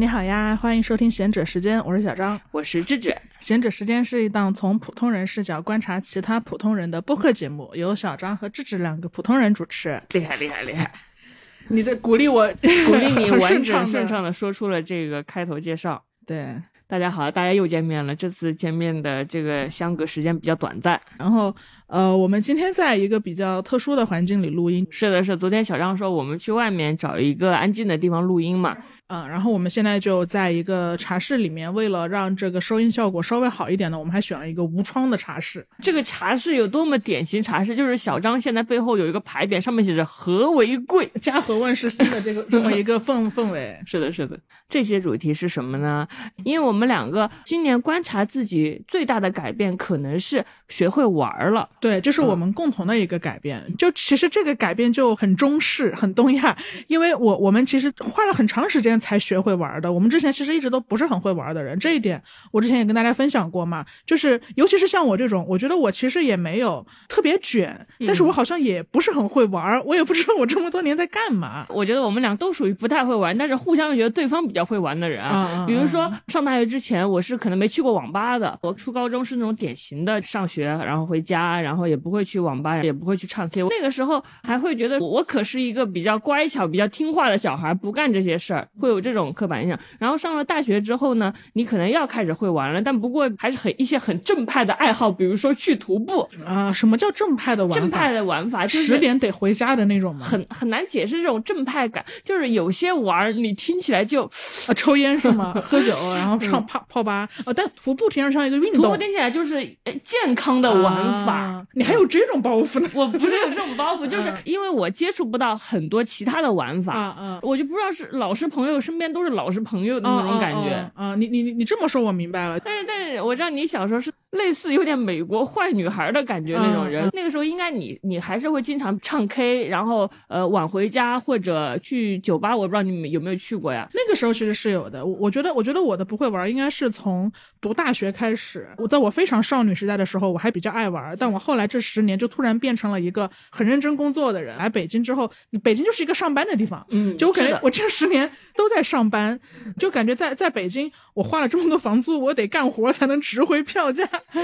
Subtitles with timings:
[0.00, 2.40] 你好呀，欢迎收听贤者时间，我是小张。
[2.52, 3.14] 我是智智。
[3.38, 10.02] 贤者时间是一档从普通人视角观察其他普通人的播客节目，由小张和智智两个普通人主持。
[10.12, 10.90] 厉害厉害厉害！
[11.68, 12.50] 你在鼓励我，
[12.86, 16.02] 鼓励你 完整顺畅的说出了这个开头介绍。
[16.26, 16.46] 对，
[16.86, 18.16] 大家好，大家又见面了。
[18.16, 20.98] 这次见面的这个相隔时间比较短暂。
[21.18, 21.54] 然后
[21.88, 28.74] 呃，我们今天在一个比较特殊的环境里录音，是的，是昨天小张说我们去外面找一个安静的地方录音嘛。
[29.12, 35.66] 嗯，然后我们现在就在一个茶室里面，为了让这个收音效果稍微好一点呢，我们还选了一个无窗的茶室。
[35.82, 43.76] 这个茶室有多么典型茶室，就是小张现在背后有一个牌匾，上面写着“和为贵 家和万事兴的这个这么一个氛氛围”。。
[43.84, 44.38] 是的，是的。
[44.68, 46.06] 这些主题是什么呢？
[46.44, 51.68] 因为我们两个今年观察自己最大的改变，可能是学会玩儿了。
[51.80, 53.60] 对，这是我们共同的一个改变。
[53.76, 56.56] 就其实这个改变就很中式、很东亚，
[56.86, 59.90] 因为我我们其实花了很长时间才学会玩的。
[59.90, 63.84] 我们之前其实一直都不是很会玩的人，这一点我之前也跟大家分享过嘛。
[64.06, 71.66] 就是尤其是像我这种，我觉得我其实也没有特别卷，但是我好像也不是很会玩，我也不知道我这么多年在干嘛。
[71.68, 75.24] 我觉得我们俩都属于不太会玩，但是互相又觉得对方比较会玩的人
[75.66, 78.58] 比如说上大学之前，我是可能没去过网吧的。
[78.62, 83.62] 我初高中是那种典型的上学，然后回家，然后也不会去网吧，也不会去唱 K。
[83.62, 89.78] 那个时候还会觉得我可是一个比较乖巧、比较听话的小孩，不干这些事儿，会有这种刻板印象。
[89.98, 96.28] 然后上了大学之后呢，你可能要开始会玩了，但不过还是很一些很正派的爱好，比如说去徒步。
[96.44, 97.80] 啊，什么叫正派的玩法？
[97.80, 100.24] 正派的玩法就是十点得回家的那种吗？
[100.24, 104.24] 很很难解释这种正派感，就是有些玩你听起来就
[104.66, 105.54] 啊，抽烟是吗？
[105.62, 107.28] 喝酒，然后唱泡泡吧。
[107.46, 108.82] 哦，但徒步听上像一个运动。
[108.82, 111.32] 徒步听起来就是呃健康的玩法。
[111.34, 112.88] 啊你还有这种包袱呢？
[112.96, 120.90] 我不是有这种包袱， 就是因为我接触不到很多其他的玩法，啊啊我就不知道是老师朋友身边都是老实朋友的那种感觉。
[120.94, 121.14] 啊！
[121.14, 122.60] 你你你你这么说，我明白了。
[122.60, 133.88] 但是，但是我知道你小时候是类似有点美国坏女孩的感觉那种人，嗯那个时候应该你你还是会经常唱 K，然后呃晚回家或者去酒吧，我不知道你们有没有去过呀？
[133.94, 135.04] 那个时候其实是有的。
[135.04, 138.68] 我我觉得，我觉得我的不会玩应该是从读大学开始。
[138.76, 144.56] 我在我非常少女时代的时候，我还比较爱玩，但我后来这十年就突然变成了一个很认真工作的人。
[144.58, 145.30] 来北京之后，
[145.62, 149.40] 北京就是一个上班的地方，嗯就我感觉我这十年都在上班，
[149.78, 154.06] 就感觉在在北京，我花了这么多房租，我得干活才能值回票价。
[154.32, 154.42] 哎，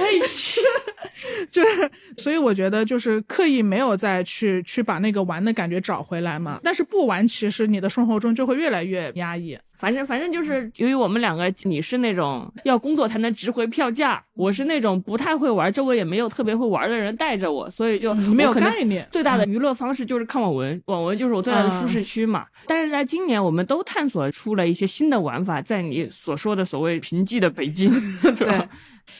[1.52, 6.58] 就是，所以我觉得就是刻意没有再去去把那个玩的感觉找回来嘛。
[6.64, 9.58] 但是不玩，其实你的生活中就会越来越压抑。
[9.76, 22.44] 反正反正就是由于我们两个，你是那种要工作才能值回票价，我是那种不太会玩，周围也没有特别会玩的人带着我，所以就没有概念最大的娱乐方式就是看网文，网文就是我最大的舒适区嘛。
[22.66, 27.92] 但是在今年，我们都探索出了一些新的玩法，在你所说的所谓贫瘠的北京，
[28.38, 28.68] 对，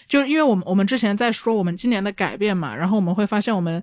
[0.08, 3.82] 就是因为我们我们之前在说我们今年的改变嘛，然后我们会发现我们。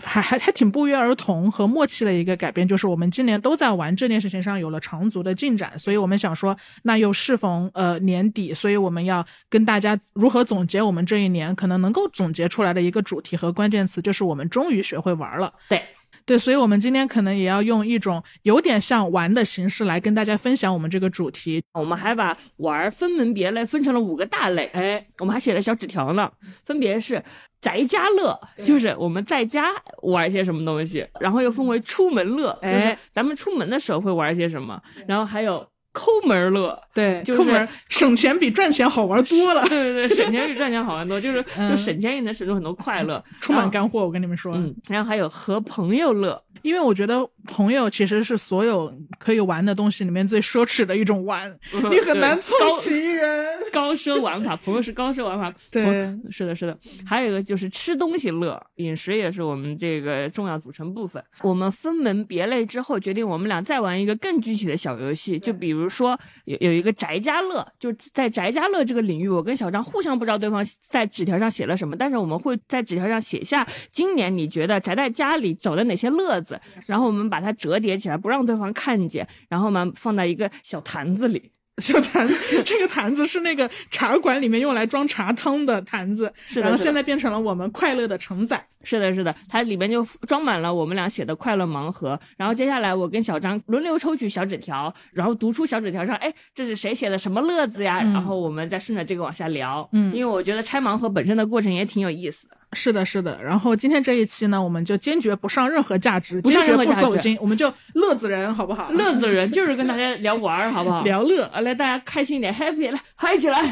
[0.00, 15.52] 还还还挺不约而同和默契的一个改变，就是我们今年都在玩这件事情上有了长足的进展，所以我们想说，那又适逢呃年底，所以我们要跟大家如何总结我们这一年可能能够总结出来的一个主题和关键词，就是我们终于学会玩了。
[15.68, 15.82] 对。
[16.24, 21.62] 对，所以，我们今天可能也要用一种有点像玩的形式来跟大家分享我们这个主题。
[21.74, 24.66] 我们还把玩儿分门别类，分成了五个大类。
[24.72, 26.30] 哎，我们还写了小纸条呢，
[26.64, 27.22] 分别是
[27.60, 29.70] 宅家乐，就是我们在家
[30.02, 36.78] 玩一些什么东西，然后又分为出门乐，就是哎咱们出门的时候会玩些什么，然后还有抠门乐。
[36.94, 44.04] 对，就是抠门儿省钱比赚钱好玩多了， 对对对，省钱比赚钱好玩多，就是 就省钱也能省出很多快乐，充满干货。
[44.04, 51.50] 我跟你们说，嗯，然后还有和朋友乐，因为我觉得朋友其实是所有可以玩的东西里面最奢侈的一种玩，
[51.90, 53.46] 你很难凑齐人。
[53.72, 55.52] 高奢玩法，朋友是高奢玩法。
[55.70, 55.82] 对
[56.30, 56.78] 是的，是的。
[57.06, 61.22] 还有一个就是吃东西乐，饮食也是我们这个重要组成部分。
[61.40, 81.50] 我们分门别类之后，决定我们俩再玩一个更具体的小游戏，就比如说有有一个宅家乐，就是在宅家乐这个领域，我跟小张互相不知道对方在纸条上写了什么，但是我们会在纸条上写下今年你觉得宅在家里找的哪些乐子，然后我们把它折叠起来，不让对方看见，然后嘛放在一个小坛子里。
[81.78, 88.62] 小坛子，这个坛子是那个茶馆里面用来装茶汤的坛子，是的是的然后现在变成了我们快乐的承载。
[88.84, 92.20] 是的，是的，它里面就装满了我们俩写的快乐盲盒。
[92.36, 98.02] 然后接下来我跟小张轮流抽取小纸条，然后读出小纸条上，哎，这是谁写的什么乐子呀？
[98.02, 99.88] 然后我们再顺着这个往下聊。
[99.92, 102.56] 嗯因为我觉得拆盲盒本身的过程也挺有意思的。
[102.74, 103.38] 是的，是的。
[103.42, 108.90] 然后今天这一期呢，我们就坚决不上任何价值，不上任何价值不走心，我们就乐子人，好不好？
[108.92, 111.02] 乐子人就是跟大家聊玩儿，好不好？
[111.04, 111.44] 聊乐。
[111.52, 113.62] 啊，来大家开心一点，happy 来嗨起来，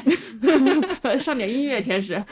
[1.18, 2.22] 上点音乐，天使。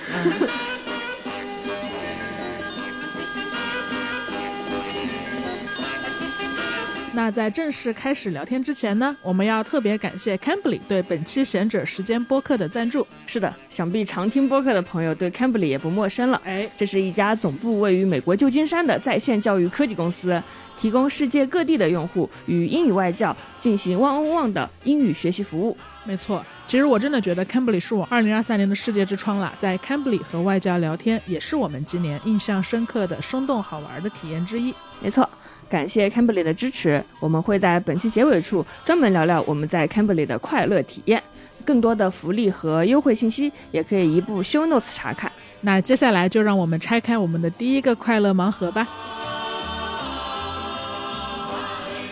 [7.14, 13.04] 那在正式开始聊天之前呢，我们要特别感谢 Cambly 对本期贤者时间播客的赞助。
[13.26, 16.40] 是的，想必常听播客的朋友对 Cambly 也不陌生了。
[16.44, 20.40] 哎，这是一家总部位于美国旧金山的在线教育科技公司，
[20.76, 25.76] 提供世界各地的用户与英语外教进行 one-on-one 的英语学习服务。
[26.04, 29.52] 没错，其实我真的觉得 Cambly 是我2023年的世界之窗啦。
[29.58, 34.72] 在 Cambly 和外教聊天，也是我们今年印象深刻的生动好玩的体验之一。
[35.00, 35.28] 没错。
[35.68, 41.22] 感谢 Cambly 的支持，我们会在本期结尾处专门聊聊我们在 Cambly 的快乐体验。
[41.64, 45.30] 更多的福利和优惠信息，也可以移步 Show Notes 查看。
[45.60, 48.88] 那接下来就让我们拆开我们的第一个快乐盲盒吧。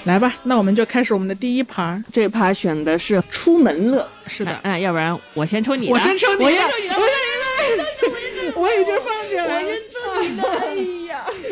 [0.04, 2.04] 来吧，那我们就开始我们的第一盘。
[2.12, 7.08] 这一盘选的是出门乐，是的，嗯，要不然我先抽你，我先抽你，我先抽你，我先
[8.02, 8.06] 抽
[8.44, 10.95] 你，我已经放进来了，我先抽你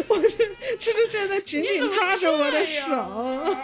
[0.08, 0.28] 我这
[0.76, 2.90] 芝芝现在紧紧抓着我的手。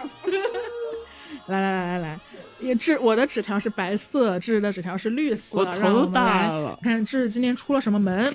[1.46, 2.20] 来来来来来，
[2.60, 5.58] 也纸我的纸条是白色，芝芝的纸条是绿色。
[5.58, 6.78] 我头大了。
[6.82, 8.32] 看芝芝今天出了什么门？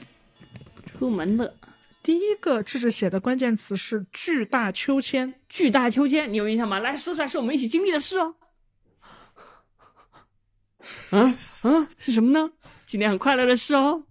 [0.85, 1.53] 出门了。
[2.03, 6.79] 第一个智智写的关键词是巨大秋千，巨大秋千，你有印象吗？
[6.79, 8.35] 来说出来，是我们一起经历的事哦。
[11.11, 12.51] 啊啊，是什么呢？
[12.85, 14.03] 今天很快乐的事哦，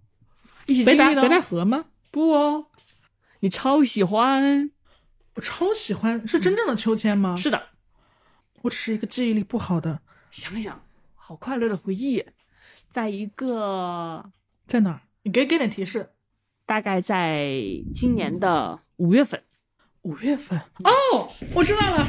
[0.65, 1.21] 一起经历的。
[1.21, 1.85] 北戴河吗？
[2.11, 2.65] 不哦，
[3.45, 4.71] 你超喜欢，
[5.35, 7.35] 我超喜欢，是真正的秋千吗？
[7.35, 7.61] 是的，
[8.63, 9.99] 我只是一个记忆力不好的。
[10.31, 10.83] 想想，
[11.13, 12.25] 好快乐的回忆，
[12.89, 14.31] 在一个
[14.65, 15.03] 在哪？
[15.21, 16.09] 你给给点提示。
[16.65, 17.47] 大概在
[17.93, 19.43] 今年的五月份，
[20.01, 22.07] 五月份哦，我知道了。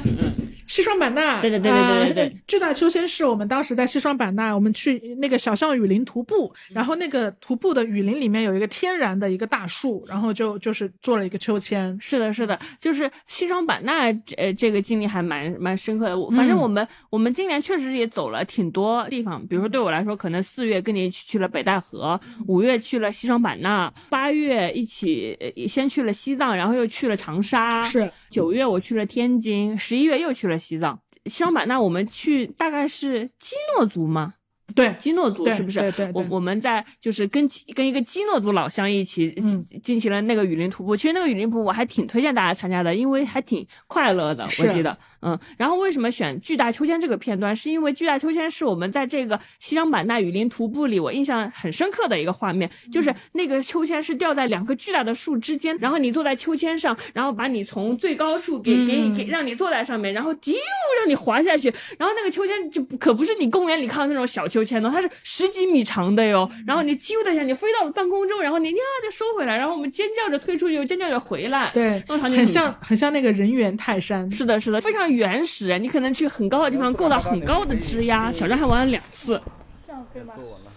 [0.76, 11.96] 西双版纳，对对对对对对，巨大秋千是我们当时在西双版纳，我们去那个小象雨林徒步，然后那个徒步的雨林里面有一个天然的一个大树，然后就就是做了一个秋千。
[11.98, 16.30] 是的，是的，就是西双版纳，呃，这个经历还蛮蛮深刻的。
[16.36, 25.34] 反正我们我们今年确实也走了挺多地方，比如说对我来说，可能四月跟你一起去了北戴河，五月去了西双版纳，八月一起
[25.66, 30.60] 先去了西藏，然后又去了长沙，是九月我去了天津，十一月又去了。
[30.66, 34.34] 西藏、西双版纳，我们去大概是基诺族吗？
[34.74, 35.80] 对，基诺族是不是？
[35.80, 36.10] 对对。
[36.12, 39.34] 我我们在就是跟跟一个基诺族老乡一起
[39.82, 40.96] 进行了那个雨林徒步。
[40.96, 44.44] 其实那个雨林徒步我还挺推荐大家参加的，因为还挺快乐的。
[44.44, 45.38] 我记得，嗯。
[45.56, 47.54] 然后为什么选巨大秋千这个片段？
[47.54, 60.54] 是因为巨大秋千是我们在这个西双版纳雨林徒步里我印象很深刻的一个画面，就是那个秋千是吊在两个巨大的树之间，然后你坐在秋千上，然后把你从最高处给给你给让你坐在上面，然后丢
[61.00, 64.64] 让你滑下去，然后那个秋千就可不是你公园里看到那种小秋。
[64.64, 75.78] 秋千呢，它是十几米长的哟，然后你啾的一下，你飞到了半空中，然后你呀就收回来，然后我们尖叫着推出去，又尖叫着回来，对，很像很像那个人猿泰山，是的，是的，非常原始。
[75.78, 79.38] 你可能去很高的地方够到很高的枝丫，小张还玩了两次，
[79.86, 80.32] 这样可以吗？
[80.34, 80.72] 够稳了，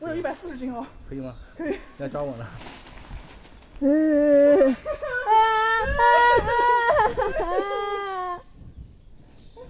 [0.00, 1.32] 我有一百四十斤哦，可以吗？
[1.56, 2.46] 可以，来抓我了。
[3.80, 4.76] 嗯。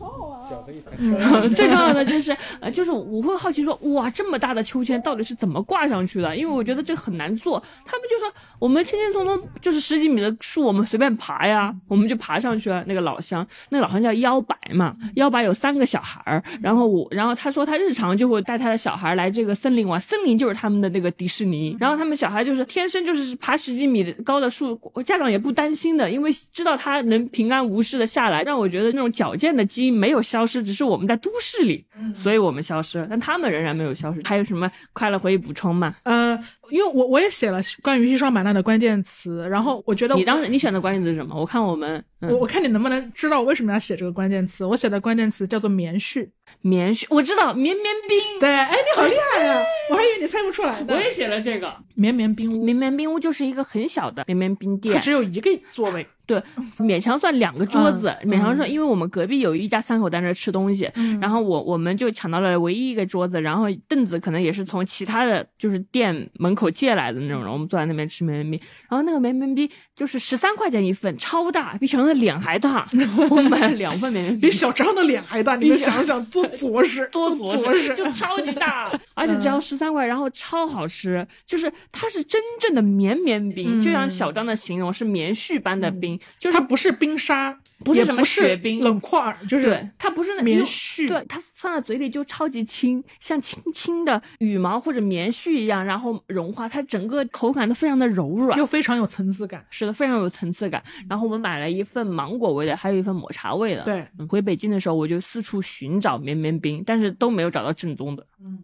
[1.55, 6.37] 最重要的就是，呃，就是我会好奇说，哇，这么大的秋千到底是怎么挂上去的？
[6.37, 7.63] 因为我觉得这很难做。
[7.85, 12.85] 他们就说，我们轻轻松松就是十几米的树，我们随便爬呀，我们就爬上去了。
[12.87, 21.77] 那个老乡，那个老乡叫幺白嘛，幺白有三个小孩儿，然后我，然后他说他日常就会带他的小孩来这个森林玩，森林就是他们的那个迪士尼。
[21.79, 34.23] 然后他们小孩就是天生就是爬十几米高的树，家长也不担心的，因为知道他能平安无事的下来，让我觉得那种矫健的基因因没有消失，只是我们在都市里，所以我们消失，但他们仍然没有消失。
[34.25, 35.95] 还有什么快乐回忆补充吗？
[36.05, 36.39] 呃，
[36.71, 41.35] 因为我我也写了关于西双版纳的关键词，然后我觉得你当时你选的关键词是什么？
[41.39, 44.65] 我看我们，我我看你能不能知道我为什么要写这个关键词？
[44.65, 46.29] 我写的关键词叫做棉絮，
[46.63, 48.41] 棉絮，我知道绵绵冰。
[48.41, 49.63] 对，哎，你好厉害呀！
[49.91, 50.83] 我还以为你猜不出来。
[50.89, 56.43] 我也写了这个绵绵冰屋，绵绵冰屋就是一一个很小的绵绵冰店，它只有一个座位，对，
[56.87, 66.71] 勉强算两个桌子，勉强算，因为我们隔壁有一家三口在那吃东西，然后我我们就抢到了唯一一个桌子，然后凳子可能也是从其他的就是店门口。
[66.71, 72.89] 借来的那种，然后我们坐在那边吃绵绵冰，然后那个绵绵冰就是十三块钱一份，超大，比小张的脸还大。
[73.29, 100.83] 我们买了两份绵绵冰，比小张的脸还大，你们想想多着实，多着实，就超级大， 而且只要十三块，然后超好吃，就是它是真正的绵绵冰，就像小张的形容是棉絮般的冰，就是它不是冰沙，不是什么雪冰，冷块，就是它不是那棉絮，对它放在嘴里就超级轻，像轻轻的羽毛或者棉絮一样，然后融化，它整个口感都非常的柔软，又非常有层次感，是的，非常有层次感。
[101.09, 103.83] 然后我们买了一份芒果味的，还有一份抹茶味的。
[103.85, 108.27] 对，回北京的时候我就四处寻找绵绵冰，但是都没有找到正宗的。
[108.43, 108.59] 嗯，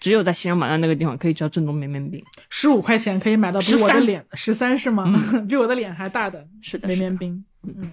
[0.00, 5.12] 只有在西双版纳那个地方可以吃到正宗绵绵冰，十五块钱可以买到比我的脸十三是吗？
[5.46, 7.44] 比我的脸还大的是的绵绵冰。
[7.62, 7.92] 嗯。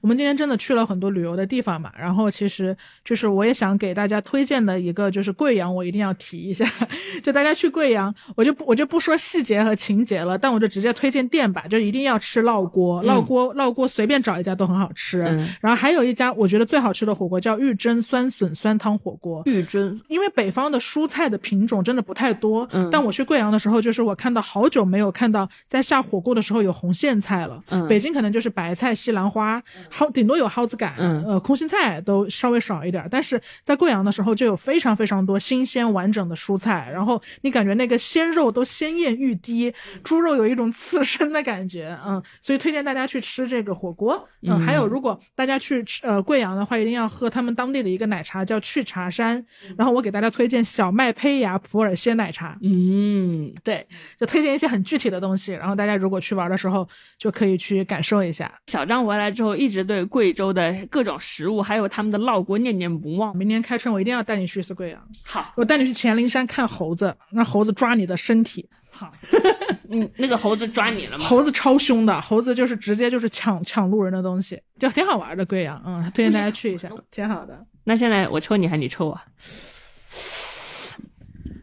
[0.00, 6.64] 我们今天真的去了很多旅游的地方嘛，然后其实就是我也想给大家推荐的一个就是贵阳，我一定要提一下。
[7.22, 15.20] 就大家去贵阳，我就不我就不说细节和情节了，但我就直接推荐店吧，就一定要吃烙锅，烙锅烙锅随便找一家都很好吃。
[15.60, 19.42] 然后还有一家我觉得最好吃的火锅叫玉珍酸笋酸汤火锅。
[19.46, 27.62] 玉珍，因为北方的蔬菜的品种真的不太多，但我去贵阳的时候，就是我看到好久没有看到在下火锅的时候有红苋菜了。
[27.70, 29.62] 嗯北京可能就是白菜、西兰花。
[29.90, 49.44] 蒿顶多有蒿子杆，呃，空心菜都稍微少一点，但是在贵阳的时候就有非常非常多新鲜完整的蔬菜，然后你感觉那个鲜肉都鲜艳欲滴，猪肉有一种刺身的感觉，嗯，所以推荐大家去吃这个火锅，嗯，还有如果大家去吃呃贵阳的话，一定要喝他们当地的一个奶茶叫去茶山，
[49.78, 53.86] 然后我给大家推荐小麦胚芽普洱鲜奶茶，嗯，对，
[54.18, 58.52] 就推荐一些很具体的东西，然后大家如果去玩的时候就可以去感受一下。
[58.66, 59.75] 小张回来之后一直。
[59.82, 63.36] 对贵州的各种食物，还有他们的烙锅，念念不忘。
[63.36, 65.08] 明年开春我一定要带你去一次贵阳。
[65.22, 68.68] 好，我带你去黔灵山看猴子，让猴子抓你的身体。
[68.90, 69.10] 好，
[69.90, 71.24] 嗯，那个猴子抓你了吗？
[71.24, 75.44] 猴子超凶的，猴子就是直接就是抢抢路人的东西，就挺好玩的。
[75.44, 77.64] 贵阳，嗯，推荐大家去一下， 挺好的。
[77.84, 79.20] 那现在我抽你，还是你抽我？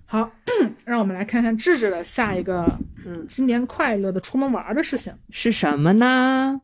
[0.06, 0.30] 好，
[0.86, 2.66] 让我们来看看智智的下一个，
[3.04, 6.62] 嗯，今年快乐的出门玩的事情是什么呢？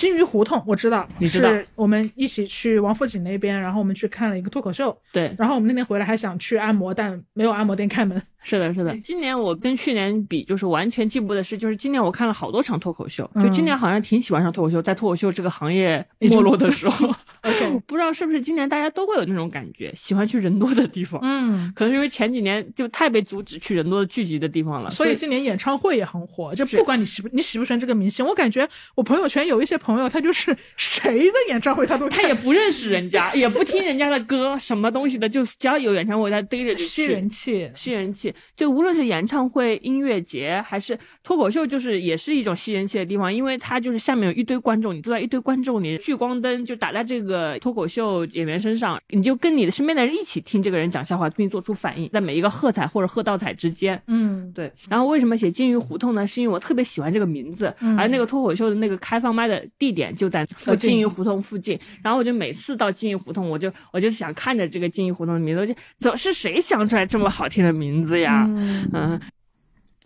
[0.00, 8.20] 金鱼胡同，我知道，你知道，我们一起去王府井那边，然后我们去看了一个脱口秀，对，然后我们那天回来还想去按摩，但没有按摩店开门。
[8.42, 8.96] 是的，是的。
[9.00, 17.14] 今年我跟去年比，就是完全进步的是，就是今年我看了好多场脱口秀，就今年好像挺喜欢上脱口秀，在脱口秀这个行业没落的时候，
[17.86, 21.20] 不知道是不是今年大家都会有那种感觉，喜欢去人多的地方。
[21.22, 26.54] 嗯，可能因为前几年就太被阻止去人多的聚集的地方了，所以今年演唱会也很火。
[26.54, 38.32] 就不管你喜不你喜不喜欢这个明星，我感觉我朋友圈有一些朋友，他就是谁的演唱会他都他也不认识人家，也不听人家的歌，什么东西的，就只要有演唱会他逮着就，吸人气，吸人气。
[38.54, 54.70] 就无论是演唱会、音乐节还是脱口秀，就是也是一种吸人气的地方，因为他就是下面有一堆观众，你坐在一堆观众里，聚光灯就打在这个脱口秀演员身上，你就跟你的身边的人一起听这个人讲笑话，并做出反应，在每一个喝彩或者喝倒彩之间，嗯，对。
[54.88, 56.26] 然后为什么写金鱼胡同呢？
[56.26, 60.44] 是因为我特别喜欢这个名字，而那个脱口秀的那个开放麦的地点就在
[60.78, 68.44] 金鱼胡同附近，然后我就每次到金鱼胡同，我就我就想看着这个金鱼胡同的名字，我就怎是谁想出来这么好听的名字呀？
[68.92, 69.18] 嗯，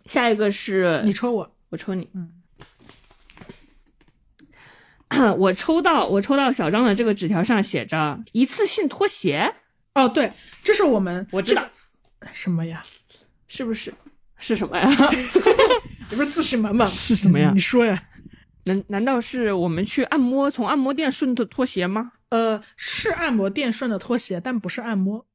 [0.05, 2.09] 下一个是你抽我，我抽你。
[2.13, 2.31] 嗯，
[5.37, 9.53] 我抽到我抽到小张的这个纸条上写着一次性拖鞋。
[9.93, 10.31] 哦，对，
[10.63, 11.67] 这是我们我知道
[12.31, 12.81] 什么呀？
[13.47, 13.93] 是不是
[14.37, 14.89] 是什么呀？
[16.09, 17.51] 你不是自信满满 是什么呀？
[17.53, 18.01] 你说呀？
[18.65, 22.11] 难难道是我们去按摩从按摩店顺的拖鞋吗？
[22.29, 25.25] 呃，是按摩店顺的拖鞋，但不是按摩。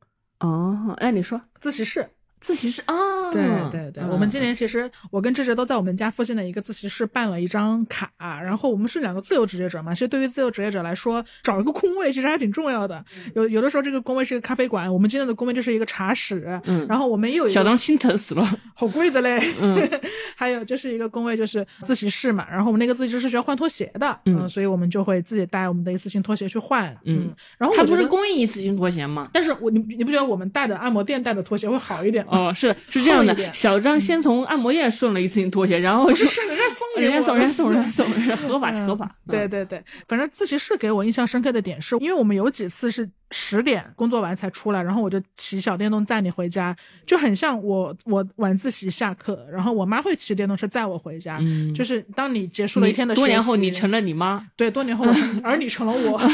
[0.41, 2.11] 哦，哎，你说自习室。
[2.41, 13.05] 自习室啊，对对对，我们今年其实我跟志志都在我们家附近的一个自习室办了一张卡，然后我们是两个自由职业者嘛，其实对于自由职业者来说，找一个空位其实还挺重要的。
[13.35, 19.77] 有有的时候这个工位是个咖啡馆，我们今天的工位就是一个茶室，嗯，然后我们也有小张心疼死了，好贵的嘞，嗯，
[20.35, 29.29] 还有就是一个工位就是自习室嘛，然后我们那个自习室是需要换拖鞋的，嗯，所以我们就会自己带我们的一次性拖鞋去换，嗯，然后它不是供应一次性拖鞋吗？
[29.33, 32.30] 但是我你你不觉得我们带的按摩店带的拖鞋会好一点吗？
[32.31, 33.11] 哦，是是这。
[33.11, 39.15] 样的小张先从按摩院顺了一次性拖鞋，然后是是人家送人家送人家送人家送人家合法是合法。
[39.29, 51.39] 对对对，反正自习室给我印象深刻的点是，因为我们有几次是十点工作完才出来，然后我就骑小电动载你回家，就很像我我晚自习下课，然后我妈会骑电动车载我回家。
[51.41, 54.47] 嗯，就是当你结束了一天的多年后，你成了你妈。
[54.57, 55.05] 对，多年后
[55.43, 56.21] 而你成了我。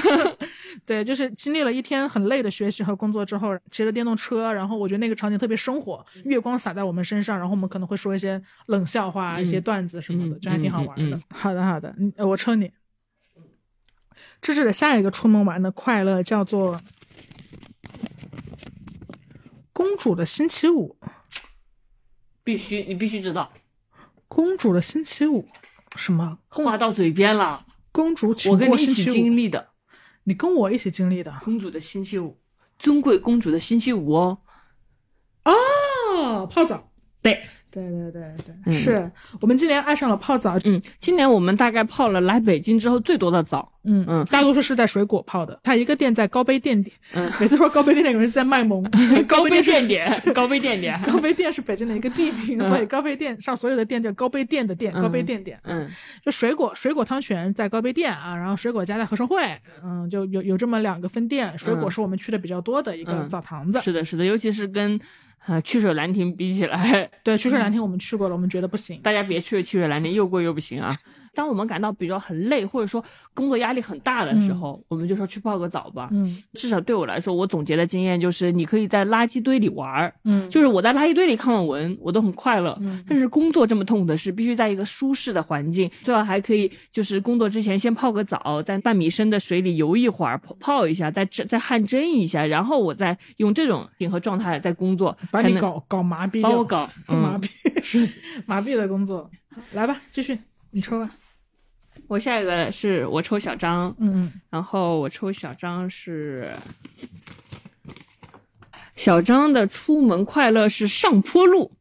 [0.85, 11.19] 对，就是经历了一天很累的学习和工作之后，骑着电动车，然后我觉得那个场景特别生活，月光洒在我们身上，然后我们可能会说一些冷笑话、一些段子什么的，嗯就还挺好玩的。
[11.31, 12.71] 好的，好的，嗯，呃我抽你。
[14.41, 16.81] 这是的下一个出门玩的快乐叫做
[19.73, 20.97] 公主的星期五。
[22.45, 23.53] 必须你必须知道，
[24.29, 25.49] 公主的星期五，
[25.97, 26.39] 什么？
[26.49, 29.71] 话到嘴边了，公主请我跟你一起经历的
[30.29, 31.33] 你跟我一起经历的。
[31.45, 32.37] 公主的星期五，
[32.79, 34.39] 尊贵公主的星期五哦。
[35.45, 36.91] 啊，泡澡。
[37.23, 37.45] 对，
[37.77, 40.59] 对对对对，嗯是我们今年爱上了泡澡。
[40.65, 43.71] 嗯，今年我们大概泡了来北京之后最多的澡。
[43.89, 45.61] 嗯嗯大多数是在水果泡的。
[45.63, 48.83] 它一个店在高碑店里，嗯每次说高碑店，那个人在卖萌。
[49.29, 51.01] 高碑碑店点，高碑店点。
[51.07, 55.61] 高碑店是北京的一个地名，所以高碑店上所有的店叫高碑店的店，高碑店店。
[55.65, 55.87] 嗯
[56.25, 59.41] 就水果水果汤泉在高碑店啊，然后水果家在和生汇，
[59.85, 61.57] 嗯，就有有这么两个分店。
[61.57, 63.79] 水果嗯是我们去的比较多的一个嗯澡堂子。
[63.81, 64.99] 是的，是的，尤其是跟
[65.47, 69.01] 呃曲水兰亭比起来，对，曲水兰亭我们去过了，我们觉得不行。
[69.01, 70.95] 大家别去曲水兰亭，又贵又不行啊。
[71.37, 76.09] 当我们感到比较很累，或者说工作压力很大的时候，我们就说去泡个澡吧。
[76.11, 82.77] 嗯至少对我来说，我总结的经验就是，你可以在垃圾堆里玩儿，嗯，就是我在垃圾堆里看网文，我都很快乐。
[82.81, 97.41] 嗯但是工作这么痛苦的事，必须在一个舒适的环境，最好还可以就是工作之前先泡个澡，在半米深的水里游一会儿，泡泡一下，再蒸再汗蒸一下，然后我再用这种心和状态在工作，把你才能搞搞麻痹掉，把我搞麻嗯。
[97.43, 98.09] 痹是
[98.47, 99.31] 麻痹的工作。
[99.73, 100.39] 来吧，继续，
[100.71, 101.09] 你抽吧。
[102.09, 106.51] 我下一个是我抽小张，嗯嗯，然后我抽小张是
[108.95, 111.73] 小张的出门快乐是上坡路。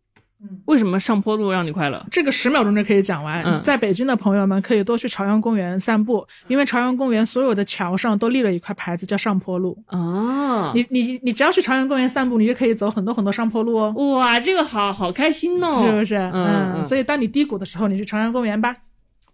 [0.66, 2.06] 为什么上坡路让你快乐？
[2.12, 3.44] 这个十秒钟就可以讲完。
[3.44, 9.76] 嗯在北京的朋友们可以多去朝阳公园散步，因为朝阳公园所有的桥上都立了一块牌子叫上坡路。
[9.88, 16.16] 哦，你你你只要去朝阳公园散步，你就可以走很多很多上坡路哦，哇，这个好好开心哦，是不是？
[16.16, 18.76] 嗯嗯所以当你低谷的时候，你去朝阳公园吧。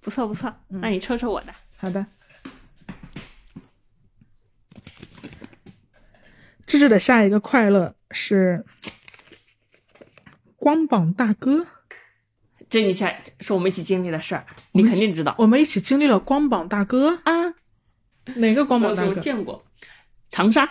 [0.02, 1.54] 不错不错，那你抽抽我的。
[1.78, 2.06] 好的。
[6.66, 8.66] 芝芝的下一个快乐是
[10.56, 11.68] 光膀大哥。
[12.70, 17.54] 这一下是我们一起经历的事儿，你肯定知道我们一起经历了光膀大哥，啊。
[18.36, 19.16] 哪个光膀大哥？
[19.16, 19.64] 见过，
[20.30, 20.64] 长沙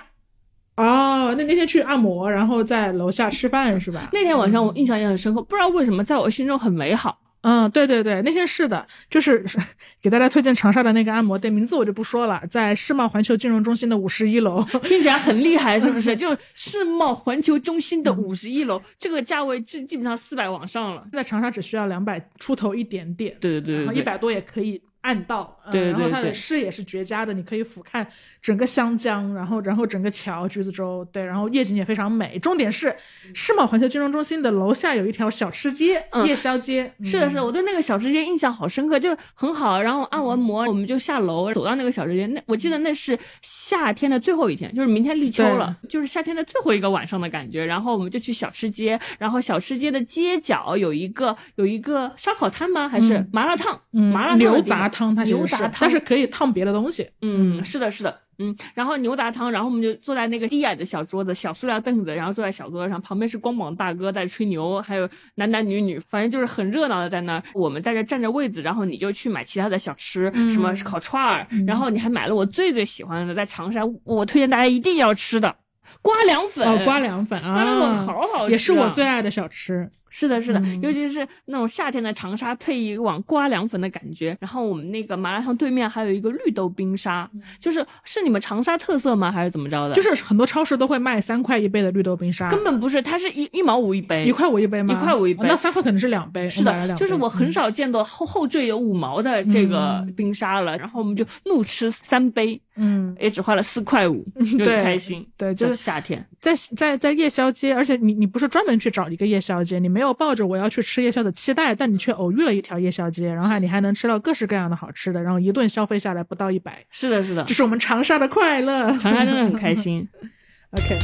[0.76, 4.08] 哦，那那天去按摩，然后在楼下吃饭是吧？
[4.12, 7.19] 那天晚上我印象也很深刻，不知道为什么在我心中很美好。
[7.42, 9.58] 嗯，对对对，那天是的，就是是
[10.02, 14.62] 给大家推荐长沙的那个按摩店，名字我就不说了，在世贸环球金融中心的五十一楼。
[14.84, 16.14] 听起来很厉害，是不是？
[16.16, 21.06] 就世贸环球中心的五十一楼，这个价位基基本上四百往上了。
[21.12, 28.06] 在长沙只需要两百出头一点点，对对对对对，一百多也可以按到，嗯对对然后它的视野是绝佳的，你可以俯瞰
[28.42, 32.38] 整个湘江，然后然后整个桥橘子洲，对，然后夜景也非常美。
[32.38, 32.94] 重点是
[33.34, 39.80] 世贸环球金融中心的楼下有一条小吃街，嗯夜宵街，是的，是的，我对那个小吃街印象好深刻，就很好。
[39.80, 42.26] 然后按完摩，我们就下楼走到那个小吃街。
[42.26, 47.64] 那我记得那是夏天的最后一天，就是明天立秋了，就是夏天的最后一个晚上的感觉。
[47.64, 52.88] 然后我们就去小吃街，然后小吃街的街角有一个有一个烧烤摊吗？
[52.88, 53.80] 还是嗯麻辣烫？
[53.92, 57.08] 嗯麻辣牛杂汤，它其实是牛杂汤，但是可以烫别的东西。
[57.22, 67.42] 嗯，是的，是的，嗯，然后牛杂汤，然后我们就坐在那个低矮的小桌子、小塑料凳子，然后坐在小桌子上，旁边是光膀大哥在吹牛，还有男男女女，反正就是很热闹的在那儿。
[67.54, 75.54] 我们在这占着位子，然后你就去买其他的小吃，什么烤串儿，然后你还买了我最最喜欢的，在长沙我推荐大家一定要吃的
[76.02, 76.66] 瓜凉粉。
[76.66, 79.88] 哦，瓜凉粉啊，瓜凉粉好好吃、啊，也是我最爱的小吃。
[80.12, 84.36] 是的，是的，嗯尤其是那种夏天的长沙配一碗瓜凉粉的感觉。
[84.40, 89.30] 然后我们那个麻辣烫对面还有一个绿豆冰沙，就是是你们长沙特色吗？
[89.30, 89.94] 还是怎么着的？
[89.94, 94.92] 就是很多超市都会卖三块一杯的绿豆冰沙，根本不是，它是一一毛五一杯，一块五一杯吗？
[94.92, 96.48] 一块五一杯哦那三块可能是两杯。
[96.48, 100.76] 是的，就是我很少见到后后缀有五毛的这个冰沙了。
[100.76, 104.24] 然后我们就怒吃三杯，嗯，也只花了四块五，
[104.58, 105.26] 就对很开心。
[105.36, 118.96] 对，就是夏天，在在在夜宵街，而且你你不是专门去找一个夜宵街，你没有抱着我要去吃夜宵的期待，但你却偶遇了一条夜宵街，然后还你还能吃到各式各样的好吃的，然后一顿消费下来不到一百，是的，是的这，是我们长沙的快乐。
[118.96, 120.08] 长沙真的很开心。
[120.72, 120.96] OK，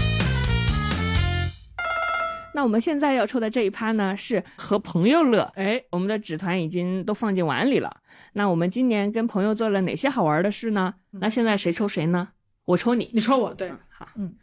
[2.57, 5.43] 那我们现在要抽的这一趴呢，是和朋友乐。
[5.57, 7.95] 哎，我们的纸团已经都放进碗里了。
[8.33, 10.95] 那我们今年跟朋友做了哪些好玩的事呢？
[11.11, 12.29] 那现在谁抽谁呢？
[12.65, 13.11] 我抽你。
[13.13, 14.35] 你抽我，对，好，嗯，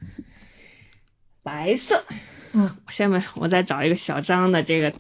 [1.42, 2.04] 白色。
[2.52, 4.94] 嗯，下面我再找一个小张的这个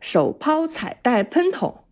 [0.00, 1.84] 手抛彩带喷筒，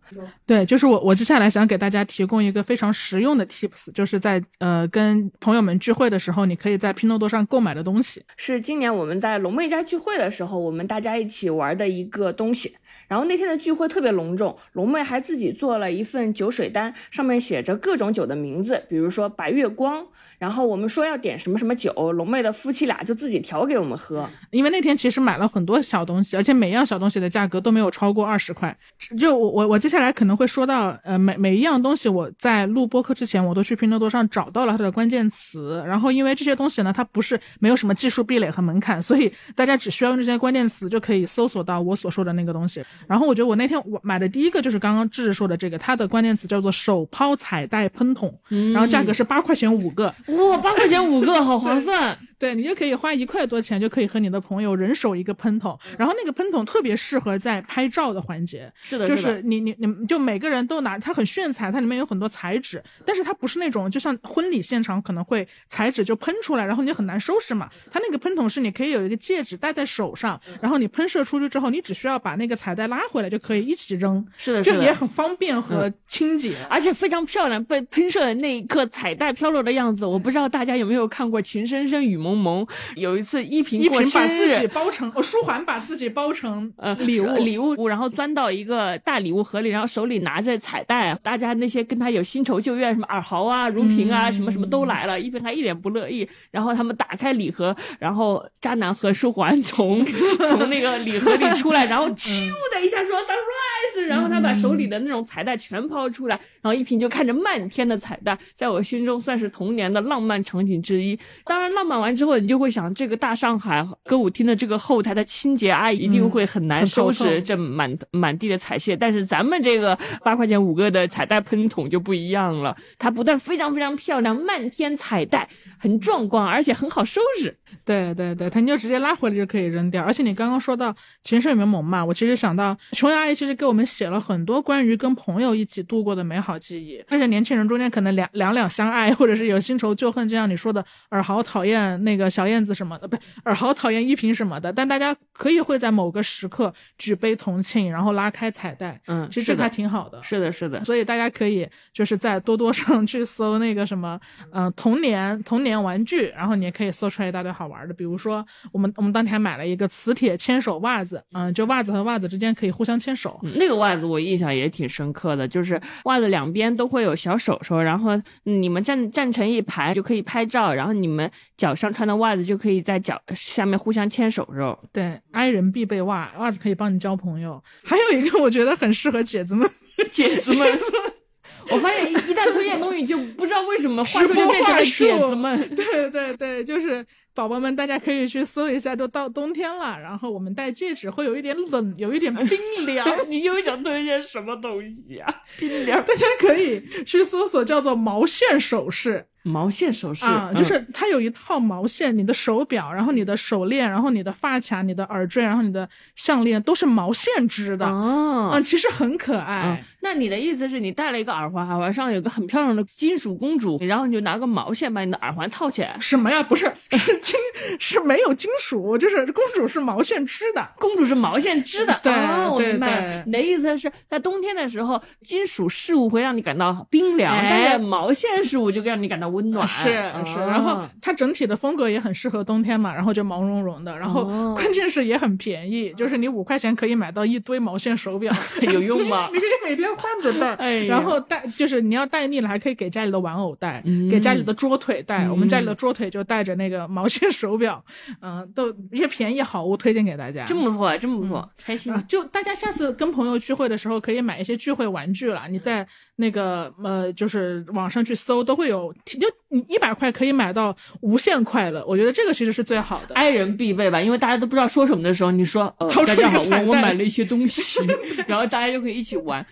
[0.45, 8.23] 对，就是我我接下来想给大家提供一个非常实用的 tips，就是在呃跟朋友们聚会的时候，你可以在拼多多上购买的东西。
[8.35, 12.75] 是今年我们在龙妹家聚会的时候，我们大家一起玩的一个东西。
[13.07, 20.05] 然后那天的聚会特别隆重，龙妹还自己做了一份酒水单，上面写着各种酒的名字，比如说白月光。
[20.39, 24.27] 然后我们说要点什么什么酒，龙妹的夫妻俩就自己调给我们喝。
[24.51, 28.75] 因为那天其实买了很多小东西，而且每样小东西的价格都没有超过二十块。
[29.17, 35.83] 就我我我接下来可能会说到，呃，每每一样东西我在录播课之前，我都去拼多多上找到了它的关键词。
[35.87, 42.83] 然后因为这些东西呢，它不是没有什么技术壁垒和门槛，所以大家只需要用这些关键词就可以搜索到我所说的那个东西。
[43.07, 48.31] 然后我觉得我那天我买的第一个就是刚刚智智说的这个，它的关键词叫做手抛彩带喷筒，
[48.73, 50.13] 然后价格是八块钱五个。
[50.27, 52.17] 哇，八块钱五个，好划算！
[52.39, 58.71] 对你就可以花一块多钱，就可以和你的朋友人手一个喷筒，然后那个喷筒特别适合在拍照的环节。
[58.81, 67.69] 是的，就是你你你就每个人都拿它很炫彩，它里面有很多彩纸，但是它不是那种就像婚礼现场可能会彩纸就喷出来，然后你很难收拾嘛。
[67.91, 74.25] 它那个喷筒是你可以有一个戒指戴在手上，然后你喷射出去之后，你只需要把那个彩带拉回来就可以一起扔。
[74.37, 77.63] 是的，就也很方便和清洁，而且非常漂亮。
[77.63, 82.65] 被喷射的那一刻，彩带飘落的样子，我不知道大家有没有看过《情深深雨蒙蒙》。
[82.95, 96.27] 有一次，依萍一萍把自己包成，哦，舒缓把自己包成呃礼物礼物，然后钻到一个大礼物盒里，然后手里拿着彩带，大家那些跟他有新仇旧怨，什么尔豪啊、如萍啊，什么什么都来了，依萍还一脸不乐意。
[96.51, 100.03] 然后他们打开礼盒，然后渣男和舒缓从
[100.49, 111.17] 从那个礼盒里出来，然后咻的一下说 surprise，然后他把手里的那种彩带全抛出来，然后依萍就看着漫天的彩带，在我心中算是童年的浪漫场景之一。
[111.45, 112.87] 当然，浪漫完之后，你就会想。
[112.97, 127.55] 这个大上海歌舞厅的这个后台的清洁阿姨一定会很难收拾这满满地的彩屑，但是咱们这个八块钱五个的彩带喷筒就不一样了，它不但非常非常漂亮，漫天彩带很壮观，而且很好收拾。
[127.85, 130.03] 对 对对，它你就直接拉回来就可以扔掉。
[130.03, 137.01] 而且你刚刚说到情深有没有萌嘛，我其实想到琼瑶阿姨其实给我们写了很多关于跟朋友一起度过的美好记忆。
[137.07, 142.97] 这些年轻人中间可能两两两相爱，或者是有新仇旧恨，就像你说的，尔豪讨厌那个小燕子什么。
[142.97, 154.19] 的不，尔豪讨厌依萍什么的，但大家可以会在某个时刻举杯同庆，然后拉开彩带，嗯，其实还挺好的，是的，是的，所以大家可以就是在多多上去搜那个什么，
[154.51, 168.11] 嗯，童年童年玩具，然后你也可以搜出来一大堆好玩的，比如说我们我们当天还买了一个磁铁牵手袜子，嗯，就袜子和袜子之间可以互相牵手，那个袜子我印象也挺深刻的，就是袜子两边都会有小手手，然后
[168.43, 172.77] 你们站站成一排就可以拍照，然后你们脚上穿的袜子就可以。
[172.87, 177.61] 在脚下面互相牵手手，对，i 人必备袜，袜子可以帮你交朋友。
[177.83, 179.69] 还有一个我觉得很适合姐子们，
[180.11, 180.65] 姐子们。
[181.69, 185.75] 我发现一一旦推荐东西，就不知道为什么话术就变成了姐子们。
[185.75, 187.05] 对对对，就是
[187.37, 193.07] 宝宝们，大家可以去搜一下，都到冬天了，然后我们戴戒指会有一点冷，有一点冰凉。
[193.29, 195.31] 你又想推荐什么东西啊？
[195.59, 196.03] 冰凉。
[196.03, 199.27] 大家可以去搜索叫做毛线首饰。
[199.47, 209.83] 毛线首饰啊，就是它有一套毛线，你的手表，然后你的手链，然后你的发卡，你的耳坠，然后你的项链都是毛线织的哦，嗯，其实很可爱。
[210.01, 215.97] 那你的意思是你戴了一个耳环，耳环上有个很漂亮的金属公主，然后你就拿个毛线把你的耳环套起来？
[215.99, 216.43] 什么呀？
[216.43, 217.35] 不是，是金，
[217.79, 221.97] 是没有金属，就是公主是毛线织的，公主是毛线织的。
[222.03, 222.11] 对，
[222.49, 223.23] 我明白。
[223.25, 229.27] 你的意思是在冬天的时候，金属事物会让你感到冰凉，但是毛线事物就让你感到。
[229.27, 229.83] 温暖是
[230.25, 234.23] 是，然后它整体的风格也很适合冬天嘛，然后就毛茸茸的，然后
[234.55, 238.33] 关键是也很便宜，就是你五块钱可以买到一堆毛线手表，
[238.71, 239.29] 有用吗？
[239.33, 245.29] 你可以每天换着戴，然后戴就是你要戴腻了，还可以给家里的玩偶戴，给家里的桌腿戴。
[245.29, 247.83] 我们家里的桌腿就戴着那个毛线手表，
[248.19, 251.93] 嗯，都一些便宜好物推荐给大家，真不错，真不错，开心。
[252.07, 255.47] 就大家下次跟朋友聚会的时候，可以买一些聚会玩具了。
[255.51, 259.27] 你在那个呃，就是网上去搜，都会有就。
[259.49, 264.01] 你一百块可以买到无限快乐，我觉得这个其实是最好的，爱人必备吧。
[264.01, 267.79] 因为大家都不知道说什么的时候，你说，掏出一个彩我我买了一些东西，
[268.27, 269.45] 然后大家就可以一起玩，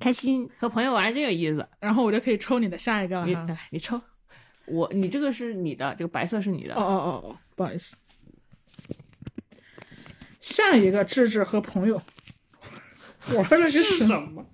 [0.00, 1.64] 开心，和朋友玩这个意思。
[1.78, 3.24] 然后我就可以抽你的下一个了。
[3.24, 3.36] 你
[3.70, 3.96] 你抽，
[4.68, 6.74] 我你这个是你的，这个白色是你的。
[6.74, 7.96] 哦哦哦哦，不好意思。
[10.40, 12.00] 下一个智智和朋友
[13.34, 14.46] 玩了个什么？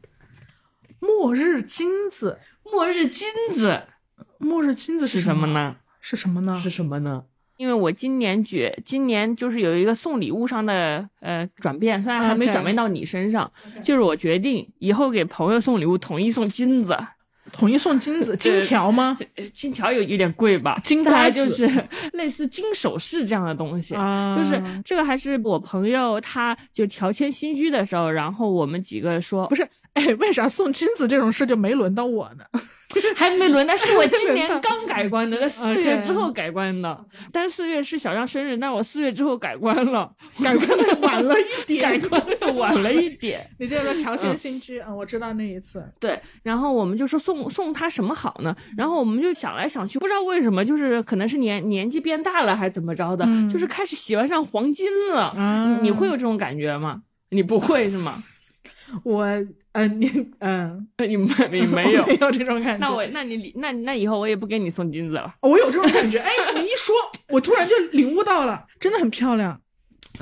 [1.00, 3.82] 末日金子，末日金子。
[4.38, 5.76] 末日金子是什么呢？
[6.00, 6.56] 是什么呢？
[6.56, 7.24] 是什么呢？
[7.58, 13.52] 因为我今年觉今年就是有一个送礼物上的呃转变，虽然还没转变到你身上
[13.84, 16.98] 就是我决定以后给朋友送礼物统一送金子，
[17.52, 19.18] 统一送金子、金条吗？
[19.36, 21.70] 呃金条有有点贵吧，金大概就是
[22.14, 23.94] 类似金首饰这样的东西。
[23.94, 29.68] 啊，就是这个还是我朋友，他就调迁新居的时候，然后我们几个说不是？
[29.94, 32.44] 哎，为啥送金子这种事就没轮到我呢？
[33.16, 37.04] 还没轮到，是我今年刚改观的，在四月之后改观的。
[37.32, 40.10] 但是四月是小张生日，但我四月之后改观了，
[40.42, 43.48] 改观的晚了一点， 改观的晚了一点。
[43.58, 45.82] 你这个乔迁新居啊、嗯我知道那一次。
[45.98, 48.54] 对，然后我们就说送送他什么好呢？
[48.76, 55.28] 然后我们就想来想去，不知道为什么，就是可能是年年纪变大了还是怎么着的，就是开始喜欢上黄金了。
[55.28, 57.00] 啊你会有这种感觉吗？
[57.30, 58.22] 你不会是吗？
[59.02, 59.26] 我
[59.72, 62.04] 呃，你嗯，你没你没有？
[62.06, 62.86] 没有这种感觉。
[62.86, 65.34] 那我那你那那以后我也不给你送金子了。
[65.40, 66.18] 我有这种感觉。
[66.18, 66.94] 哎，你一说，
[67.30, 69.58] 我突然就领悟到了，真的很漂亮。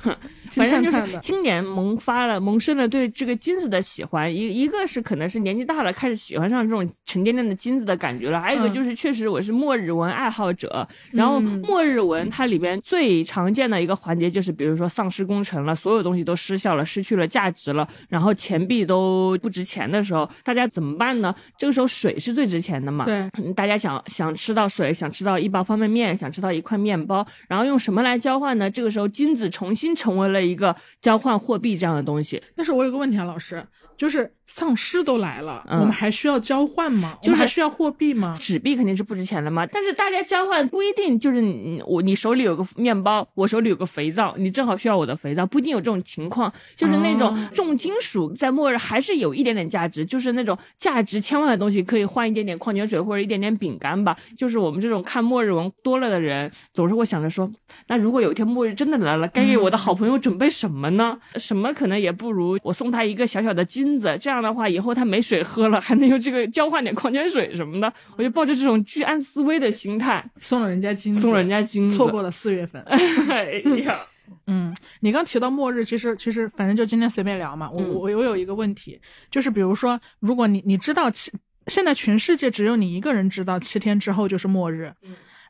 [0.03, 0.13] 金
[0.65, 8.75] 反正就是今年萌发了萌生了对这个金子的喜欢，一一个是可能是年纪大了开始喜欢上这种沉甸甸的金子的感觉了，还有一个嗯。
[8.75, 11.61] 就是确实我是末日文爱好者，然后嗯。
[11.61, 21.35] 末日文它里边最常见的一个环节就是比如说丧尸工程了，所有东西都失效了，失去了价值了，然后钱币都不值钱的时候，大家怎么办呢？
[21.59, 28.71] 这个时候水是最值钱的嘛，对，嗯大家想想吃到水，想吃到一包方便面，想吃到一块面包，然后用什么来交换呢？
[28.71, 32.43] 这个时候金子重新成为了一个交换货币这样的东西。
[32.55, 37.17] 但是我有个问题啊，老师，就是丧尸都来了，嗯我们还需要交换吗？
[37.23, 38.37] 就是我们还需要货币吗？
[38.39, 46.53] 纸币肯定是不值钱的嘛，但是大家交换不一定就是你我你手里有个面包，我手里有个肥皂，你正好需要我的肥皂，不一定有这种情况。
[46.75, 54.17] 就是那种哦重金属在末日还是有一点点价值，就是那种价值千万的东西可以换一点点矿泉水或者一点点饼干吧。
[54.37, 57.51] 就是我们这种看末日文多了的人，总是会想着说，
[57.87, 61.17] 那如果有一天末日真的来了，该给我的好朋友准备什么呢？
[61.37, 67.93] 什么可能也不如我送他一个小小的金子，这样的话以后他没水喝了，还能用这个交换点矿泉水什么的。
[68.17, 72.81] 我就抱着这种居安思危的心态送了人家金子，送人家金子，错过了四月份。
[73.31, 74.01] 哎呀，
[74.47, 77.71] 嗯，你刚提到末日，其实其实反正就今天随便聊嘛。
[77.71, 79.01] 我嗯我我有一个问题，
[79.31, 81.33] 就是比如说，如果你你知道七，
[81.67, 84.93] 现在全世界只有你一个人知道七天之后就是末日，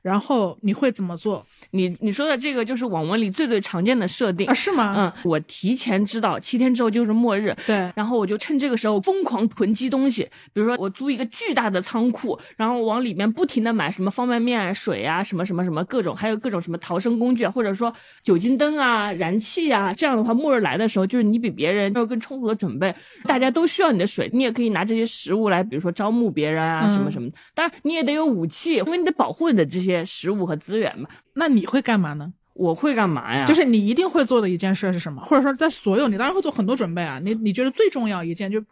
[0.02, 4.54] 然后你会怎么做你你说的这个就是网文里最最常见的设定啊？。
[4.54, 4.94] 是吗？
[4.96, 27.36] 嗯，我提前知道七天之后就是末日，对，然后我就趁这个时候疯狂囤积东西，比如说我租一个巨大的仓库，然后往里面不停的买什么方便面啊、水啊、什么什么什么各种，还有各种什么逃生工具啊，或者说酒精灯啊、燃气啊，这样的话，末日来的时候，就是你比别人有更充足的准备，大家都需要你的水，你也可以拿这些食物来，比如说招募别人啊，嗯什么什么的。
[27.54, 31.09] 当然，你也得有武器，因为你得保护你的这些食物和资源嘛。
[31.35, 32.33] 那你会干嘛呢？
[32.55, 33.44] 我会干嘛呀？
[33.44, 35.22] 就是你一定会做的一件事是什么？
[35.22, 37.18] 或者说，在所有你当然会做很多准备啊。
[37.22, 38.62] 你你觉得最重要一件就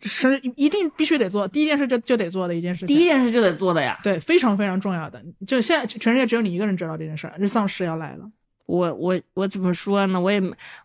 [0.00, 2.88] 是一定必须得做，第一件事就就得做的一件事情。
[2.88, 3.98] 第一件事就得做的呀。
[4.02, 8.30] 对，非常非常重要的，就现在全世界只有你一个人知道这件事儿，这丧尸要来了。
[8.66, 10.20] 我我我怎么说呢？
[10.20, 10.42] 我也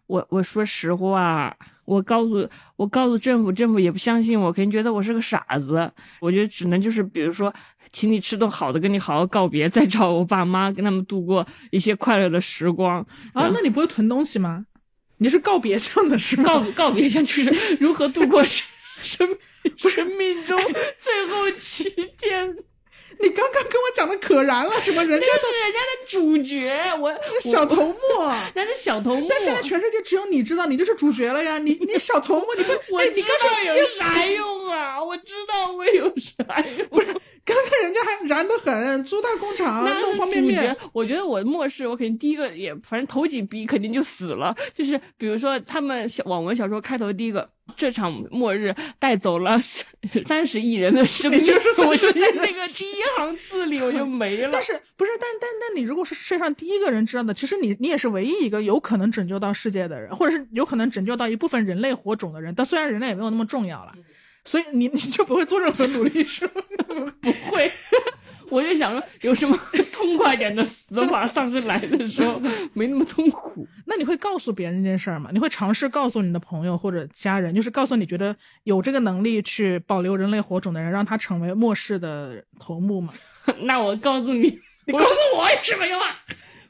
[0.07, 5.91] 我我说实话，我告诉我告诉政府，政府也不相信我，肯定觉得我是个傻子。
[6.19, 7.51] 我觉得只能就是比如说，
[7.91, 13.05] 请你吃顿好的，跟你好好告别，再找我爸妈，跟他们度过一些快乐的时光。
[13.33, 14.65] 啊，那你不会囤东西吗？
[15.17, 16.43] 你是告别上的是吗？
[16.43, 18.65] 告告别一下，就是如何度过生
[19.03, 19.37] 生
[19.75, 20.57] 生命中
[20.97, 21.83] 最后七
[22.17, 22.55] 天。
[23.21, 27.95] 你刚刚跟我讲的可燃了，什么人家都是人家的主角，我小头目。
[28.55, 29.27] 那是小头目。
[29.29, 31.57] 但现在全世界只有你知道，你就是主角了呀！
[31.57, 35.03] 你你小头目，你不， 我知道有啥用啊？
[35.03, 36.43] 我知道我有啥
[36.77, 36.87] 用？
[36.89, 37.07] 不是，
[37.45, 40.75] 刚才人家还燃得很，租大工厂弄方便面。
[40.93, 44.55] 我觉得我末世，我肯定第一个也，反正头几逼肯定就死了。
[44.73, 49.57] 就是比如说他们小网文小说开头第一个，这场末日带走了
[50.25, 54.61] 三十亿人的生命，就是我就30亿人在那个第一行字里我就没了但。
[54.61, 55.11] 是不是？
[55.19, 62.53] 但但但你如果是世界上第一个人知道的，其实你你也是唯一一个有可能拯救到世界的人，或者是有可能拯救到一部分人类火种的人。
[62.55, 63.93] 但虽然人类也没有那么重要了，
[64.43, 66.51] 所以你你就不会做任何努力，是吗？
[67.21, 67.69] 不会。
[68.51, 69.57] 我就想说，有什么
[69.93, 71.25] 痛快点的死法？
[71.25, 72.39] 丧尸来的时候
[72.73, 73.67] 没那么痛苦。
[73.85, 75.29] 那你会告诉别人这件事儿吗？
[75.33, 78.35] 你会尝试告诉你的朋友或者家人，就是告诉你觉得
[78.65, 83.13] 有这个能力去保留人类火种的人，让他成为末世的头目吗？
[83.63, 86.19] 那我告诉你，你告诉我有什么用啊？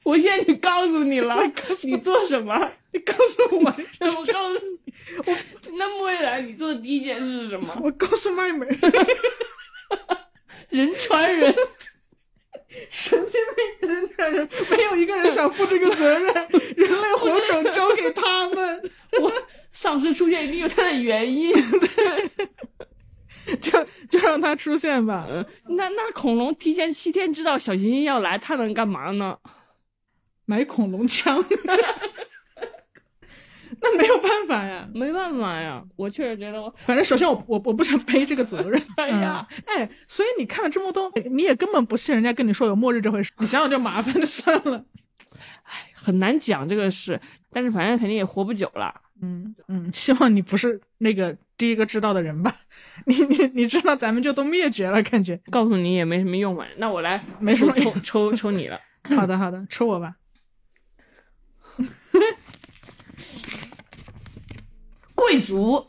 [0.04, 1.38] 我现在就告诉你了，
[1.84, 2.72] 你做什么？
[2.91, 5.38] 你告诉我，那我告诉你，我
[5.78, 7.67] 那末日来，你做的第一件事是什么？
[7.84, 8.65] 我告诉麦美，
[10.71, 11.53] 人传人，
[12.89, 13.39] 神经
[13.79, 16.34] 病人传人没有一个人想负这个责任，
[16.75, 19.31] 人类火种交给他们，我
[19.71, 21.53] 丧尸出现一定有它的原因。
[23.60, 25.27] 就就让它出现吧。
[25.29, 29.38] 嗯，那那恐龙提前七天知道小行星要来，它能干嘛呢？
[30.45, 31.43] 买恐龙枪。
[33.84, 38.82] 那没有办法呀，没办法呀，我确实觉得我，反正首先我我我不想背这个责任。
[38.98, 44.86] 哎呀，哎，所以你看了这么多，你也根本不信人家跟你说有末日这回事， 你想想就麻烦就算了。
[45.63, 47.20] 哎，很难讲这个事，
[47.52, 48.94] 但是反正肯定也活不久了。
[49.24, 52.54] 嗯嗯，希望你不是那个第一个知道的人吧？
[53.06, 56.65] 你你你知道咱们就都灭绝了，感觉告诉你也没什么用嘛。
[56.78, 58.80] 那我来，没什么抽抽抽你了。
[59.15, 60.15] 好的好的，抽我吧。
[65.21, 65.86] 贵族，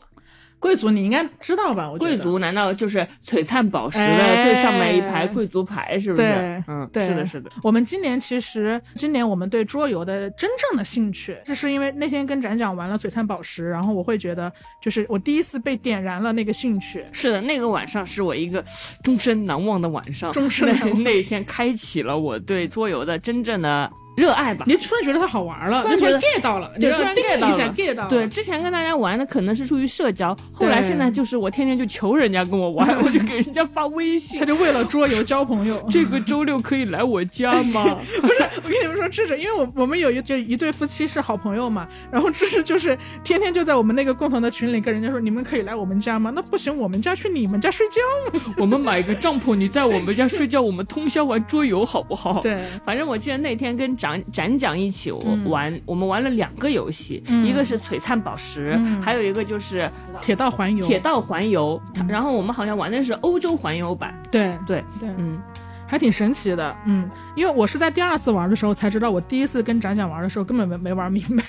[0.59, 1.89] 贵族你应该知道吧？
[1.91, 5.97] 我贵族难道就是璀璨宝石的最上面一排贵族牌？
[5.99, 6.63] 是不是？
[6.67, 7.49] 嗯，对，是的，是的。
[7.61, 14.49] 我们今年其实，今年我们对桌游的真正的兴趣，就是因为那天跟展讲完了璀璨宝石，然后我会觉得，
[14.81, 17.03] 就是我第一次被点燃了那个兴趣。
[17.11, 18.63] 是的，那个晚上是我一个
[19.03, 23.91] 终身难忘的晚上，终身那那一天开启了我对桌游的真正的。
[24.15, 28.07] 热爱吧，你突然觉得它好玩了，就突然 get 到了，对，突然 get 到了，get 到。
[28.07, 35.83] 对，之前跟大家玩的可能是出于社交，后来现在就是我天天就求人家跟我玩，我就给人家发微信，他就为了桌游交朋友。
[35.89, 37.97] 这个周六可以来我家吗？
[38.21, 46.31] 不是，我跟你们说，智智，因为我我们有一就一对夫妻是好朋友嘛，然后智智就是天天就在我们那个共同的群里跟人家说，你们可以来我们家吗？
[46.35, 48.01] 那不行，我们家去你们家睡觉。
[48.57, 52.41] 我们买一个帐篷，你在我们家睡觉，我们通宵玩桌游好不好？
[52.41, 54.73] 对，反正我记得那天跟展展讲。
[54.77, 59.89] 一起我玩，我们玩了两个游戏，一个是璀璨宝石，还有一个就是
[60.21, 60.85] 铁道环游。
[60.85, 64.13] 铁道环游，然后我们好像玩的是欧洲环游版。
[64.29, 65.39] 对对对，嗯，
[65.87, 71.43] 还挺神奇的，嗯，因为我是在第二次玩的时候才知道，我第一次跟展讲玩的时候根本没没玩明白。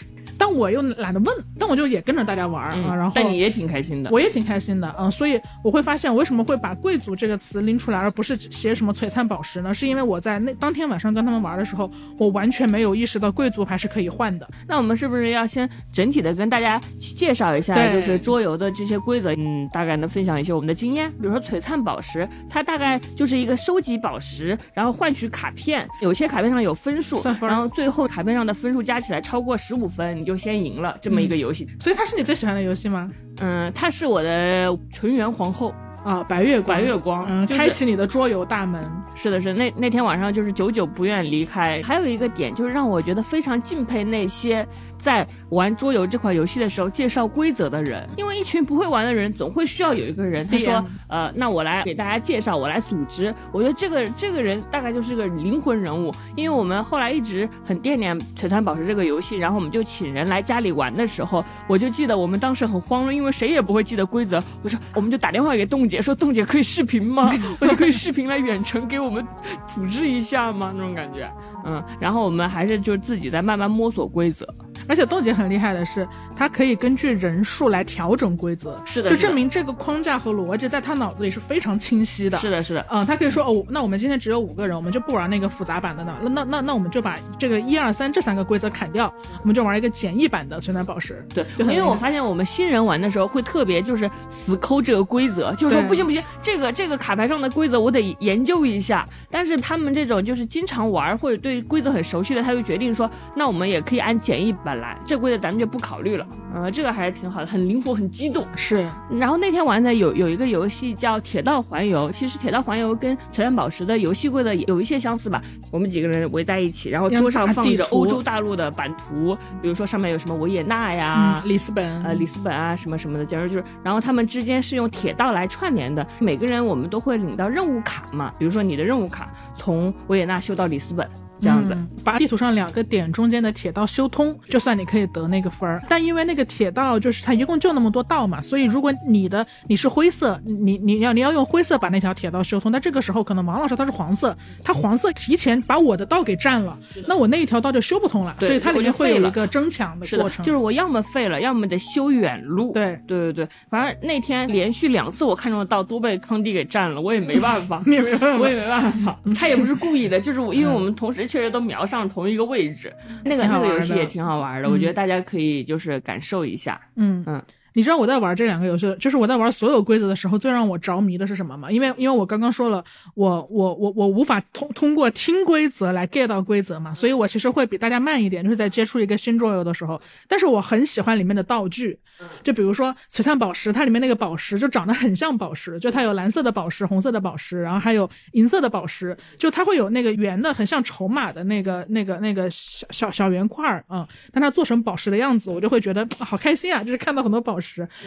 [0.45, 9.73] 但我又懒得问，但我就也跟着大家玩啊，然后但你也挺开心的，我也挺开心的，嗯，所以我会发现为什么会把贵族这个词拎出来，而不是写什么璀璨宝石呢？
[9.73, 14.47] 是因为我在那当天晚上跟他们玩的时候，我完全没有意识到贵族还是可以换的。
[14.69, 19.35] 那我们是不是要先整体的跟大家介绍一下，就是桌游的这些规则？
[19.37, 21.11] 嗯，大概能分享一些我们的经验。
[21.13, 30.97] 比如说璀璨宝石，它大概就是一个收集宝石，然后换取卡片，有些卡片上有分数，然后最后卡片上的分数加起来超过十五分，你就先赢了。
[31.01, 33.11] 这么一个游戏，所以它是你最喜欢的游戏吗？
[33.39, 35.75] 嗯，它是我的纯元皇后。
[36.05, 38.89] 啊，白月白月光，嗯，开启你的桌游大门。
[39.15, 41.81] 是的，是那那天晚上就是久久不愿离开。
[41.83, 44.67] 还有一个点就是让我觉得非常敬佩那些
[44.99, 53.35] 在玩桌游这款游戏的时候介绍规则的人，因为一群不会玩的人总会需要有一个人，他说，呃，那我来给大家介绍，我来组织。
[53.51, 64.43] 我觉得这个这个人大概就是个灵魂人物，因为我们后来一直很惦念璀璨宝石这个游戏，然后我们就请人来家里玩的时候，我就记得我们当时很慌乱，因为谁也不会记得规则。
[64.63, 65.94] 我说，我们就打电话给冻姐。
[65.95, 67.31] 姐说：“冻姐可以视频吗？
[67.61, 69.25] 我就可以视频来远程给我们
[69.73, 70.73] 组织一下吗？
[70.75, 71.31] 那种感觉，
[71.65, 74.47] 嗯，然后我们还是就自己在慢慢摸索规则。”
[74.89, 82.39] 而且豆姐很厉害的是，她可以根据人数来调整规则，是的，就证明这个框架和逻辑在她脑子里是非常清晰的。
[82.39, 86.15] 是的，是的，嗯，她可以说哦，那我们今天只有五个人，我们就不玩那个复杂版的呢。
[86.23, 91.27] 那那那那我们就把这个一二三这三个规则砍掉，我们就玩一个简易版的存在宝石。
[91.35, 99.07] 对，因为我发现我们新人玩的时候会特别就是死抠这个规则，就是说不行不行，这个这个卡牌上的规则我得研究一下。
[99.31, 105.55] 但是他们这种就是经常玩或者对规则很熟悉的，他就决定说，那我们也可以按简易版来，这规则咱们。
[105.55, 108.45] 就不考虑了，呃，这个还是挺好的，很灵活，很机动。
[108.57, 115.41] 是，然后那天玩的有有一个游戏叫铁道环游，其实铁道环游跟璀璨宝石的游戏规则有一些相似吧。
[115.71, 123.65] 我们几个人围在一起，然后桌上放着欧洲大陆的版图，比如说上面有什么维也纳呀、里斯本，呃，里斯本啊，什么什么的，简直就是。
[123.85, 131.09] 然后他们之间是用铁道来串联的，每个人我们都会领到任务卡嘛，比如说你的任务卡从维也纳修到里斯本。
[131.45, 135.79] 这样子，把地图上两个点中间的铁道修通，就算你可以得那个分儿。
[135.91, 142.73] 但因为那个铁道就是它一共就那么多道嘛，所以如果你的你是灰色，你你要你要用灰色把那条铁道修通。
[142.73, 146.75] 但这个时候可能王老师他是黄色，他黄色提前把我的道给占了，
[147.07, 148.35] 那我那一条道就修不通了。
[148.41, 152.73] 所以它里面会有一个争抢的过程，就是我要么废了，要么得修远路。
[152.73, 159.19] 对对对对，反正那天连续两次我看中的道都被康帝给占了，我也没办法， 你也没办法，我也没办法。
[159.37, 161.25] 他也不是故意的，就是我因为我们同时。
[161.35, 166.79] 确实都瞄上同一个位置，那个那个游戏也挺好玩的，我觉得大家可以就是感受一下。
[166.95, 167.25] 嗯。
[167.27, 167.43] 嗯，
[167.75, 171.71] 你知道我在玩这两个游戏，就是我在玩所有规则的时候，最让我着迷的是什么吗？
[171.71, 172.83] 因为因为我刚刚说了，
[173.15, 180.01] 我我我我无法通通过听规则来 get 到规则嘛，所以我其实会比大家慢一点，就是在接触一个新桌游的时候。
[180.29, 181.99] 但是我很喜欢里面的道具，
[182.45, 197.64] 就比如说璀璨宝石，它里面那个宝石就长得很像宝石，就它有蓝色的宝石、红色的宝石，然后还有银色的宝石，就它会有那个圆的，很像筹码的那个那个那个小小小圆块儿啊，但它做成宝石的样子，我就会觉得好开心啊，就是看到很多宝石。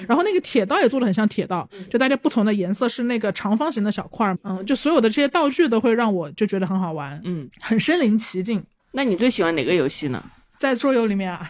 [0.07, 8.63] 然后那个铁道也做的很像铁道，就大家不同的颜色是那个长方形的小块儿，嗯，就所有的这些道具都会让我就觉得很好玩，嗯，很身临其境。
[8.91, 10.23] 那你最喜欢哪个游戏呢？
[10.57, 11.49] 在桌游里面啊，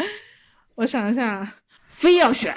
[0.76, 1.54] 我想一下，
[1.86, 2.56] 非要选，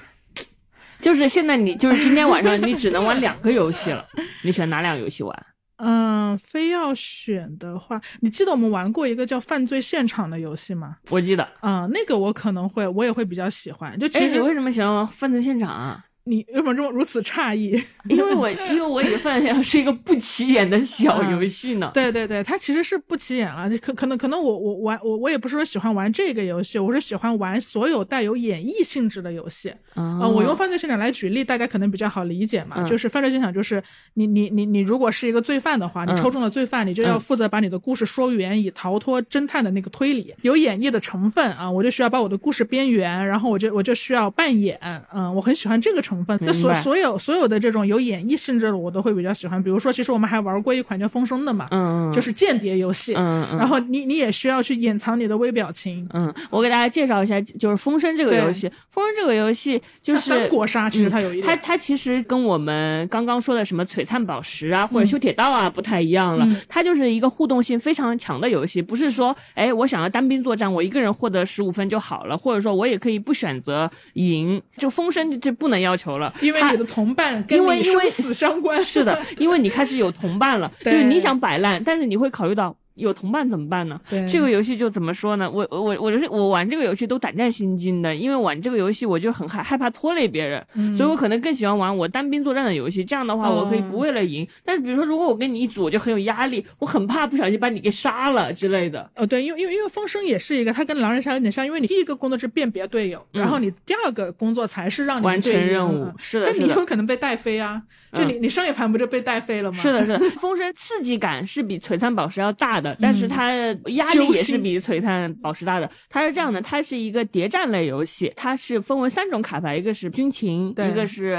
[1.01, 4.07] 就是现在你就是今天晚上你只能玩两个游戏了，
[4.43, 5.45] 你选哪两个游戏玩？
[5.83, 10.97] 嗯，非要选的话，你记得我们玩过一个叫《犯罪现场》的游戏吗？
[11.09, 13.97] 我记得，嗯，那个我可能会，我也会比较喜欢。
[13.97, 16.05] 就其哎，你实为什么喜欢玩犯罪现场啊？
[16.25, 17.71] 你为什么这么如此诧异？
[18.07, 21.89] 因为我因为我以为犯罪现是一个不起眼的小游戏呢。
[21.93, 29.69] 对对对，它其实是不起眼了，可可能可能我我玩我我也不是说喜欢玩这个游戏，我是喜欢玩所有带有演绎性质的游戏。
[29.95, 32.75] 啊呃，我用犯罪现场来举例，大家可能比较好理解嘛。
[32.77, 33.81] 嗯就是犯罪现场，就是
[34.15, 41.69] 你你你你如果是一个罪犯的话，你嗯抽中了罪犯，你就要嗯负责把你的故事说圆，以逃脱侦探的那个推理，有演绎的成分啊。
[41.69, 44.79] 我就需要把我的故事编圆，然后我就我就需要扮演，
[45.13, 46.37] 嗯，我很喜欢这个成分。
[46.39, 49.61] 就所所有所有的这种有演绎性质的，我都会比较喜欢。
[49.61, 53.13] 比如说，其实我们还玩过一款叫《风声》的嘛，嗯嗯，就是间谍游戏。
[53.15, 66.45] 嗯嗯，然后你你也需要去掩藏你的微表情，嗯，我给大家介绍一下，就是《风声》这个游戏，《风声》这个游戏就是像三国杀，其实它有一点，它它其实跟我们刚刚说的什么璀璨宝石啊，或者修铁道啊不太一样了。
[66.47, 74.61] 嗯它就是一个互动性非常强的游戏，不是说哎我想要单兵作战，我一个人获得十五分就好了，或者说我也可以不选择赢。
[74.77, 78.81] 就风声这不能要求了，因为你的同伴跟你生死相关。
[78.83, 82.75] 是的，因为你开始有同伴了， 就是你想摆烂，但是你会考虑到。
[82.95, 83.99] 有同伴怎么办呢？
[84.09, 85.49] 对这个游戏就怎么说呢？
[85.49, 93.03] 我我我就是我玩这个游戏都胆战心惊的，因为玩这个游戏我就很害害怕拖累别人，嗯所以我可能更喜欢玩我单兵作战的游戏。
[93.03, 99.09] 这样的话，我可以哦不为了赢，但是比如说如果我跟你一组，我就很有压力，我很怕不小心把你给杀了之类的。
[99.15, 107.81] 哦，对，因为因为因为风声也是一个，它跟狼人杀有点像，因为你第一个工作是辨别队友，然后你第二个工作才是让你嗯完成任务嗯是的那你有可能被带飞啊，
[108.13, 109.77] 就你你上一盘不就被带飞了吗？
[109.77, 113.53] 是的，是的，风声刺激感是比璀璨宝石要大的，但是它
[113.91, 115.89] 压力也是比璀璨宝石大的。
[116.09, 121.37] 它是这样的，它是一个谍战类游戏，它是分为三种卡牌，一个是军情，一个是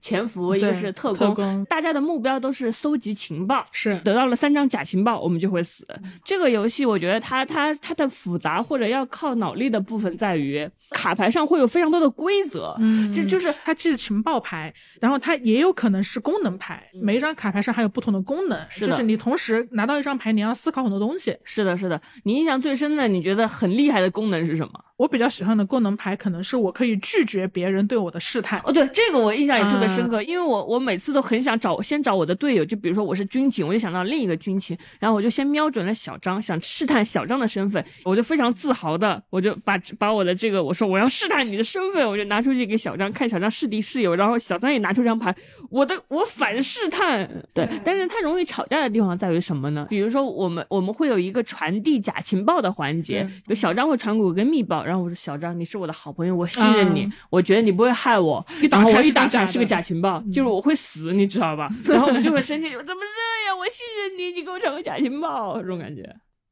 [0.00, 1.64] 潜伏，一个是特特工。
[1.66, 3.64] 大家的目标都是搜集情报。
[3.70, 5.86] 是得到了三张假情报，我们就会死。
[6.24, 21.36] 这个游戏我觉得它它它的复杂或者要靠脑力的部分在于卡牌上会有非常多的规则，嗯这就是它既是情报牌，然后它也有可能是功能牌，每一张卡牌上还有不同的功能，嗯是就是你同时拿到一张牌，你要思考很多东西。
[21.44, 22.00] 是的，是的。
[22.24, 24.72] 你印象最深的，你觉得很厉害的功能是什么？
[24.96, 28.60] 我比较喜欢的功能牌可能是我可以拒绝别人对我的试探。
[28.64, 30.08] 哦，对，这个我印象也特别深嗯。
[30.08, 45.34] 刻，因为我我每次都很想找先找我的队友，就比如说我是军警，我就想到另一个军情，然后我就先瞄准了小张，想试探小张的身份，我就非常自豪的，我就把把我的这个我说我要试探你的身份，我就拿出去给小张看，小张是敌是友，然后小张也拿出张牌，
[45.70, 49.86] 我的我反试探，对，但是他容易吵架的地方在于什么呢？
[49.90, 57.12] 比如说我们我们会有一个传递假情报的环节，就小张会传给我个密报，然后我说小张你是我的好朋友，我信任你，嗯。
[57.30, 61.70] 我觉得你不会害我，然后我开一打开是个假的假情报，就是我会死，你知道吧？
[61.86, 63.58] 然后我就会生气，我 怎么这样？
[63.58, 66.02] 我信任你，你给我传个假情报，这种感觉。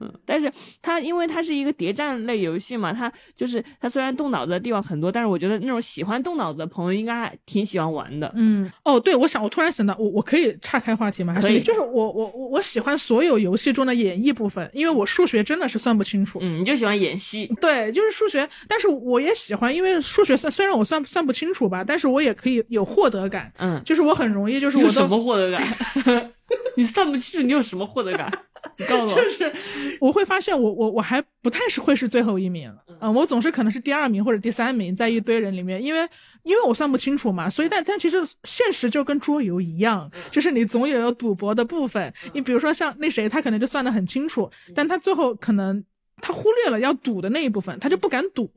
[0.01, 8.33] 嗯，但是它因为它是一个谍战类游戏嘛，它就是它虽然动脑子的地方很多，但是我觉得那种喜欢动脑子的朋友应该还挺喜欢玩的。
[8.37, 11.35] 嗯，哦，对，我想，我突然想到，我我可以岔开话题吗？
[11.35, 16.39] 还是可以就是我我我我喜欢所有游戏中的演绎部分，因为我数学真的是算不清楚。
[16.41, 25.61] 嗯，你就喜欢演戏，对，就是数学，但是我也喜欢，因为数学算虽然我算算不清楚吧，但是我也可以有获得感，嗯，就是我很容易，就是我什么获得感？
[26.77, 28.31] 你算不清楚，你有什么获得感？
[28.79, 29.21] 你告诉我。
[29.23, 29.53] 就是
[30.01, 36.09] 我会发现我我我还不太是会是最后一名，嗯，我总是可能是第二名或者第三名，在一堆人里面，因为
[36.43, 42.13] 因为我算不清楚嘛，所以但但其实现实就跟桌游一样，就是你总有有赌博的部分。
[42.33, 45.85] 你比如说像那谁，他可能就算得很清楚，但他最后可能。
[46.21, 48.51] 他忽略了要赌的那一部分，他就不敢赌，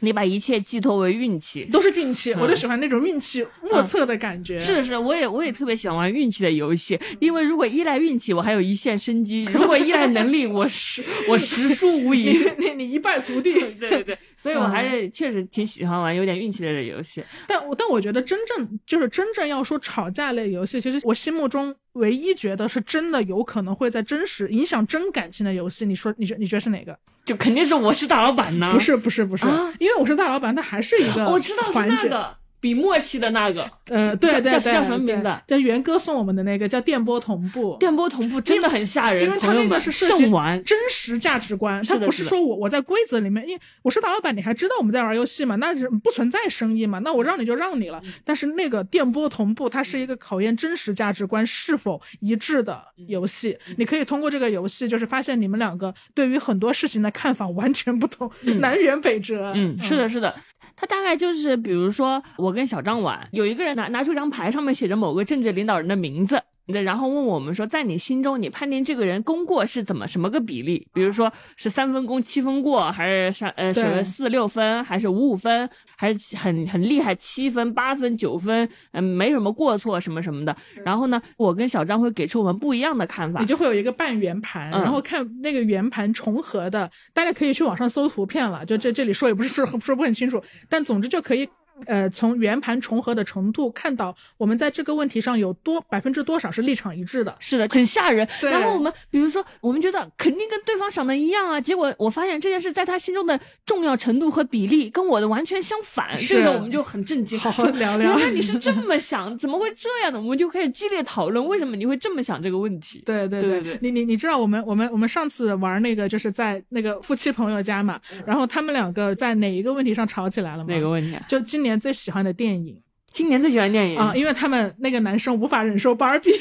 [0.00, 2.32] 你把一切寄托为运气，都是运气。
[2.34, 4.58] 我就喜欢那种运气莫测的感觉。
[4.58, 13.54] 是是，我也我也特别喜欢玩运气的游戏，因为如果依赖运气，我还有一线生机； 如果依赖能力，我实 我实输无疑，你你一败涂地。
[13.78, 17.22] 对对对，所以我还是确实挺喜欢玩有点运气类的游戏。
[17.46, 21.74] 但我但我觉得真正就是真正要说吵架类游戏，其实我心目中。
[21.98, 26.98] 唯一觉得是真的有可能会在真实影响真感情的游戏，你说你觉你觉得是哪个？
[27.24, 28.72] 就肯定是我是大老板呢？
[28.72, 29.44] 不是不是不是，
[29.78, 32.37] 因为我是大老板，它还是一个我知道是那个。
[32.60, 35.32] 比默契的那个，呃，对对对，叫什么名字？
[35.46, 37.76] 叫元哥送我们的那个叫电波同步。
[37.78, 45.56] 电波同步真的很吓人，因为他那个是圣玩真实价值观，他不是说我我在规则里面，因为我是大老板，你还知道我们在玩游戏吗？
[45.56, 46.98] 那是不存在生意嘛？
[47.00, 48.02] 那我让你就让你了。
[48.24, 53.56] 但是那个电波同步，它是一个考验真实价值观是否一致的游戏。
[53.76, 59.52] 你可以通过这个游戏，就是发现你们两个对于很多事情的看法完全不同，南辕北辙。
[59.54, 60.34] 嗯，是的，是的。
[60.76, 63.28] 它大概就是，比如说我跟小张玩。
[63.32, 66.42] 有一个人拿拿出一张牌，上面写着某个政治领导人的名字。
[66.84, 70.86] 然后问我们说，在你心中，你判定这个人功过是怎么什么个比例？
[70.92, 80.54] 比如说是三分功七分过，还是三呃什么四六分，还是五五分，还是很很厉害七分八分九分，嗯，没什么过错什么什么的。
[80.84, 83.40] 然后呢，我跟小张会给出我们不一样的看法。
[83.40, 88.62] 你就会有一个半圆盘，然后看那个圆盘重合的，大家可以去网上搜图片了。
[88.66, 90.38] 就这这里说也不是说说不很清楚，
[90.68, 91.48] 但总之就可以。
[91.86, 97.34] 呃，从圆盘重合的程度看到，我们在这个问题上有多百分之多少是立场一致的？
[97.38, 98.26] 是的，很吓人。
[98.42, 106.08] 然后我们比如说，我们觉得肯定跟对方想的一样啊，结果我发现这件事在他心中的重要程度和比例跟我的完全相反。
[106.16, 108.18] 这时候我们就很震惊，好好聊聊。
[108.18, 110.20] 原来你是这么想，怎么会这样呢？
[110.20, 113.02] 我们就开始激烈讨论，为什么你会这么想这个问题？
[113.04, 120.66] 对对对对，你你你知道我们我们我们上次玩那个就是在那个夫妻朋友家嘛，然后他们两个在哪一个问题上吵起来了吗？
[120.68, 121.14] 哪个问题？
[121.14, 122.54] 啊就今年最喜欢的电。
[122.54, 126.30] 影，今年最喜欢电影啊，因为他们那个男生无法忍受芭比。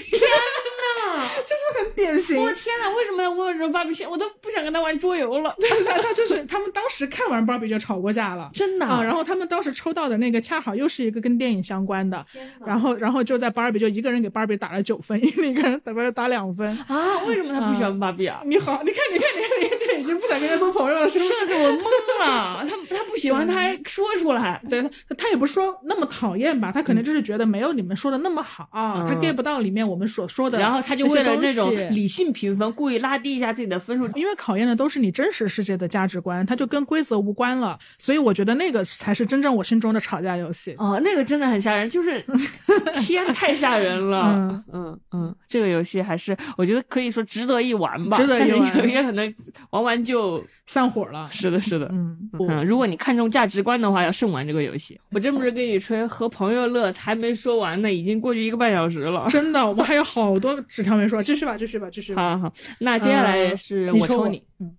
[1.18, 2.38] 就是很典型。
[2.38, 4.04] 我天哪，为什么要问这芭比？
[4.06, 5.56] 我都不想跟他玩桌游了。
[5.60, 9.02] 对他他就是他们当时看完芭比就吵过架了，真的啊。
[9.04, 12.26] 然后他们当时抽到的那个恰好又是一个跟电影相关的，
[12.66, 17.24] 然后然后就在芭比就一个人给芭比打了九分，另一个人打芭比打两分啊？
[17.26, 18.42] 为什么他不喜欢芭比啊？
[18.46, 19.77] 你好，你看你看你看你
[20.08, 21.34] 经不想跟他做朋友了，是不是？
[21.46, 31.68] 是我懵了，他他不喜欢 他还说出来，对他他也不是说那么讨厌吧，他可能就是觉得没有你们说的那么好，他 get 不到里面我们所说的，然后他就为了那种。
[31.92, 37.78] 理性评分，故意拉低一下自己的分数，因为考验的都是你真实世界的价值观，他就跟规则无关了。
[37.98, 40.76] 所以我觉得那个才是真正我心中的吵架游戏。
[40.78, 42.24] 哦，那个真的很吓人，就是
[43.02, 44.64] 天太吓人了。
[44.72, 49.36] 嗯嗯，这个游戏还是我觉得可以说值得一玩吧，值得一玩，也可能
[49.72, 50.44] 玩完就。
[50.70, 55.00] 散伙了，是的，是的，嗯嗯，如果你看重价值观的话，要慎玩这个游戏。
[55.12, 59.26] 我真不是跟你吹，和朋友乐还没说完呢，已经过去一个半小时了。
[59.30, 62.14] 真的，我们还有好多纸条没说，继续吧，继续吧，继续。
[62.16, 64.76] 好好，那接下来是我抽你，嗯，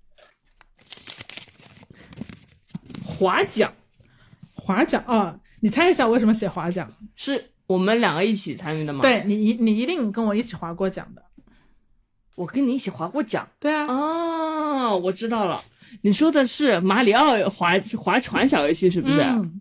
[3.02, 3.72] 划桨，
[4.56, 5.40] 划桨啊！
[5.60, 6.86] 你猜一下，为什么写划桨？
[7.16, 9.00] 是我们两个一起参与的吗？
[9.00, 11.22] 对你，你你一定跟我一起划过桨的。
[12.38, 13.46] 我跟你一起划过桨。
[13.58, 13.86] 对啊。
[13.86, 15.60] 哦，我知道了。
[16.02, 19.20] 你说的是马里奥划划船小游戏是不是？
[19.22, 19.60] 嗯，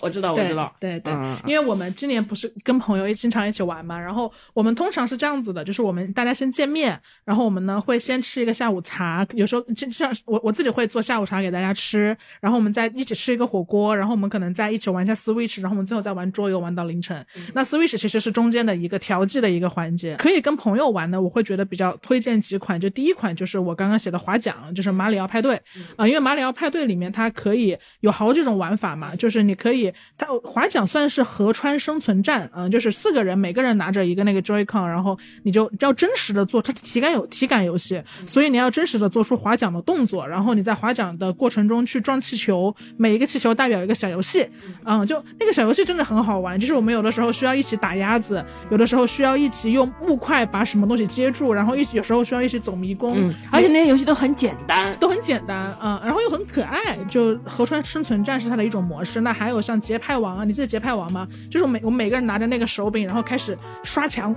[0.00, 1.12] 我知道，我知道，对对，
[1.46, 17.24] 因为我们今年不是跟朋友经常一起玩嘛，然后我们通常是这样子的，就是我们大家先见面，然后我们呢会先吃一个下午茶，有时候就像我我自己会做下午茶给大家吃，然后我们再一起吃一个火锅，然后我们可能再一起玩一下 Switch，然后我们最后再玩桌游玩到凌晨。
[17.52, 25.54] 那 Switch 其实是中间的一个调剂的一个环节，可以跟朋友玩呢，我会觉得比较推荐几款，就第一款就是我刚刚写的划桨，就是马里奥派对。
[25.96, 29.43] 啊，因为马里奥派对里面它可以有好几种玩法嘛，就是。
[29.46, 44.48] 你可以，它划桨算是河川生存战，嗯，就是四个人，每个人拿着一个那个 Joy-Con，然后你就要真实的做，它体感有体感游戏，所以你要真实的做出划桨的动作，然后你在划桨的过程中去撞气球，每一个气球代表一个小游戏，
[44.84, 59.33] 嗯，就那个小游戏真的很好玩，就是我们有的时候需要一起打鸭子，有的时候需要一起用木块把什么东西接住，然后一有时候需要一起走迷宫，而且那些游戏都很简单，都很简单，嗯，然后又很可爱，就河川生存战是它的一种模式，那。
[59.34, 61.28] 还有像节拍王啊，你记得节拍王吗？
[61.50, 64.34] 就是我每我们每个人拿着那个手柄，然后开始刷墙，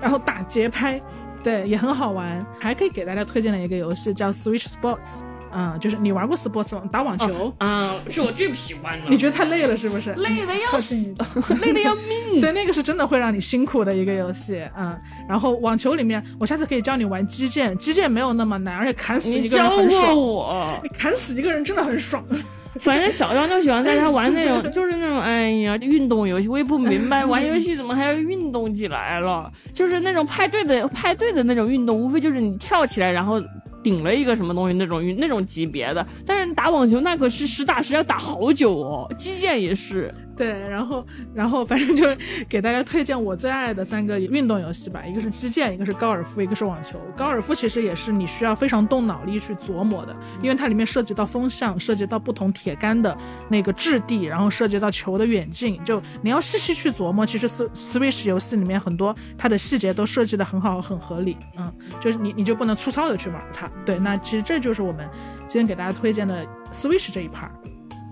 [0.00, 1.00] 然后打节拍，
[1.42, 2.44] 对，也很好玩。
[2.58, 5.20] 还可以给大家推荐的一个游戏叫 Switch Sports。
[5.58, 6.82] 嗯，就是你玩过 sports 吗？
[6.92, 10.12] 打网球，啊，是我最不喜欢的，你觉得太累了是不是？
[10.14, 11.14] 累的要死
[11.62, 12.40] 累的要命。
[12.42, 14.94] 对，那个是真的会让你辛苦的一个游戏，嗯。
[15.26, 22.22] 然后网球里面，我下次可以教你玩击剑，击剑没有那么难，而且砍死一个人教过很爽，我，你砍死一个人真的很爽。
[22.78, 29.50] 反正小张就喜欢在家玩那种，就是那种，哎呀，运动游戏，我也不明白，玩游戏怎么还要运动起来了？
[29.72, 33.40] 就是那种派对的派对的那种运动，无非就是你跳起来，然后
[33.86, 36.04] 顶了一个什么东西那种那种级别的。
[36.26, 40.12] 但是打网球那可是实打实要打好久哦，击剑也是。
[40.36, 42.04] 对，然后，然后反正就
[42.46, 46.98] 给大家推荐我最爱的三个运动游戏吧，一个是击剑，一个是高尔夫，一个是网球。
[47.16, 53.16] 高尔夫其实也是你需要非常动脑力去琢磨的，因为它里面涉及到风向，涉及到不同铁杆的
[53.48, 57.24] 那个质地，然后涉及到球的远近，就你要细细去琢磨。
[57.24, 61.38] 其实 S Switch 游戏里面很多它的细节都设计的很好，很合理。
[61.56, 63.70] 嗯，就是你你就不能粗糙的去玩它。
[63.86, 65.08] 对，那其实这就是我们
[65.46, 67.48] 今天给大家推荐的 Switch 这一 part。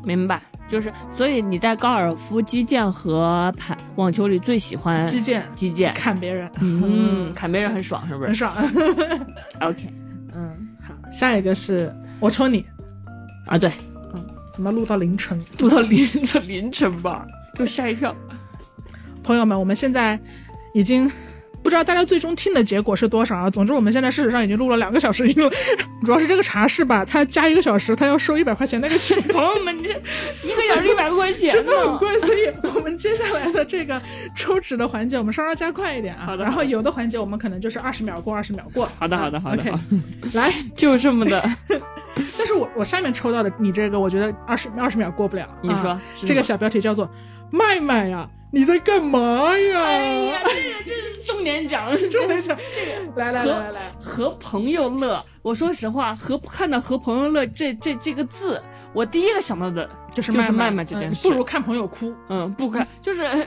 [0.04, 8.52] 明白，就是所以你在高尔夫、击剑和排网球里最喜欢击剑，击剑，砍别人，嗯， 砍别人很爽，是不是很爽。
[9.60, 9.92] OK
[10.34, 12.64] 嗯，好，下一个是我抽你，
[13.46, 13.70] 啊，对，
[14.14, 15.40] 嗯怎么录到凌晨？
[15.58, 18.14] 录到凌晨 凌晨吧，给我吓一跳。
[19.22, 20.18] 朋友们，我们现在
[20.74, 21.14] 已经不
[21.74, 23.50] 知道大家最终听的结果是多少啊。
[23.50, 25.50] 总之，我们现在事实上已经录了两个小时因为。
[26.04, 29.18] 主要是这个茶室吧，它加一个小时，它要收一百块钱那个钱。
[29.22, 29.88] 朋友们，这
[30.46, 32.40] 一个小时一百块钱 真的很，贵，所以
[32.74, 34.00] 我们接下来的这个
[34.36, 36.26] 抽纸的环节，我们稍稍加快一点啊。
[36.26, 38.86] 好的然后有的环节我们可能就是二十秒过，二十秒过。
[38.98, 39.72] 好的好的啊好的 OK，
[40.34, 41.42] 来，就这么的。
[42.36, 45.48] 但是我我下面抽到的你这个，我觉得二十二十秒过不了。
[45.62, 47.10] 你说啊这个小标题叫做
[47.50, 49.18] “麦麦呀，你在干嘛
[49.58, 55.22] 呀？”哎呀，这个这是重点讲，重点讲这个，来来来来来，和朋友乐。
[55.42, 62.14] 我说实话，和看到和朋友乐这这这个字，我第一个想到的就是就是麦麦麦这件事嗯不如看朋友哭。
[62.28, 63.44] 嗯，不看，就是呃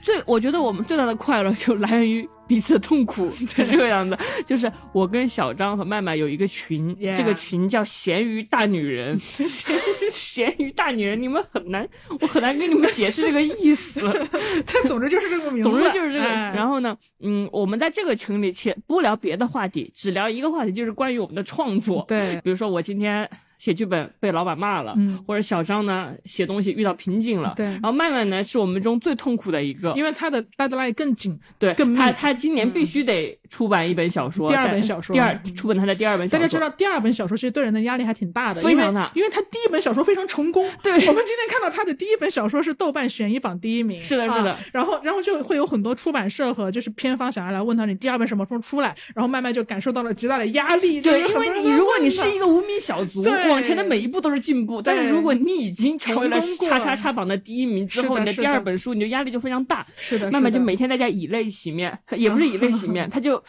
[0.00, 4.16] 最，我觉得我们最大的快乐就来源于彼此的痛苦， 是这个样子。
[4.44, 9.18] 就是我跟小张和麦麦有一个群这个群叫“咸鱼大女人
[10.12, 11.88] ”，咸鱼大女人，你们很难，
[12.20, 14.00] 我很难跟你们解释这个意思。
[14.72, 16.24] 但总之就是这个名字，总之就是这个。
[16.24, 22.04] 哎然后呢，嗯，我们在这个群里且不聊别的话题，只聊一个话题，就是关于我们的创作。
[22.08, 23.28] 对，比如说我今天
[23.58, 31.38] 写剧本被老板骂了，嗯或者小张呢写东西遇到瓶颈了，对然后曼曼呢是我们中最痛苦的一个，因为他的 deadline 更紧。
[31.58, 40.68] 对更密他他今年必须得出版一本小说，第二本小说第二嗯出版他的第二本小说，大家知道，第二本小说其实对人的压力还挺大的，非常大因为因为他第一本小说非常成功。
[40.82, 51.00] 对我们今天看到他的第一本小说是豆瓣悬疑榜第一名，是的是的啊然后然后就会有很多出版社和就是片方想要来问他你第二本什么时候出来，然后慢慢就感受到了极大的压力。
[51.00, 54.80] 对，就是因为你如果你是一个无名小卒，对往前的每一步都是进步。
[54.80, 59.86] 但是如果你已经成为了叉叉叉榜的第一名之后，你的第二本书你就压力就非常大。
[59.96, 63.42] 是的，慢慢就每天在家以泪洗面，也不是以泪洗面， 他就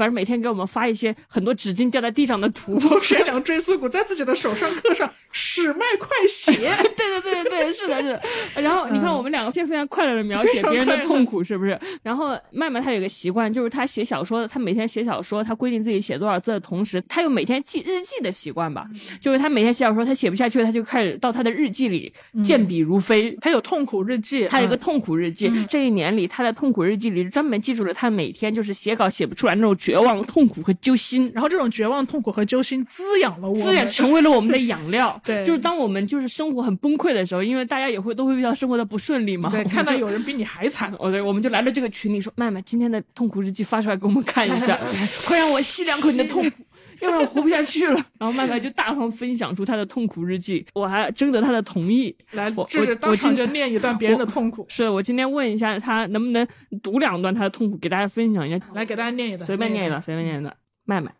[0.00, 2.78] 反正每天给我们发一些很多纸巾掉在地上的图。
[2.78, 6.52] 从悬梁锥刺股在自己的手上刻上史麦快写。
[6.52, 8.22] 对 对对对对，是的，是的。
[8.62, 11.78] 然后你看，我们两个现在非常快乐的描写别人的痛苦，是不是？
[12.02, 18.86] 然后麦麦她有个习惯，就是她写小说，她每天写小说，她规定自己写多少字的同时，她又每天记日记的习惯吧。
[19.20, 22.10] 就是她每天写小说，她写不下去了，她就开始到她的日记里
[22.42, 23.36] 健笔如飞。
[23.42, 31.30] 他有痛苦日记，嗯她有一个痛苦日记，这一年里，她在痛苦日记里专门记住了她每天就是写稿写不出来那种绝望、痛苦和揪心。
[31.34, 35.18] 然后这种绝望、痛苦和揪心滋养了我们，滋养成为了我们的养料。
[35.24, 39.50] 对就是当我们就是生活很崩溃的时候，因为大家也会都会遇到生活的不顺利嘛。
[39.50, 44.78] 对，看到有人比你还惨，哦，对，我们就来到这个群里说，麦麦，今天的痛苦日记发出来给我们看一下，
[45.26, 46.56] 快让我吸两口你的痛苦，
[47.00, 47.94] 要不然我活不下去了。
[48.18, 52.14] 然后麦麦就大方分享出他的痛苦日记，我还征得他的同意。
[52.32, 56.46] 来我，这是我我今当场就念一段别人的痛苦，是我今天问一下他能不能
[56.82, 60.54] 读两段他的痛苦给大家分享一下，来给大家念一段，随便念一段，随便念一段。
[60.84, 61.14] 麦麦，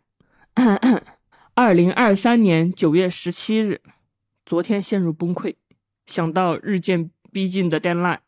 [1.53, 3.81] 二零二三年九月十七日，
[4.45, 5.55] 昨天陷入崩溃，
[6.05, 8.19] 想到日渐逼近的 deadline，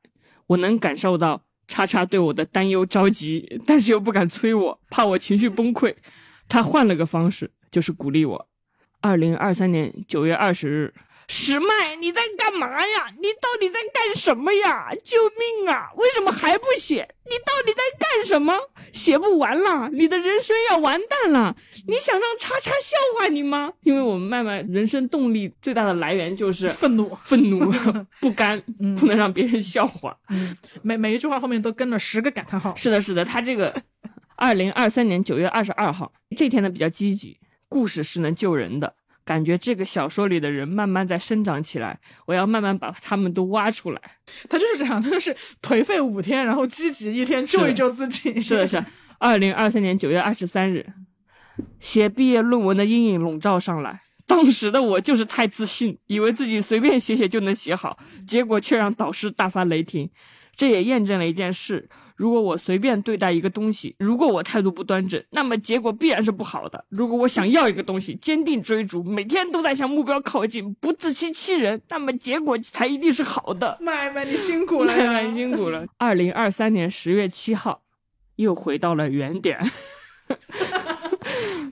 [0.48, 5.94] 我能感受到叉叉对我的担忧着急，但是又不敢催我，怕我情绪崩溃。
[6.48, 8.48] 他换了个方式，就是鼓励我。
[9.02, 10.94] 二零二三年九月二十日，
[11.28, 13.12] 石麦，你在干嘛呀？
[13.18, 14.94] 你到底在干什么呀？
[15.04, 15.90] 救命啊！
[15.98, 17.14] 为什么还不写？
[17.26, 18.54] 你到底在干什么？
[18.94, 21.54] 写不完了，你的人生要完蛋了！
[21.88, 23.74] 你想让叉叉笑话你吗？
[23.82, 27.60] 因为我们麦麦人生动力最大的来源就是愤怒，愤怒、
[28.22, 28.62] 不甘，
[28.98, 30.16] 不能让别人笑话。
[30.82, 33.74] 每每一句话后面都跟了十个感叹号，是的，是的，他这个
[34.36, 44.02] 二零二三年九月二十二号这天呢比较积极，故事是能救人的，感觉这个小说里的人慢慢在生长起来，我要慢慢把他们都挖出来。
[44.50, 48.42] 他就是这样，他就是颓废五天，然后积极一天，救一救自己。
[48.42, 48.84] 是的，是。
[49.20, 50.86] 二零二三年九月二十三日，
[51.80, 54.02] 写毕业论文的阴影笼罩上来。
[54.26, 60.10] 当时的我就是太自信，以为自己随便写写就能写好，结果却让导师大发雷霆。
[60.56, 66.86] 这也验证了一件事：如果我随便对待一个东西，如果我态度不端正，那么结果必然是不好的。
[66.90, 73.78] 如果我想要一个东西，坚定追逐，每天都在向目标靠近，不自欺欺人，那么结果才一定是好的。
[73.82, 75.86] 麦麦，你辛苦了，麦麦，你辛苦了。
[75.98, 77.82] 二零二三年十月七号，
[78.36, 79.60] 又回到了原点。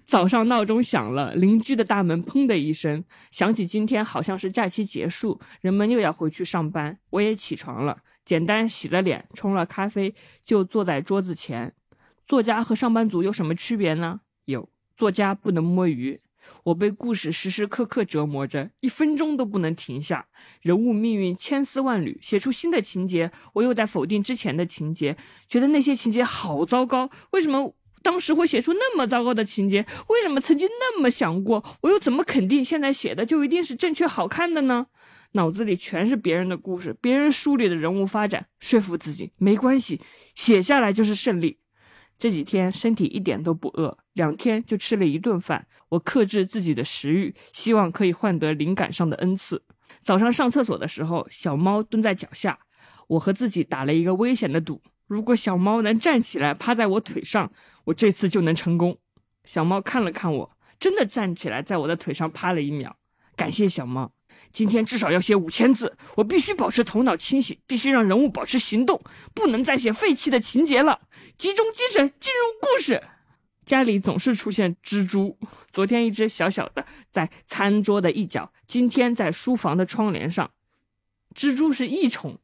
[0.03, 10.13] 早上闹钟响了，邻居的大门砰的一声，想起今天好像是假期结束，人们又要回去上班，我也起床了，简单洗了脸，冲了咖啡，
[10.43, 11.73] 就坐在桌子前。
[12.27, 14.21] 作家和上班族有什么区别呢？
[14.45, 16.21] 有，作家不能摸鱼。
[16.63, 20.25] 我被故事时时刻刻折磨着，一分钟都不能停下。
[20.61, 25.15] 人物命运千丝万缕，写出新的情节，我又在否定之前的情节，
[25.47, 27.09] 觉得那些情节好糟糕。
[27.31, 27.75] 为什么？
[28.03, 31.63] 当时会写出那么糟糕的情节，为什么曾经那么想过？
[31.81, 34.87] 我又怎么肯定现在写的就一定是正确好看的呢？
[35.33, 40.01] 脑子里全是别人的故事，别人书里的人物发展，说服自己没关系，
[40.35, 41.59] 写下来就是胜利。
[42.19, 45.65] 这几天身体一点都不饿，两天就吃了一顿饭。
[45.89, 49.63] 我克制自己的食欲，希望可以换得灵感上的恩赐。
[50.01, 52.59] 早上上厕所的时候，小猫蹲在脚下，
[53.07, 54.81] 我和自己打了一个危险的赌。
[55.07, 57.51] 如果小猫能站起来趴在我腿上，
[57.85, 58.97] 我这次就能成功。
[59.43, 62.95] 小猫看了看我，真的站起来在我的腿上趴了一秒。
[63.35, 64.13] 感谢小猫。
[64.51, 69.01] 今天至少要写五千字，我必须保持头脑清醒，必须让人物保持行动，
[69.33, 70.99] 不能再写废弃的情节了。
[71.37, 73.01] 集中精神，进入故事。
[73.63, 75.37] 家里总是出现蜘蛛，
[75.69, 80.51] 昨天一只小小的在餐桌的一角，今天在书房的窗帘上。
[81.33, 82.37] 蜘蛛是益虫，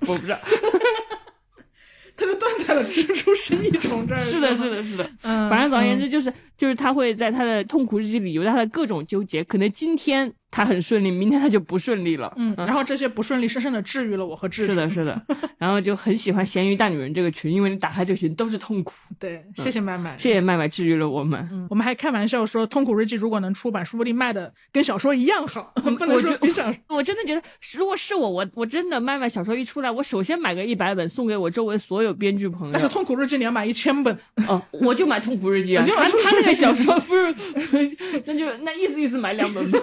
[0.00, 0.38] 我不知道。
[2.14, 4.22] 他就断在了蜘蛛是益虫这儿。
[4.22, 5.10] 是的，是的，是的。
[5.22, 10.32] 嗯，反正总而言之，就是就是他会在他的痛苦日记里有他的各种纠结，可能今天。
[10.50, 12.32] 他很顺利，明天他就不顺利了。
[12.36, 14.66] 嗯，然后这些不顺利深深的治愈了我和志。
[14.66, 15.20] 是的，是的。
[15.58, 18.92] 然后就很喜欢咸鱼大女人这个群，因为你打开这个群都是痛苦。
[19.18, 21.66] 对，谢谢麦麦，谢谢麦麦治愈了我们。
[21.70, 25.72] 我们还开玩笑说，痛苦日记如果能出版，说不定卖的跟小说一样好。
[25.82, 26.80] 不能说比小说。
[26.88, 27.42] 我真的觉得，
[27.76, 32.72] 如果是我，我我真的麦麦小说一出来，我首先买个一百本送给我周围所有编剧朋友。
[32.72, 34.18] 但是痛苦日记你要买一千本。
[34.48, 35.84] 哦，我就买痛苦日记啊。
[35.86, 37.34] 他他那个小说不是，
[38.26, 39.78] 那就那意思意思买两本吧。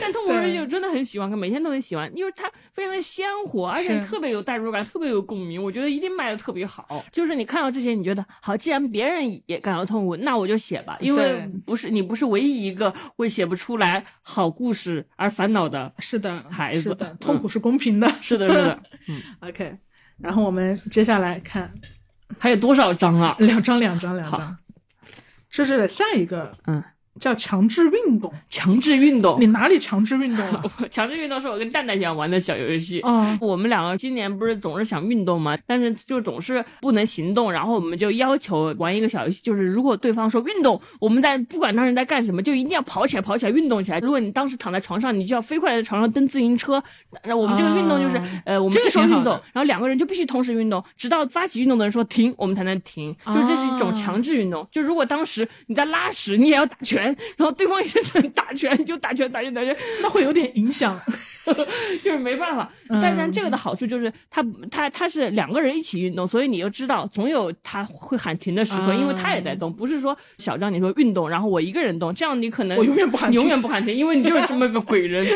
[0.00, 5.62] 但痛苦日记我真的很喜欢看，每天都很喜欢，因为它非常的鲜活，而且特别有代入感，特别有共鸣。
[5.62, 7.04] 我觉得一定卖的特别好。
[7.12, 10.96] 就是你看到这些，你觉得好，既然别人也感到痛苦，那我就写吧。
[11.00, 15.92] 因为不是你不是唯一一个为写不出来好故事而烦恼的。
[15.98, 18.10] 是的，孩子，痛苦是公平的。
[18.20, 18.80] 是的，是的。
[19.08, 19.78] 嗯，OK。
[20.18, 21.70] 然后我们接下来看
[22.38, 23.36] 还有多少张啊？
[23.38, 24.56] 两张，两张，两张。
[25.50, 26.82] 这是下一个，嗯。
[27.20, 30.64] 叫强制运动，强制运动，你哪里强制运动 了？
[30.90, 32.98] 强制运动是我跟蛋蛋想玩的小游戏。
[33.00, 35.56] 啊，我们两个今年不是总是想运动吗？
[35.66, 44.00] 但是就总是不能行动，然后我们就要求玩一个小游戏，就是如果对方说运动，我们在不管当时在干什么，就一定要跑起来，跑起来，运动起来。
[44.00, 46.82] 如果你当时躺在床上，你就要飞快在床上蹬自行车。
[47.24, 53.14] 那我们这个运动就是，呃，我们这时候运动，然后两个人就必须同时运动，直到发起运动的人说停，我们才能停。
[53.26, 54.66] 就这是一种强制运动。
[54.70, 57.09] 就如果当时你在拉屎，你也要打拳。
[57.36, 60.98] 然后对方也在打拳，就打拳打拳打拳，那会有点影响，
[62.02, 62.70] 就是没办法。
[62.88, 75.26] 但是这个的好处就是，他他他是两个人一起运动，所以你又知道总有他会喊停的时刻，因为他也在动，不是说小张你说运动，然后我一个人动，这样你可能我永远不喊永远不喊停，因为你就是这么个鬼人。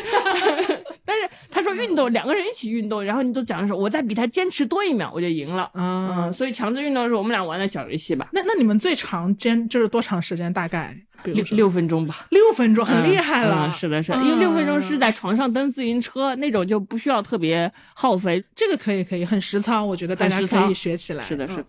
[1.06, 5.70] 但是他说运动，两个人一起运动，然后你都讲的时候，我再比他坚持多一秒，我就赢了。
[5.74, 8.28] 嗯，所以强制运动是我们俩玩的小游戏吧？
[8.32, 10.52] 那那你们最长坚就是多长时间？
[10.52, 10.96] 大概？
[11.22, 13.72] 六六分钟吧，六分钟很厉害了。
[13.72, 18.44] 是的，是的，因为六分钟是在床上蹬自行车那种，就不需要特别耗费。
[18.54, 21.24] 这个可以，可以很实操，我觉得大家可以学起来。
[21.24, 21.64] 是的，是。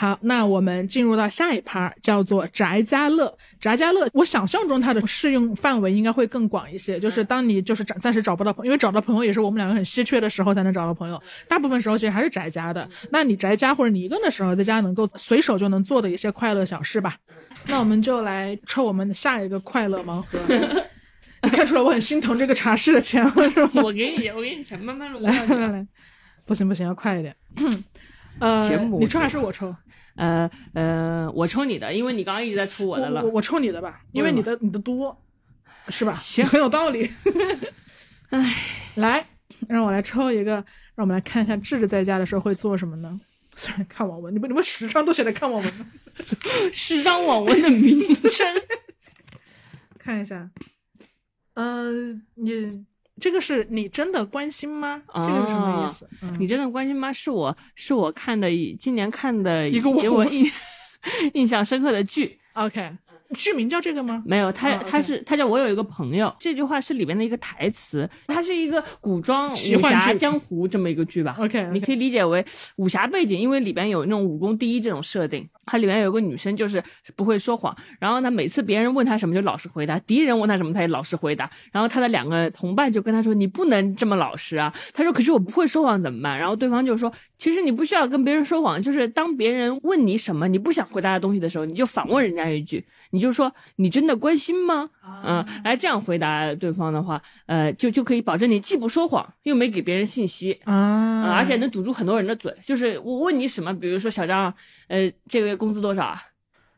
[0.00, 3.36] 好，那我们进入到下一趴，叫做宅家乐。
[3.60, 6.98] 宅家乐，我想象中它的适用范围应该会更广一些。
[6.98, 11.22] 就是当你就是暂暂时找不到朋友，因为找到朋友也是我们两个很稀缺的时候才能找到朋友。
[11.46, 12.88] 大部分时候其实还是宅家的。
[13.10, 17.16] 那你宅家或者你一个人的时候，在家能够随手就能做的一些快乐小事吧。
[17.66, 20.38] 那我们就来抽我们的下一个快乐盲盒。
[21.44, 23.70] 你看出来我很心疼这个茶室的钱了是吗？
[23.84, 25.86] 我给你，我给你钱，慢慢来， 来来来，
[26.46, 27.36] 不行不行，要快一点。
[28.40, 29.74] 呃节目，你抽还是我抽？
[30.16, 33.30] 呃呃，我抽你的，因为你刚刚一直在抽我的了我。
[33.30, 35.16] 我抽你的吧，因为你的你的多，
[35.88, 36.12] 是吧？
[36.14, 37.08] 行很有道理。
[38.30, 38.54] 哎，
[38.96, 39.26] 来，
[39.68, 40.52] 让我来抽一个，
[40.94, 43.20] 让我们来看看智智在家的时候会做什么呢？
[43.56, 45.86] 虽然看网文，你们你们时常都写的看网文呢。
[46.72, 48.46] 时尚网文的名称。
[49.98, 50.50] 看一下，
[51.54, 51.90] 呃，
[52.34, 52.84] 你
[53.20, 55.00] 这个是你真的关心吗？
[55.14, 56.08] 这个是什么意思？
[56.22, 57.12] 嗯你真的关心吗？
[57.12, 60.44] 是我是我看的一今年看的一个给我印
[61.34, 62.38] 印象深刻的剧。
[62.54, 62.90] OK，
[63.34, 64.22] 剧名叫这个吗？
[64.26, 71.36] 没有，他、他是他叫我有一个朋友，这句话是里面的一个台词，它是一个古装武侠江湖这么一个剧吧。
[71.72, 72.44] 你可以理解为
[72.76, 75.48] 武侠背景，因为里边有那种武功第一这种设定。
[75.66, 76.82] 它里面有个女生就是
[77.14, 81.48] 不会说谎，然后呢，每次别人问她什么就老实回答，敌人问她什么她也老实回答。
[81.70, 94.90] 然后她的两个同伴就跟她说：“你不能这么老实啊。”她说：“可是我不会说谎怎么办？”然后对方就说：“其实你不需要跟别人说谎，就是当别人问你什么你不想回答的东西的时候，你就反问人家一句，你就说：‘你真的关心吗？’
[95.24, 100.58] 嗯，来这样回答对方的话，呃，就就可以保证你既不说谎，又没给别人信息。
[100.64, 102.52] 啊啊，而且能堵住很多人的嘴。
[102.62, 104.52] 就是我问你什么，比如说小张，
[104.88, 106.18] 呃，这个月工资多少啊？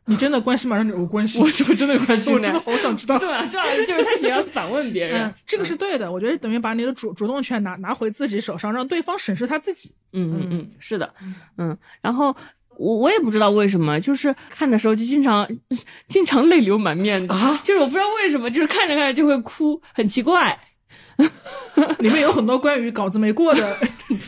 [0.07, 0.75] 你真的关心吗？
[0.77, 2.65] 让你我关心， 我是不是真的关心我真的的。
[2.65, 3.17] 好想知道。
[3.21, 5.35] 对啊，这样就是他想要反问别人嗯。
[5.47, 9.95] 这个是对的，我觉得等于把你的主主动权拿拿回自己手上，让对方审视他自己。
[10.13, 11.15] 嗯嗯嗯，是的，
[11.57, 11.79] 嗯。
[12.01, 12.37] 然后
[12.83, 15.49] 我我也不知道为什么，就是看的时候就经常
[16.09, 17.61] 经常泪流满面的啊？
[17.63, 20.59] 就是我不知道为什么，就是看着看着就会哭，很奇怪。
[22.01, 23.77] 里面有很多关于稿子没过的，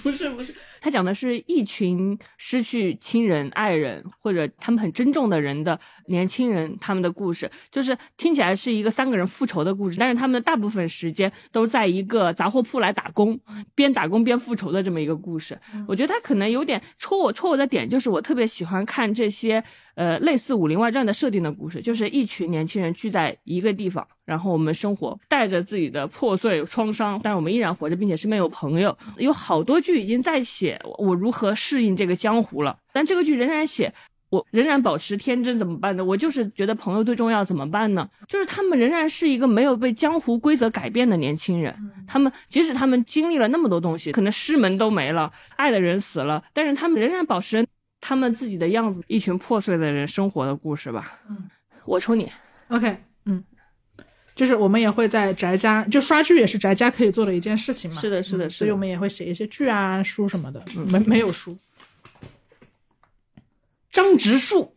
[0.02, 13.40] 不 是不是，他讲的是一群失去亲人、爱人或者他们很珍重的人的年轻人他们的故事，就是听起来是一个三个人复仇的故事，但是他们的大部分时间都在一个杂货铺来打工，
[13.74, 15.58] 边打工边复仇的这么一个故事。
[15.88, 19.64] 我觉得他可能有点戳我戳我的点，就是我特别喜欢看这些
[19.94, 28.96] 呃类似《武林外传》的设定的故事，就是一群年轻人聚在一个地方，然后我们生活带着自己的破碎创伤，但是我们依然活着，并且身边有朋友。
[29.18, 33.92] 有好多剧已经在写我如何适应这个江湖了，但这个剧仍然写。
[34.30, 36.04] 我仍然保持天真，怎么办呢？
[36.04, 38.08] 我就是觉得朋友最重要，怎么办呢？
[38.26, 41.72] 就是他们仍然是一个没有被江湖规则改变的年轻人，
[42.04, 47.64] 他们即使他们经历了那么多东西，可能师门都没了，爱的人死了，但是他们仍然保持
[48.06, 51.22] 他们自己的样子，一群破碎的人生活的故事吧。
[51.26, 51.48] 嗯，
[51.86, 52.30] 我抽你
[52.68, 52.94] ，OK，
[53.24, 53.42] 嗯，
[54.34, 57.98] 就是我们也会在宅家，就刷剧也是宅家可以做的一件事情嘛。
[57.98, 58.50] 是的，是的，是的。
[58.50, 60.62] 所以我们也会写一些剧啊、书什么的。
[60.90, 61.56] 没没有书
[63.90, 64.74] 张植树，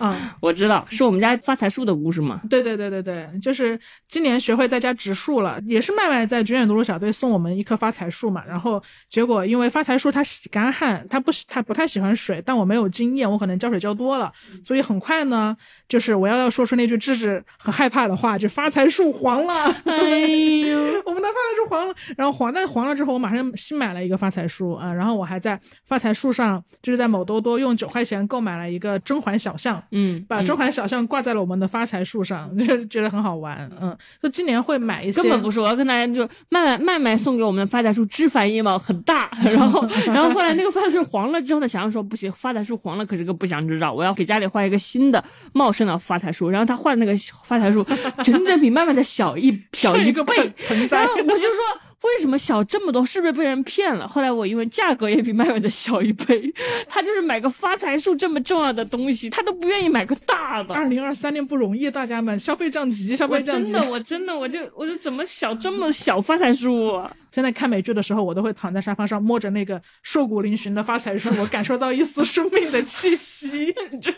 [0.00, 2.40] 啊、 我知道是我们家发财树的故事嘛。
[2.48, 3.78] 对对对对对，就是
[4.08, 8.42] 今年学会在家植树了，也是麦麦在卷卷读书小队送我们一棵发财树嘛。
[8.46, 14.32] 然后结果因为发财树它喜干旱，它不喜它不太喜欢水，但我没有经验，我可能浇水浇多了，
[14.62, 15.56] 所以很快呢，
[15.88, 19.52] 就是我要要说出那句智智很害怕的话，就发财树黄了。
[19.84, 33.70] 哎呦， 我们的发财树黄了，然后黄，但黄了之后，我马上新买了一个发财树啊、然后我还在发财树上，就是在某多多用九块钱购买了一个甄嬛小像，嗯，把甄嬛小象挂在了我们的发财树上， 就觉得很好玩。
[33.80, 39.30] 嗯，就今年会买一些，根本不是，我要跟大家就麦麦麦麦送给我们的发财树枝繁叶茂，很大。
[39.44, 45.22] 然后 然后后来那个发财树黄了之后呢，小象说不行，发财树黄了可是个不祥之兆，我要给家里换一个新的
[45.52, 46.50] 茂盛的发财树。
[46.50, 47.14] 然后他换那个
[47.44, 47.84] 发财树，
[48.22, 50.34] 整整比麦麦的小一小一个倍。
[50.68, 51.80] 盆栽然后我就说。
[52.04, 53.04] 为什么小这么多？
[53.04, 54.06] 是不是被人骗了？
[54.06, 56.52] 后来我因为价格也比麦麦的小一倍，
[56.86, 60.74] 他就是买个发财树这么重要的东西，他都不愿意买个大的。
[60.74, 63.72] 二零二三年不容易，大家们消费降级，消费降级。
[63.72, 67.10] 真的，我真的，我就我就怎么小这么小发财树啊？
[67.30, 73.74] 现在看美剧的时候，我都会躺在沙发上摸着那个瘦骨嶙峋的发财树， 我感受到一丝生命的气息。
[74.02, 74.14] 这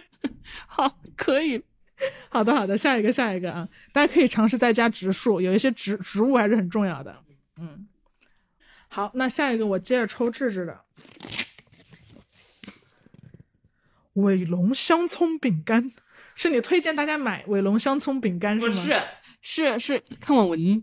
[0.66, 1.62] 好，可以。
[2.28, 3.66] 好的，好的，下一个，下一个啊！
[3.92, 7.14] 大家可以尝试在家植树，有一些植植物还是很重要的。
[7.58, 7.86] 嗯，
[8.88, 10.80] 好，那下一个我接着抽智智的。
[14.14, 15.92] 伟龙香葱饼干，
[16.34, 18.74] 是你推荐大家买伟龙香葱饼干是吗？
[18.74, 19.02] 不是，
[19.42, 20.82] 是是看我文，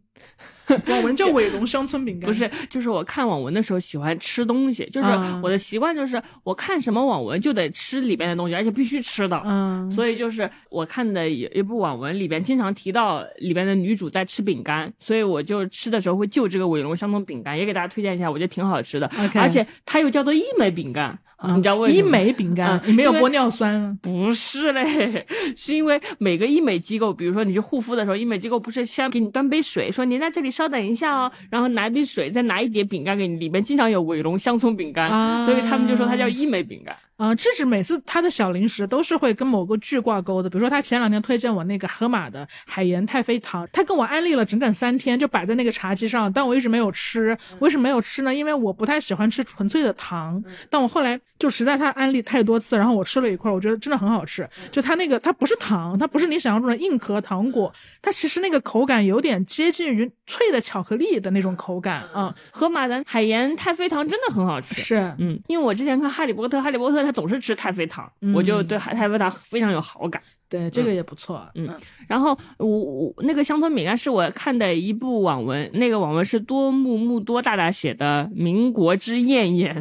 [0.88, 9.42] 网文叫伟龙乡村饼干，不是，就是我看网文的时候喜欢吃东西，就是啊我的习惯就是我看什么网文就得吃里边的东西，而且必须吃的。
[9.46, 19.10] 嗯，所以就是我看的一一部网文里边经常提到里边的女主在吃饼干，所以我就吃的时候会就这个伟龙乡村饼干，也给大家推荐一下，我觉得挺好吃的。
[19.36, 25.26] 而且它又叫做一枚饼干，啊你知道为什么医美饼干嗯因为里面有玻尿酸，不是嘞，
[25.58, 35.46] 是因为每个医美机构，比如说你去护肤的时候，医美机构不是先给你端杯水，说您在这里稍等一下哦，然后拿一杯水，再拿一碟饼干给你，里面经常有伟龙香葱饼干，啊。
[35.46, 36.96] 所以他们就说它叫医美饼干。
[37.24, 47.38] 啊，智智每次他的小零食都是会跟某个剧挂钩的，比如说他前两天推荐我那个盒马的海盐太妃糖，他跟我安利了整整三天，就摆在那个茶几上，但我一直没有吃。
[47.60, 48.36] 为什么没有吃呢？
[48.36, 54.46] 因为我不太喜欢吃纯粹的糖，但我后来就实在他安利太多次，然后我吃了一块，我觉得真的很好吃。
[54.70, 64.82] 就它那个它不是糖，它不是你想象中的硬壳糖果，它其实那个口感有点接近于脆的巧克力的那种口感啊、盒马的海盐太妃糖真的很好吃。
[64.82, 65.16] 是。
[65.20, 70.22] 嗯，因为我之前看《哈利波特》，哈利波特他总是吃太妃糖，嗯我就对海太妃糖非常有好感。
[70.50, 71.48] 对，这个也不错。
[71.56, 71.68] 嗯
[72.08, 79.74] 然后我我那个乡村饼干是我看的一部网文，那个网文是多木木多大大写的《民国之燕燕》，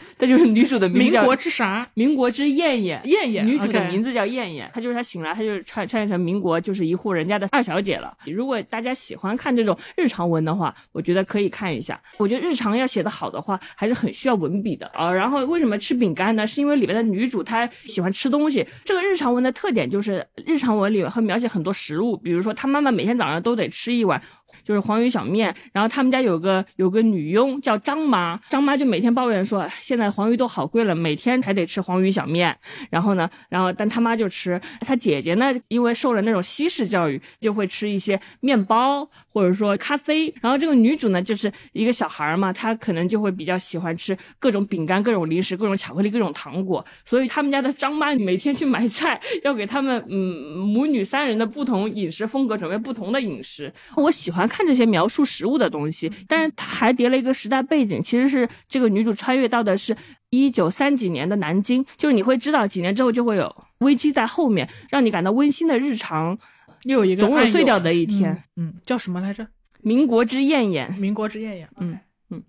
[0.18, 1.88] 这就是女主的名字民国之啥？
[1.94, 3.00] 民国之燕燕。
[3.04, 8.16] 燕燕，女主的名字叫燕燕，她就是她醒来，她就是穿穿成民国，就是一户人家的二小姐了。
[8.26, 12.00] 如果大家喜欢看这种日常文的话，我觉得可以看一下。
[12.18, 15.12] 我觉得日常要写得好的话，还是很需要文笔的啊。
[15.12, 16.46] 然后为什么吃饼干呢？
[16.46, 18.66] 是因为里面的女主她喜欢吃东西。
[18.84, 24.20] 这个日常文的特点就是日常文里会描写很多食物，比如说她妈妈每天早上都得吃一碗。
[24.62, 32.56] 就是黄鱼小面，然后他们家有个有个女佣叫张妈，张妈就每天抱怨说，现在黄鱼都好贵了，每天还得吃黄鱼小面。
[32.90, 40.32] 然后呢，然后但他妈就吃，他姐姐呢，因为受了那种西式教育，就会吃一些面包或者说咖啡。
[40.40, 46.84] 然后这个女主呢，就是一个小孩嘛，她可能就会比较喜欢吃各种饼干、各种零食、各种巧克力、各种糖果。
[47.04, 53.72] 所以他们家的张妈每天去买菜，要给他们嗯母女三人的不同饮食风格准备不同的饮食。
[53.96, 59.96] 我喜欢看这些描述食物的东西，但是它还叠了一个时代背景，其实是这个女主穿越到的是
[60.30, 66.36] 一九三几年的南京，就是你会知道几年之后就会有危机在后面，让你感到温馨的日常。
[66.82, 68.68] 又有一个总有碎掉的一天嗯。
[68.68, 69.48] 嗯，叫什么来着？
[69.80, 71.68] 民国之艳艳，民国之艳艳。
[71.78, 71.98] 嗯
[72.30, 72.42] 嗯，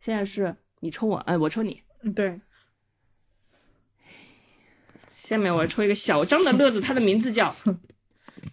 [0.00, 1.82] 现在是你抽我，哎，我抽你。
[2.02, 2.40] 嗯，对，
[5.10, 7.54] 下面我抽一个小张的乐子，它的名字叫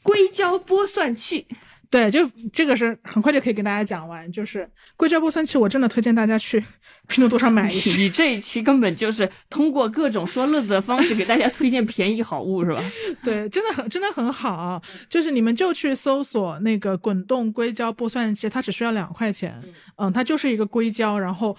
[0.01, 1.45] 硅胶剥蒜器。
[1.89, 4.29] 对，就这个是很快就可以给大家讲完。
[4.31, 6.63] 就是硅胶剥蒜器，我真的推荐大家去
[7.07, 8.01] 拼多多上买一些。
[8.01, 12.83] 你这一期根本就是通过各种说乐子的方式给大家推荐便宜好物，是吧？
[13.23, 14.81] 对，真的很真的很好。
[15.09, 19.61] 就是你们就去搜索那个滚动硅胶剥蒜器，它只需要两块钱。
[19.97, 21.55] 嗯，它就是一个硅胶，然后。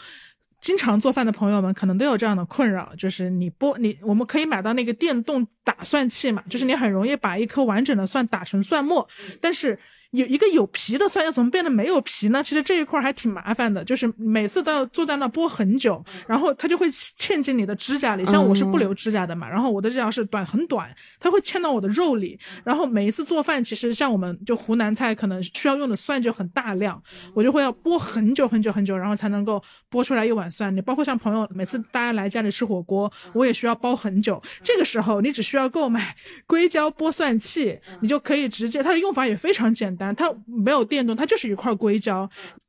[0.60, 9.08] 经常做饭的朋友们可能都有这样的困扰，就是你剥你，我们可以买到那个电动打蒜器嘛，就是你很容易把一颗完整的蒜打成蒜末，
[9.40, 9.78] 但是
[10.12, 12.42] 有一个有皮的蒜要怎么变得没有皮呢？
[12.42, 18.24] 其实这一块还挺麻烦的，就是每次都要坐在那剥很久，然后它就会嵌进你的指甲里。
[18.24, 20.88] 像我是不留指甲的嘛，然后我的指甲是短很短，
[21.20, 22.38] 它会嵌到我的肉里。
[22.64, 27.00] 然后每一次做饭，其实像我们就湖南菜可能需要用的蒜就很大量，
[27.34, 30.74] 我就会要剥很久很久很久，然后才能够剥出来一碗蒜。
[30.74, 34.40] 你包括像朋友每次大家来家里吃火锅，我也需要剥很久。
[34.62, 42.28] 这个时候你只需要购买 硅胶剥蒜器，你就可以直接，它的用法也非常简单，它没有电动，它就是一块硅胶。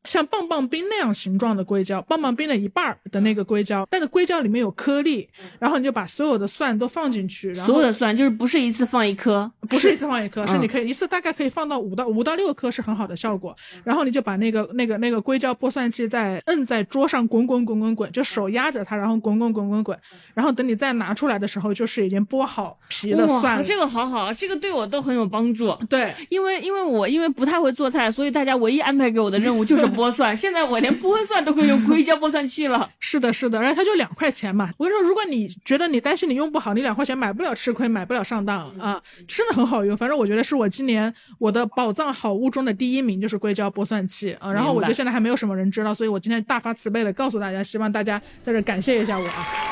[0.10, 5.30] 像棒棒冰那样形状的硅胶，棒棒冰的一半儿的那个硅胶，但是硅胶里面有颗粒，
[5.60, 13.56] 然后你就把所有的蒜都放进去，然后所有的蒜就是不是一次放一颗，不是一次放一颗，是嗯你可以一次大概可以放到五到五到六颗是很好的效果。
[13.84, 20.00] 然后你就把那个那个那个硅胶剥蒜器再摁在桌上滚滚滚滚滚，就手压着它，然后滚滚滚滚滚，
[20.34, 23.64] 然后等你再拿出来的时候，就是已经剥好皮的蒜，了。
[23.64, 25.72] 这个好好，这个对我都很有帮助。
[25.88, 30.36] 对，因为因为我因为不太会做菜，所以大家唯一安排给我的任务就是 剥蒜。
[30.36, 32.90] 现在我连剥蒜都可以用硅胶剥蒜器了。
[33.00, 34.72] 是的，是的，然后它就两块钱嘛。
[34.78, 39.98] 我跟你说，如果你觉得你担心你用不好，你两块钱买不了吃亏，买不了上当啊，真的很好用。
[39.98, 44.54] 反正我觉得是我今年我的宝藏好物中的第一名，就是硅胶剥蒜器啊。
[44.54, 49.69] 然后我觉得现在还没有什么人知道，所以我今天大发慈悲的告诉大家，希望大家在这感谢一下我啊。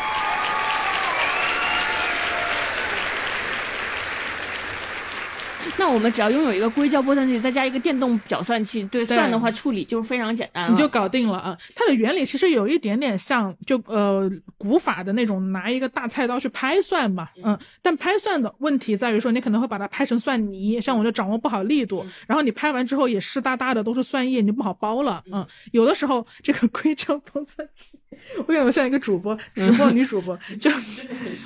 [5.80, 10.72] 那我们只要拥有一个硅胶剥蒜器，再加一个电动搅蒜器，对对蒜的话处理就是非常简单了。
[10.72, 11.58] 你就搞定了啊！
[11.76, 28.00] 它的原理其实有一点点像就呃古法的那种拿一个大菜刀去拍蒜嘛，嗯，但拍蒜的问题在于说你可能会把它拍成蒜泥，像我就掌握不好力度，然后你拍完之后也湿哒哒的都是蒜叶，你就不好剥了，嗯，有的时候这个硅胶剥蒜器
[28.40, 30.72] 我感觉像一个主播，直播女主播， 就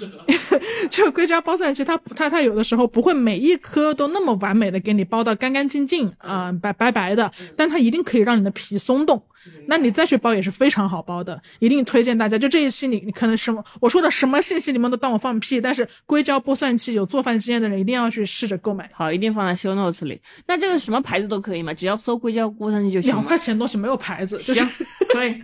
[0.90, 9.22] 就硅胶包蒜器，它它它有的时候不会每一颗都那么完美的给你包到干干净净啊、白白白的，但它一定可以让你的皮松动。
[9.68, 12.38] 那你再去包也是非常好包的，一定推荐大家。
[12.38, 18.89] 就这一期你你可能什么我说的什么信息你们都当我放屁，但是硅胶剥蒜器有做饭经验的人一定要去试着购买。
[18.94, 20.20] 好，一定放在 show notes 里。
[20.48, 21.74] 那这个什么牌子都可以嘛？
[21.74, 23.12] 只要搜硅胶锅上去就行。
[23.12, 24.70] 两块钱东西没有牌子，就是行，
[25.14, 25.42] 可以。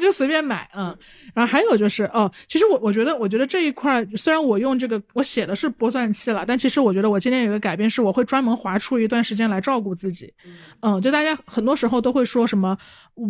[0.00, 0.96] 就随便买，嗯，
[1.34, 10.32] 然后还有就是哦，其实我我觉得，我觉得这一块虽然我用这个我写的是剥蒜器了，但其实我觉得我今天有个改变是，我会专门划出一段时间来照顾自己，
[10.80, 12.76] 嗯，就大家很多时候都会说什么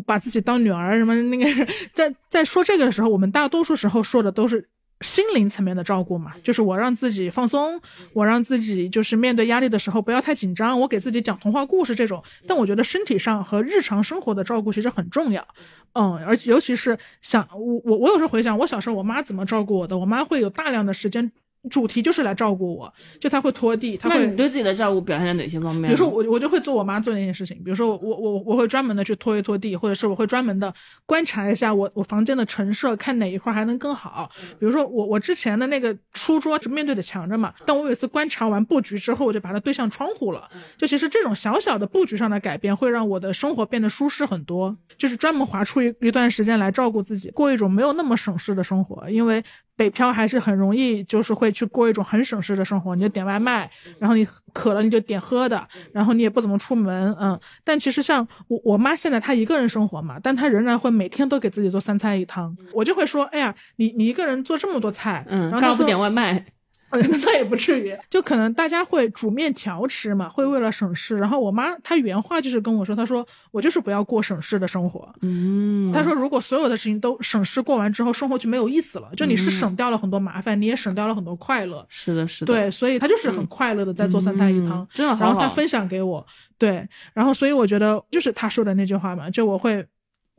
[0.07, 4.69] 把自己当女儿什么那个， 在在说这个的时候，我们大多数时候说的都是。
[5.01, 7.81] 心灵层面的照顾嘛，就是我让自己放松，
[8.13, 12.21] 我让自己就是面对压力的时候不要太紧张，我给自己讲童话故事这种。
[12.49, 15.47] 但我觉得身体上和日常生活的照顾其实很重要，
[15.93, 21.31] 嗯，而且尤其是想我我我有时候回想我小时候我妈怎么照顾我的，我妈会有大量的时间。
[21.69, 24.19] 主题就是来照顾我，就他会拖地，他会。
[24.19, 25.89] 那你对自己的照顾表现在哪些方面？
[25.89, 30.73] 比如说我我就会做我妈做那件事情，比如说我我我会专门的去拖一拖地，或者是我会专门的
[31.07, 34.31] 观察一下我我房间的陈设，看哪一块还能更好。
[34.59, 40.49] 比如说我我之前的那个书桌是面对着墙着嘛，但我有一次观察完布局之后，我就把它对向窗户了。
[40.77, 44.77] 就其实这种小小的布局上的改变，会让我的生活变得舒适很多。
[44.97, 49.43] 就是专门划出一一段时间来照顾自己，过一种没有那么省事的生活，因为。
[49.79, 52.97] 北漂还是很容易，就是会去过一种很省事的生活。
[52.97, 53.71] 你就点外卖，
[54.01, 57.39] 然后你渴了你就点喝的，然后你也不怎么出门，嗯。
[57.63, 62.55] 但其实像我我妈现在她一个人生活嘛，但她仍然会每天都给自己做三菜一汤。
[62.73, 66.45] 我就会说，哎呀，你你一个人做这么多菜，嗯，然后不点外卖。
[67.23, 71.17] 那也不至于，就可能大家会煮面条吃嘛，会为了省事。
[71.19, 75.13] 然后我妈她原话就是跟我说，她说我就是不要过省事的生活。
[75.21, 79.09] 嗯，她说如果所有的事情都省事过完之后，生活就没有意思了。
[79.17, 81.87] 就你是省掉了很多麻烦，你也省掉了很多快乐。
[81.89, 82.53] 是的，是的。
[82.53, 85.25] 对，所以她就是很快乐的在做三菜一汤，真的好。
[85.25, 86.27] 然后她分享给我，
[86.57, 89.87] 对，然后所以我觉得就是她说的那句话嘛，就我会。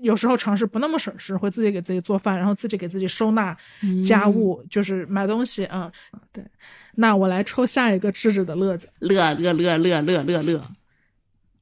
[0.02, 3.56] 有时候尝试不那么省事，会自己给自己做饭，然后自己给自己收纳
[4.04, 5.91] 家务，就是买东西啊。
[6.32, 6.43] 对，
[6.95, 10.62] 那我来抽下一个智智的乐子，乐乐乐乐乐乐乐。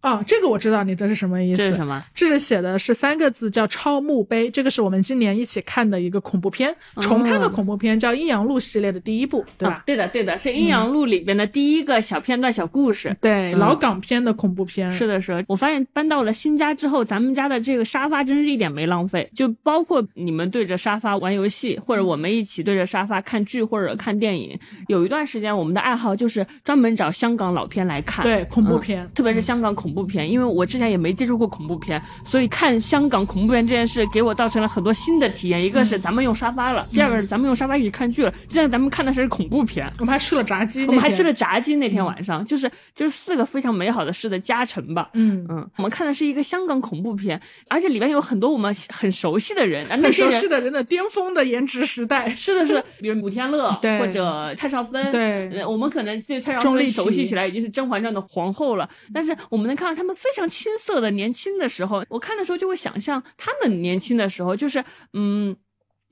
[0.02, 1.58] 哦，这个我知道你的是什么意思？
[1.58, 2.04] 这是什么？
[2.14, 4.48] 这是写的是三个字，叫《超墓碑》。
[4.52, 9.84] 这个是我们今年一起看的一个恐怖片，重看的恐怖片，叫《阴阳路》系列的第一部，对吧？
[9.86, 13.16] 对的，对的，是《阴阳路》里边的第一个小片段、小故事。
[13.20, 14.92] 对，老港片的恐怖片。
[14.92, 15.44] 是的，是的。
[15.48, 19.30] 我发现搬到了新家之后，咱们家的这个沙发真是一点没浪费。
[19.34, 24.58] 就包括你们对着沙发玩游戏，或者我们一起对着沙发看剧或者看电影。
[24.88, 35.64] 有一段时间，我们的爱好就是专门找香港老片来看，对恐怖片，特别是香港恐怖片，因为我之前也没接触过恐怖片，所以看香港恐怖片这件事给我造成了很多新的体验。
[35.64, 38.34] 一个是咱们用沙发了，第二个是咱们用沙发一起看剧了。
[38.50, 41.76] 现在咱们看的是恐怖片，我们还吃了炸鸡，我们还吃了炸鸡。
[41.76, 45.10] 那天晚上就是就是四个非常美好的事的加成吧。
[45.14, 52.30] 嗯嗯，我们看的是一个香港恐怖片，而且里面有很多我们很熟悉的人，很熟悉的人的巅峰的颜值时代。
[52.30, 55.12] 是的是， 比如古天乐或者蔡少芬。
[55.12, 60.46] 对，我们可能对蔡少芬熟悉起来已经是《甄嬛传》的皇后了，但是我们能看到他们非常。
[60.50, 65.56] 青涩的年轻的时候，我看的时候就会想象他们年轻的时候，就是嗯。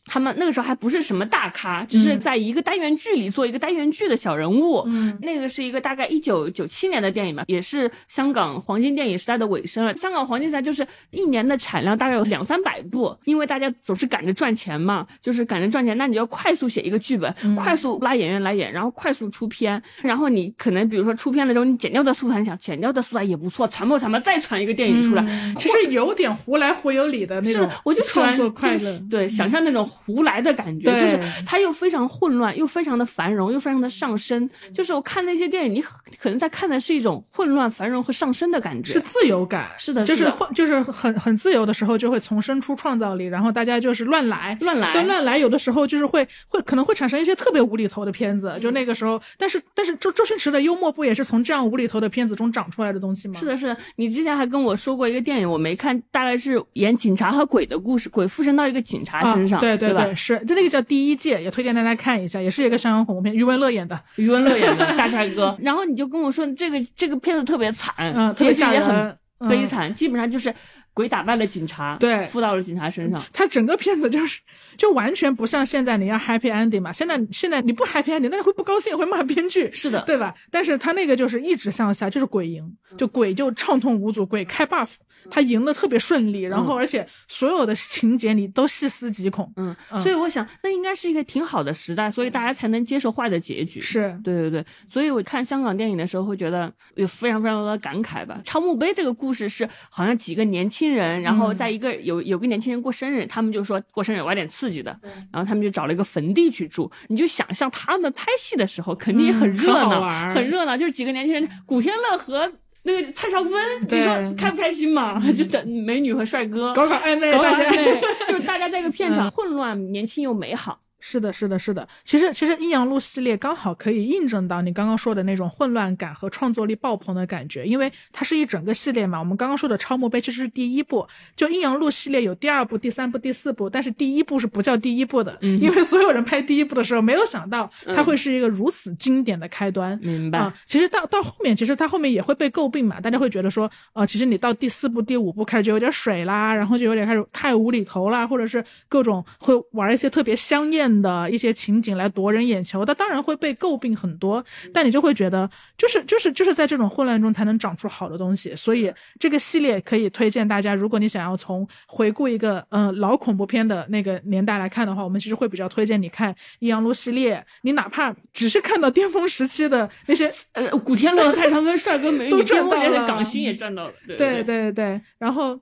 [0.05, 4.83] 他们那个时候还不是什么大咖，只是在一个单元剧里做一个单元剧的小人物。
[4.85, 9.95] 嗯，那个是一个大概一九九七年的电影吧，也是香港黄金电影时代的尾声了。
[9.97, 25.25] 香港黄金时代就是一年的产量大概有两三百部，因为大家总是赶着赚钱嘛，就是赶着赚钱，那你要快速写一个剧本，快速拉演员来演，然后快速出片，然后你可能比如说出片了之后，你剪掉的素材，你想剪掉的素材也不错，传吧传吧，再传一个电影出来，
[25.57, 29.89] 其实有点胡来胡有理的那种，我就创作快乐，对，想象那种。
[29.95, 34.49] 胡来的感觉，就是它又非常混乱，又非常的繁荣，又非常的上升。
[34.73, 35.81] 就是我看那些电影，你
[36.19, 39.69] 可能在看的是一种混乱、繁荣和上升的感觉，是自由感。
[39.77, 45.37] 是的，就是就是很很自由的时候，就会从生出创造力，然后大家就是乱来，乱来，对，乱来。
[45.37, 49.21] 有的时候就是会会可能会产生一些特别无厘头的片子，就那个时候。
[49.37, 53.39] 但是但是周周星驰的幽默不也是从这样无厘头的片子中长出来的东西吗？
[53.39, 53.77] 是的，是的。
[53.95, 60.75] 你之前还跟我说过一个电影，我没看，大概是演警察和鬼的故事，鬼附身到一个警察身上，对对对，是就那个。
[60.75, 65.55] 叫第一届，也推荐大家看一下，也是一个香港恐怖片，余文乐演的，余文乐演的大帅哥。
[65.63, 69.17] 然后你就跟我说，这个这个片子特别惨，嗯，特别吓人，
[69.47, 70.53] 悲惨，基本上就是
[70.93, 73.23] 鬼打败了警察，对附到了警察身上。
[73.31, 74.41] 他整个片子就是
[74.75, 80.33] 就完全不像现在你要 happy ending 嘛，现在现在你不 happy ending，那你会不高兴，会骂编剧，是的，对吧？
[80.51, 82.61] 但是他那个就是一直向下，就是鬼赢，
[82.97, 84.95] 就鬼就畅通无阻，鬼开 buff，
[85.29, 93.81] 他赢得特别顺利，然后而且所有的情节你都细思极恐，嗯，所以我想那应该是一个挺好的时代，所以大家才能接受坏的结局。
[93.81, 98.39] 是对对对，所以我看香港电影的时候会觉得有非常非常多的感慨吧。
[98.43, 104.97] 超墓碑这个故事是好像几个年轻人，然后在一个有有个年轻人过生日，他们就说过生日玩点刺激的，
[105.31, 106.91] 然后他们就找了一个坟地去住。
[107.07, 112.51] 你就想象他们拍戏的时候肯定也很热闹，很热闹，就是几个年轻人，古天乐和。
[112.85, 113.51] 那个蔡少芬，
[113.89, 115.19] 你说开不开心嘛？
[115.35, 120.79] 就等美女和帅哥搞搞暧昧，搞搞暧昧，就是大家在一个片场混乱、年轻又美好。
[120.99, 121.87] 是的，是的，是的。
[122.03, 129.19] 其实，其实阴阳路系列刚好可以印证到你刚刚说的那种混乱感和创作力爆棚的感觉，因为它是一整个系列嘛。
[129.19, 139.97] 我们刚刚说的超墓碑其实是第一部，就阴阳路系列有第二部、第三部、第四部，但是第一部是不叫第一部的，嗯因为所有人拍第一部的时候没有想到它会是一个如此经典的开端。
[140.01, 154.43] 明白啊、其实到到后面，其实它后面也会被诟病嘛，大家会觉得说，呃，其实你到第四部、第五部开始就有点水啦，然后就有点开始太无厘头啦，或者是各种会玩一些特别香艳的一些情景来夺人眼球，那当然会被诟病很多。
[154.73, 158.55] 但你就会觉得，就是就是就是在这种混乱中才能长出好的东西。
[158.55, 167.45] 所以这个系列可以推荐大家，如果你想要从回顾一个嗯、呃老恐怖片的那个年代来看的话，我们其实会比较推荐你看《阴阳路》系列。
[167.61, 173.93] 你哪怕只是看到巅峰时期的那些呃，古天乐、蔡少芬、帅哥美女，都赚到了港星也赚到了。
[174.07, 175.59] 对对对对对，然后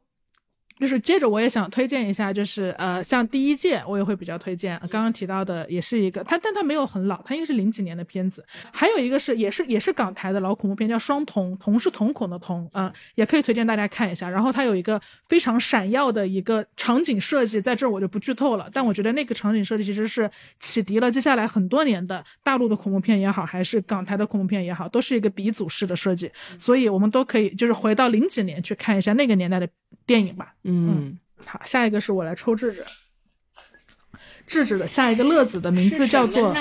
[0.79, 14.29] 就是接着我也想推荐一下，就是呃，像第一届我也会比较推荐，刚刚提到的也是一个，它但它没有很老，它应该是零几年的片子，还有一个是也是也是港台的老恐怖片，叫《双瞳》，瞳是瞳孔的瞳，嗯、也可以推荐大家看一下。
[14.29, 20.29] 然后它有一个非常闪耀的一个场景设计，在这儿我就不剧透了，但我觉得那个场景设计其实是
[20.59, 29.67] 启迪了接下来很多年的大陆的恐怖片也好，还是港台的恐怖片也好，都是一个鼻祖式的设计，所以我们都可以就是回到零几年去看一下那个年代的
[30.05, 30.55] 电影吧。
[30.63, 32.85] 嗯，好，下一个是我来抽智智。
[34.45, 36.55] 智智的下一个乐子的名字叫做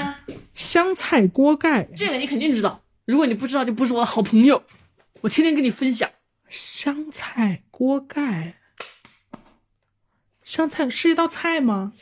[0.55, 1.83] 香菜锅盖。
[1.97, 4.63] 这个你肯定知道，如果你不知道，就不是我的好朋友。
[5.23, 6.09] 我天天跟你分享。
[6.49, 8.57] 香菜锅盖，
[10.45, 11.93] 香菜是一道菜吗？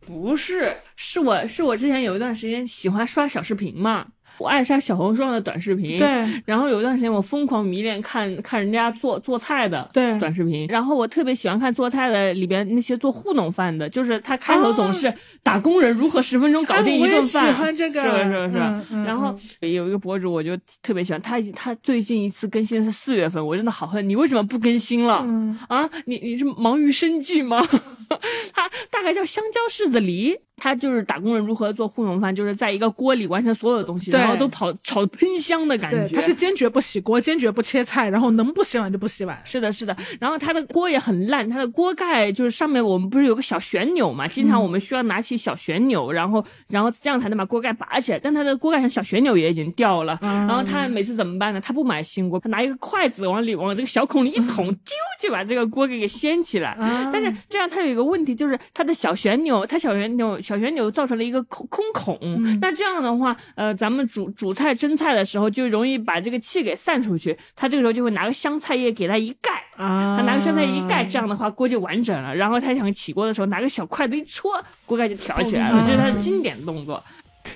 [0.00, 5.98] 不是，是我是我之前有一段时间喜欢刷小视频嘛，我爱刷小红书上的短视频。
[5.98, 18.58] 对然后有一段时间我疯狂迷恋看看人家做做菜的对短视频，然后我特别喜欢看做菜的里边那些做糊弄饭的，就是他开头总是打工人如何十分钟搞定一顿饭，喜欢这个是不是是是？
[18.58, 25.22] 嗯嗯然后有一个博主我就特别喜欢，他他最近一次更新是四月份，我真的好恨你为什么不更新了？
[25.26, 27.56] 嗯啊，你你是忙于生计吗？
[28.52, 36.16] 他大概叫香蕉柿子梨，他就是打工人如何做糊弄饭，就是在一个锅里完成所有的东西，然后都跑炒喷香的感，觉。
[36.16, 39.38] 他是坚决不洗锅，坚决不切菜，然后能不洗碗就不洗碗。
[39.44, 51.60] 是的，是的，然后他的锅也很烂，他的锅盖就是上面我们不是有个小旋钮嘛，经常我们需要拿起小旋钮，然后然后这样才能把锅盖拔起来，但他的锅盖上小旋钮也已经掉了，然后他每次怎么办呢？
[51.60, 56.70] 他不买新锅，他拿一个筷子往里往这个小孔里一捅， 啾就把这个锅给给掀起来。
[56.70, 62.16] 啊但是这样他有一个问题，就是他的小旋钮，他小旋钮小旋钮造成了一个空空孔。
[62.60, 67.36] 那这样的话，呃，咱们煮煮菜蒸菜的时候就容易把这个气给散出去。
[67.56, 72.32] 他这个时候就会拿个香菜叶给它一盖，啊，他拿个香菜叶一盖，这样的话锅就完整了。
[72.32, 77.02] 然后他想起锅的时候，拿个小筷子一戳，锅盖就挑起来了，这是他的经典动作。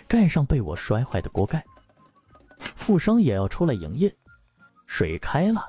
[0.09, 1.65] 盖上被我摔坏的锅盖。
[2.75, 4.12] 富商也要出来营业，
[4.87, 5.65] 水开了，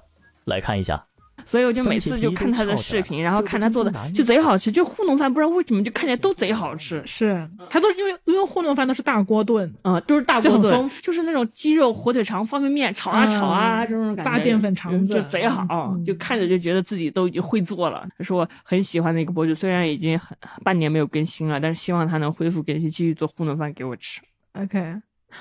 [0.45, 1.05] 来看一下。
[1.45, 7.01] 所以我就每次就看他的视频，然后看他做的就贼好吃，就糊弄饭，不知道为什么就看起来都贼好吃。
[7.05, 14.31] 是他都因为因为糊弄饭都是大锅炖，嗯，都是大锅炖就是那种鸡肉、火腿肠、方便面炒啊炒啊，这种感觉。
[14.31, 18.07] 大淀粉肠子就贼好，嗯就看着就觉得自己都已经会做了。
[18.17, 24.21] 这是我很喜欢的一个博主，虽然已经很半年没有更新了，但是希望他能恢复更新，继续做糊弄饭给我吃。
[24.53, 24.95] OK，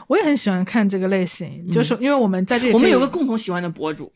[0.06, 4.12] 我也很喜欢看这个类型，就是因为我们在这我们有个共同喜欢的博主，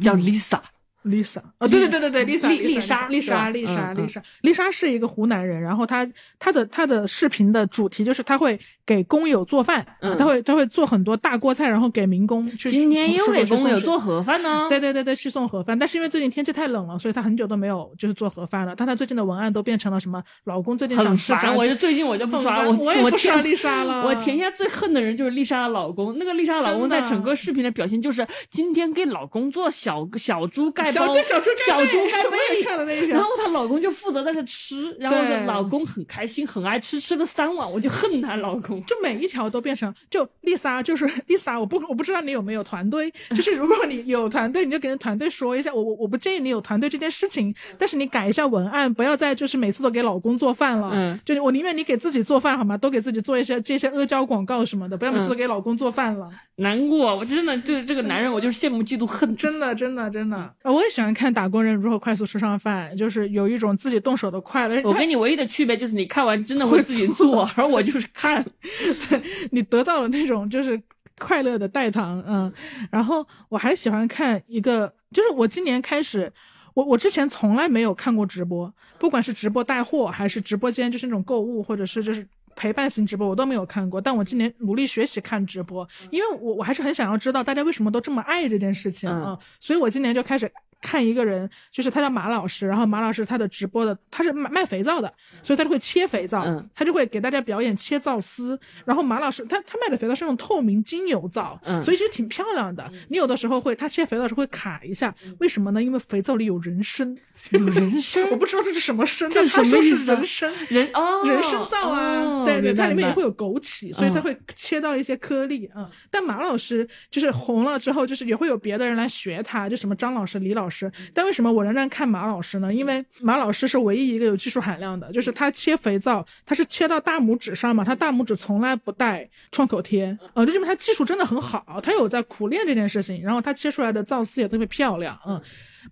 [0.00, 0.58] 叫 Lisa。
[1.04, 6.06] Lisa，哦，对对对对对，Lisa，丽丽莎丽莎，丽莎，嗯丽莎，丽莎是一个湖南人，然后她
[6.38, 12.68] 她的她的视频的主题就是她会给工友做饭，嗯她会她会做很多大锅菜，然后给民工去。
[12.68, 14.66] 今天又给工友做盒饭呢。
[14.70, 18.74] 对对对对，去送盒饭，但是因为最近天气太冷了，所以她很久都没有就是做盒饭了。
[18.76, 20.22] 但她最近的文案都变成了什么？
[20.44, 24.04] 老公最近想，吃炸我就最近我就不刷，很我烦我也不刷丽莎了。
[24.04, 32.62] 我天下最恨的人就是丽莎的老公，那个丽莎老公在整个视频的表现就是今天给老公做小小猪盖小猪小猪盖我也被。
[32.62, 33.22] 看了那一条然。
[33.22, 38.84] 后她老公就负责在这吃，然后老公很开心，很爱吃，吃了三碗，我就恨她老公。
[38.84, 52.76] 就每一条都变成就丽莎，就是丽莎，我不我不知道你有没有团队，就是如果你有团队，你就跟团队说一下，我我我不建议你有团队这件事情，但是你改一下文案，不要再就是每次都给老公做饭了，嗯就我宁愿你给自己做饭好吗？
[52.76, 59.34] 都给自己做一些接一些阿胶广告什么的，不要每次都给老公做饭了，难过，我真的对这个男人，我就是羡慕嫉妒恨。
[59.36, 68.42] 真的真的真的，呃我也喜欢看打工人如何快速吃上饭，就是有一种自己动手的快乐，我跟你唯一的区别就是你看完真的会自己做，而我就是看。
[69.10, 69.20] 对
[69.50, 70.80] 你得到了那种就是
[71.18, 72.50] 快乐的代糖，嗯，
[72.90, 76.32] 然后我还喜欢看一个，就是我今年开始，
[76.72, 82.26] 我我之前从来没有看过直播，不管是直播带货还是直播间就是那种购物，或者是就是。
[82.56, 90.50] 陪伴型直播我都没有看过，但我今年努力学习看直播，因为我我还是很想要知道大家为什么都这么爱这件事情啊、嗯所以我今年就开始
[90.80, 95.12] 看一个人，就是他叫马老师，然后马老师他的直播的他是卖卖肥皂的，
[95.42, 102.90] 所以他就会切肥皂，嗯他就会给大家表演切皂丝，然后马老师他他卖的肥皂是那种透明精油皂，嗯所以其实挺漂亮的。
[103.08, 105.82] 你有的时候会他切肥皂的时候会卡一下，为什么呢？
[105.82, 107.14] 因为肥皂里有人参，
[107.50, 110.66] 有人参 我不知道这是什么参，这是但他说是什么意思啊人参。
[110.68, 115.90] 人哦，人参皂啊，哦对对，它里面也会有枸杞，所以它嗯会切到一些颗粒啊、嗯。
[116.10, 120.69] 但马老师就是红了之后，就是也会有别的人来学他，就什么张老师、李老师。
[121.12, 122.72] 但为什么我仍然看马老师呢？
[122.72, 135.40] 因为马老师是唯一一个有技术含量的，就是他切肥皂，他是切到大拇指上嘛，他大拇指从来不带创口贴，呃，就证明他技术真的很好，他有在苦练这件事情，然后他切出来的皂丝也特别漂亮，嗯。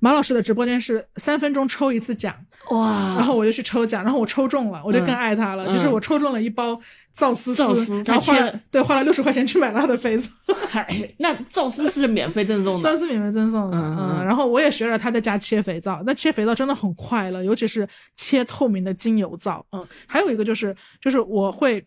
[0.00, 2.36] 马老师的直播间是三分钟抽一次奖，
[2.70, 5.64] 哇，然后我就去抽奖，然后我抽中了，我就更爱他了。
[5.66, 6.78] 嗯就是我抽中了一包
[7.12, 10.30] 皂丝皂丝然后花了对花了六十块钱去买了他的肥皂，
[10.68, 10.86] 嗨，
[11.18, 12.82] 那皂丝是免费赠送的。
[12.82, 13.76] 皂丝免费赠送的。
[13.76, 17.86] 嗯，然后我也学着他在家切肥皂，那切肥皂真的很快乐，尤其是
[18.16, 19.64] 切透明的精油皂。
[19.72, 21.84] 嗯，还有一个就是就是我会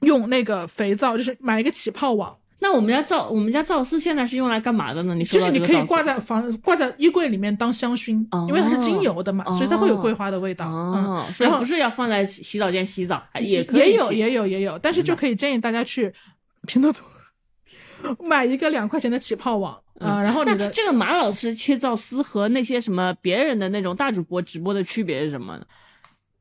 [0.00, 2.36] 用那个肥皂，就是买一个起泡网。
[2.64, 5.14] 那我们家皂，我们家皂丝现在是用来干嘛的呢？
[5.14, 10.66] 你说就是你可以挂在房挂在衣柜里面当香薰，哦因为它是精油的嘛，所以它会有桂花的味道。
[10.66, 16.10] 哦，嗯，所以不是要放在洗澡间洗澡，也可以也有也有也有，但是就可以建议大家去
[16.66, 17.02] 拼多多
[18.20, 25.64] 买一个两块钱的起泡网啊、然后你的那这个马老师切皂丝和那些什么别人的那种大主播直播的区别是什么呢？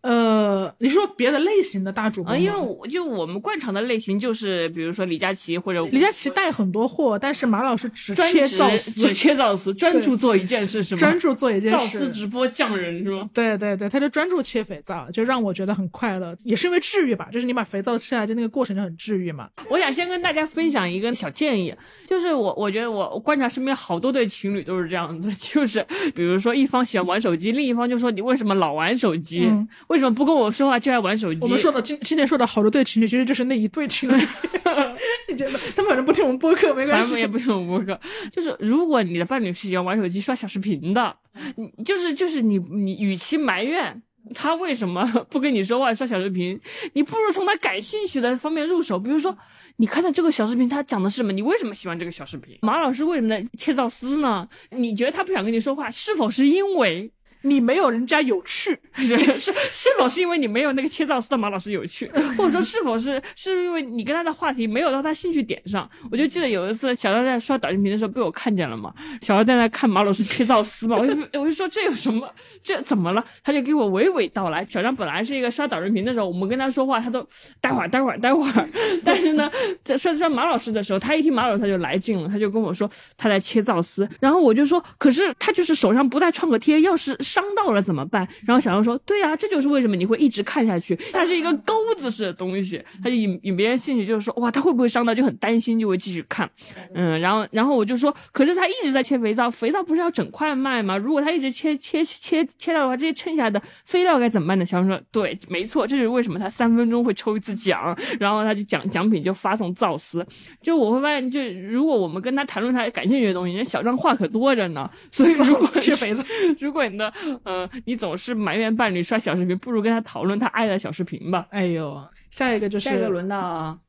[0.03, 10.99] 呃，你说别的类型的大主播因为我就我们惯常的类型就是，比如说李佳琦或者李佳琦带很多货，但是马老师只专切皂职只丝，切皂丝，专注做一件事是吗？
[10.99, 12.11] 专注做一件皂事丝。
[12.11, 13.29] 直播匠人是吗？
[13.33, 17.29] 对对对，他就专注切肥皂，就让我觉得很快乐，也是因为治愈吧。
[17.31, 19.47] 就是你把肥皂切下来，就那个过程就很治愈嘛。
[19.69, 21.73] 我想先跟大家分享一个小建议，
[22.05, 25.81] 就是我我觉得我我观察身边好多对情侣都是这样的， 就是
[26.13, 29.45] 比如说一方喜欢玩手机，另一方就说你为什么老玩手机？
[29.45, 31.39] 嗯为什么不跟我说话就爱玩手机？
[31.43, 34.27] 我们说的今今天说的好多对情侣，其实就是那一对情侣。
[35.29, 37.27] 你觉得他们反正不听我们播客没关系他们也。
[37.27, 38.01] 不听我们播客，
[38.31, 41.15] 就是如果你的伴侣是喜欢玩手机刷小视频的，
[41.55, 44.01] 你就是就是你你与其埋怨
[44.33, 46.59] 他为什么不跟你说话刷小视频，
[46.93, 49.37] 你不如从他感兴趣的方面入手，比如说。
[49.77, 51.31] 你看到这个小视频，他讲的是什么？
[51.31, 52.55] 你为什么喜欢这个小视频？
[52.61, 54.47] 马老师为什么在切造丝呢？
[54.69, 57.11] 你觉得他不想跟你说话，是否是因为
[57.43, 65.89] 你没有人家有趣， 是是是否是因为你没有那个切皂丝的马老师有趣， 或者说是否是是因为你跟他的话题没有到他兴趣点上？
[66.11, 72.29] 我就记得有一次小张在刷短视频的时候被我看见了嘛，小张在那看马老师切皂丝嘛，我就我就说这有什么？
[72.63, 73.23] 这怎么了？
[73.43, 74.65] 他就给我娓娓道来。
[74.65, 77.27] 小张本来是一个刷短视频的时候，我们跟他说话，他都
[77.59, 78.69] 待会儿待会儿待会儿，
[79.03, 79.51] 但是呢，
[79.83, 88.27] 在刷刷马老师的时候，他一听马老师他就来劲了，他就跟我说他在切皂丝，然后我就说，可是他就是手上不带创可贴，要是伤到了怎么办？
[88.45, 96.47] 然后小张说，对啊，这就是为什么你会一直看下去，它是一个钩子式的东西，他就引引别人兴趣，就是说哇，他会不会伤到，就很担心，就会继续看，
[96.93, 100.95] 嗯，然后然后我就说，可是他一直在切肥皂，肥皂不是要整块卖吗？
[100.95, 104.63] 如果他一直切切切切掉的话，这些剩下的废料该怎么办呢？
[104.63, 110.25] 小张说，对，没错，这就是为什么他三分钟会抽一次奖，然后他就奖奖品就发送皂丝，
[110.61, 116.23] 就我会发现，就如果我们跟他谈论他感兴趣的东西，人家小张话可多着呢，所以如果切肥皂。
[116.59, 117.11] 如果你 的
[117.43, 121.47] 呃，你总是埋怨伴侣刷小视频，不如跟他讨论他爱的小视频吧。
[121.51, 123.79] 哎呦，下一个就是下一个轮到，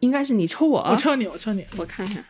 [0.00, 1.64] 应该是你抽我啊，我抽你，我抽你。
[1.76, 2.24] 我看看，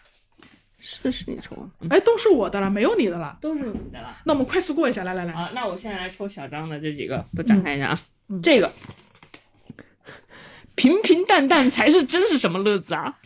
[0.79, 1.71] 是不是你抽我？
[1.81, 3.37] 嗯，哎，都是我的了，没有你的了。
[3.41, 4.17] 都是你的了。
[4.25, 7.99] 那我们快速过一下，来来来，啊，那我现在来抽小张的这几个，都展开一下啊。
[8.43, 8.71] 这个
[10.75, 13.17] 平平淡淡才是真是什么乐子啊？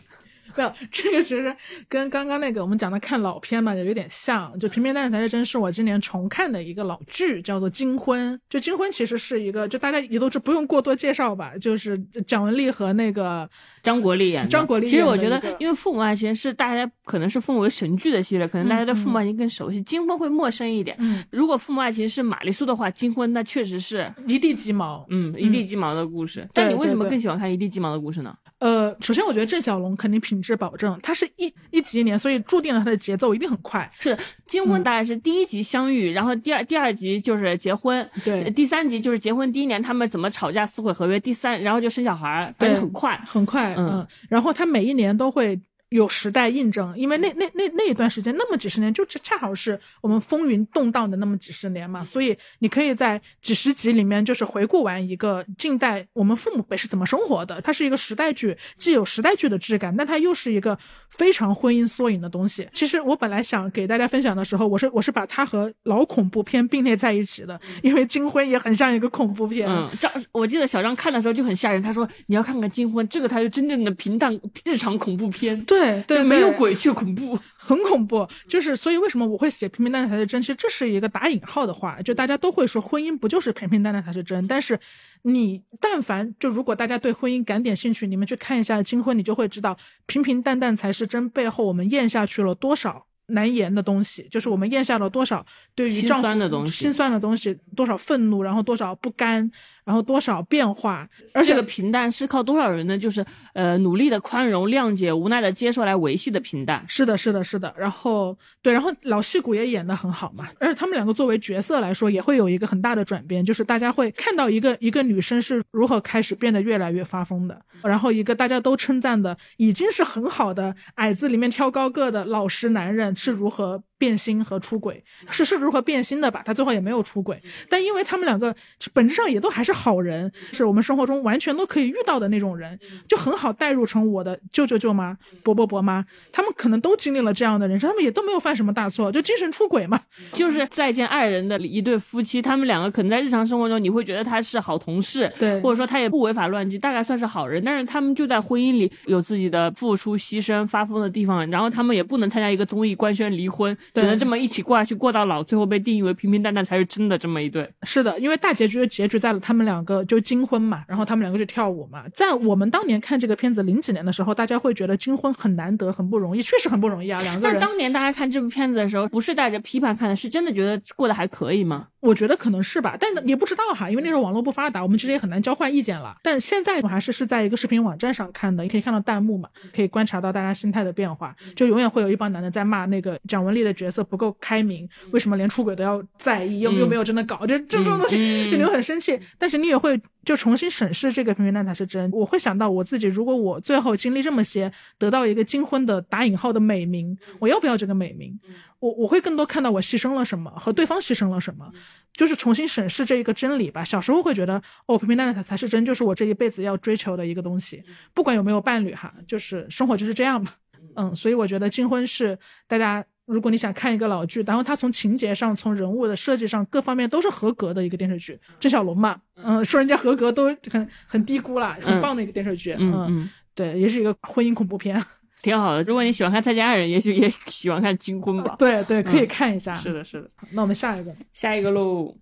[0.55, 1.55] 没有，这个其实
[1.87, 4.57] 跟刚刚那个我们讲的看老片嘛，也有点像。
[4.59, 8.33] 就《平平淡淡才是真》是我今年重看的一个老剧，叫做《金婚》。
[8.49, 11.97] 就《金婚》其实是一个，就大家也都是不用过多介绍吧，就是
[12.27, 13.49] 蒋雯丽和那个
[13.81, 14.49] 张国立演的。
[14.49, 20.95] 张国立其实我觉得因为《父母爱情》是大家可能是奉为神剧的系列，可能大家对《父母爱情》更熟悉，金婚》会陌生一点。
[20.99, 24.11] 嗯，如果《父母爱情》是玛丽苏的话，《金婚》那确实是。
[24.27, 25.05] 一地鸡毛。
[25.09, 28.33] 嗯，一地鸡毛的故事，但你为什么更喜欢看一地鸡毛的故事呢？
[28.59, 28.70] 呃，
[29.01, 33.89] 首先我觉得郑晓龙肯定品质保证，他是一一集一年，所以注定了他的节奏一定很快。
[33.99, 43.19] 是的，金婚大概是第一集相遇，然后第二第二集就是结婚，对第三集就是结婚第一年他们怎么吵架撕毁合约，第三然后就生小孩反正很快。
[43.25, 45.59] 很快，嗯嗯，然后他每一年都会
[45.91, 60.77] 有时代印证，因为那那那那一段时间那么几十年，就恰恰好是我们风云动荡的那么几十年嘛，所以你可以在几十集里面就是回顾完一个近代我们父母辈是怎么生活的，它是一个时代剧，既有时代剧的质感，但它又是一个
[61.09, 62.65] 非常婚姻缩影的东西。
[62.73, 77.37] 其实我本来想给大家分享的时候，我是我是把它和老恐怖片并列在一起的， 因为金婚也很像一个恐怖片，嗯，张我记得小张看的时候就很吓人，他说你要看看金婚，这个才是真正的平淡日常恐怖片，对对，对没有鬼却恐怖。
[77.57, 80.41] 很恐怖，就是所以为什么我会写平平淡淡才是真？
[80.41, 84.45] 其实这是一个打引号的话，就大家都会说婚姻不就是平平淡淡才是真？
[84.47, 84.77] 但是
[85.21, 89.77] 你但凡就如果大家对婚姻感点兴趣，你们去看一下《金婚》，你就会知道
[90.07, 93.05] 平平淡淡才是真背后我们咽下去了多少。
[93.27, 99.49] 难言的东西，就是我们咽下了多少对于心丈夫酸的东西心酸的东西，多少愤怒，然后多少不甘，
[99.83, 102.97] 然后多少变化，而这个平淡是靠多少人呢？
[102.97, 106.83] 就是呃努力的宽容、谅解、无奈的接受来维系的平淡。
[106.87, 107.73] 是的，是的，是的。
[107.77, 123.83] 然后对，然后老戏骨也演得很好嘛，而且他们两个作为角色来说，也会有一个很大的转变，就是大家会看到一个一个女生是如何开始变得越来越发疯的，然后一个大家都称赞的已经是很好的矮子里面挑高个的老实男人是如何。
[124.01, 126.41] 变心和出轨是是如何变心的吧？
[126.43, 128.55] 他最后也没有出轨，但因为他们两个
[128.93, 140.01] 本质上也都还是好人，是我们生活中完全都可以遇到的那种人，就很好代入成我的舅舅舅妈、伯伯伯妈，他们可能都经历了这样的人生，他们也都没有犯什么大错，就精神出轨嘛。
[140.33, 145.61] 就是再见爱人的一对夫妻，他们两个可能在日常生活中你会觉得他是好同事，对。
[145.61, 157.69] 或者说他也不违法乱纪，大概算是好人，但是他们就在婚姻里有自己的付出、牺牲、发疯的地方，然后他们也不能参加一个综艺官宣离婚，只能这么一起过下去，过到老，最后被定义为平平淡淡才是真的这么一对。
[157.83, 162.03] 是的，因为大结局的结局在了他们两个就金婚嘛，然后他们两个去跳舞嘛。
[162.13, 167.61] 在我们当年看这个片子零几年的时候，大家会觉得金婚很难得，很不容易，确实很不容易啊，两个但人。
[167.61, 171.87] 当年大家看这部片子的时候，不是带着批判看的，是真的觉得过得还可以吗？
[172.01, 176.17] 我觉得可能是吧，但也不知道哈，因为那时候网络不发达，我们其实也很难交换意见了。
[176.23, 181.35] 但现在我还是是在一个视频网站上看的，你可以看到弹幕嘛，可以观察到大家心态的变化。
[181.55, 189.19] 就永远会有一帮男的在骂那个蒋雯丽的角色不够开明，为什么连出轨都要在意，又又没有真的搞，就这种东西，就你会很生气。
[189.37, 192.09] 但是你也会就重新审视这个平平淡淡才是真。
[192.11, 198.39] 我会想到我自己，如果我最后经历这么些，得到一个金婚的打引号的美名，我要不要这个美名？
[198.81, 201.71] 我我会更多看到我牺牲了什么和对方牺牲了什么，
[202.11, 203.85] 就是重新审视这一个真理吧。
[203.85, 207.81] 小时候会觉得哦，平平淡淡才才是真，就是我这一辈子要追求的一个东西，
[208.13, 210.51] 不管有没有伴侣哈，就是生活就是这样嘛。
[210.95, 212.37] 嗯，所以我觉得金婚是
[212.67, 213.05] 大家。
[213.25, 225.01] 如果你想看一个老剧，然后它从情节上、从人物的设计上各方面都是合格的一个电视剧，郑晓龙嘛，嗯，说人家合格都很很低估了，很棒的一个电视剧，嗯嗯，对，也是一个婚姻恐怖片，
[225.41, 225.83] 挺好的。
[225.83, 228.55] 如果你喜欢看《再见爱人》，也许也 喜欢看《金婚》吧。
[228.59, 229.75] 对对，可以看一下。
[229.75, 230.29] 是的，是的。
[230.51, 232.15] 那我们下一个，下一个喽。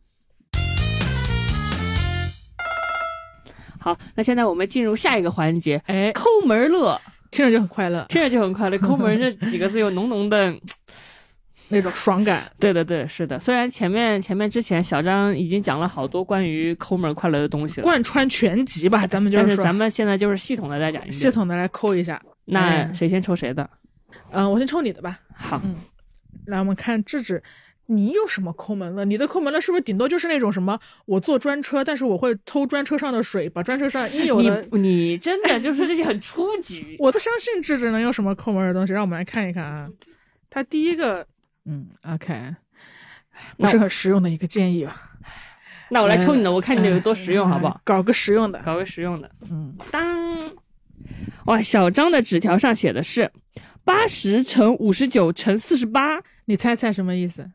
[3.82, 7.00] 好，那现在我们进入下一个环节，哎，抠门乐，
[7.32, 8.78] 听着就很快乐，听着就很快乐。
[8.78, 10.54] 抠门这几个字有浓浓的
[11.70, 12.52] 那种爽感。
[12.60, 13.40] 对对对，是的。
[13.40, 21.32] 虽然前面前面之前小张已经讲了好多关于抠门快乐的东西了，贯穿全集吧，咱们就是说但是咱们现在就是系统的再讲一系。
[21.32, 22.22] 统的来抠一下。
[22.50, 23.70] 那哎谁先抽谁的？
[24.32, 25.20] 嗯、我先抽你的吧。
[25.36, 25.62] 好，
[26.46, 27.42] 来，我们看智智，
[27.88, 29.06] 你有什么抠门了？
[29.06, 34.62] 你的抠门了是不是顶多就是那种什么，我坐专车，但是我会偷专车上的水，把专车上应有的。
[34.72, 36.96] 你你真的就是这些很初级。
[37.02, 39.90] 我不相信智智能有什么抠门的东西，让我们来看一看啊。
[40.50, 41.26] 他第一个，
[41.66, 42.56] 嗯，OK，
[43.58, 45.12] 不是很实用的一个建议吧？
[45.92, 47.80] 那我来抽你的，我看你的有多实用，好不好？
[47.84, 48.60] 搞个实用的。
[48.64, 49.30] 搞个实用的。
[49.50, 50.38] 嗯，当，
[51.46, 53.32] 哇，小张的纸条上写的是
[53.84, 57.50] 八十乘五十九乘四十八，你猜猜什么意思？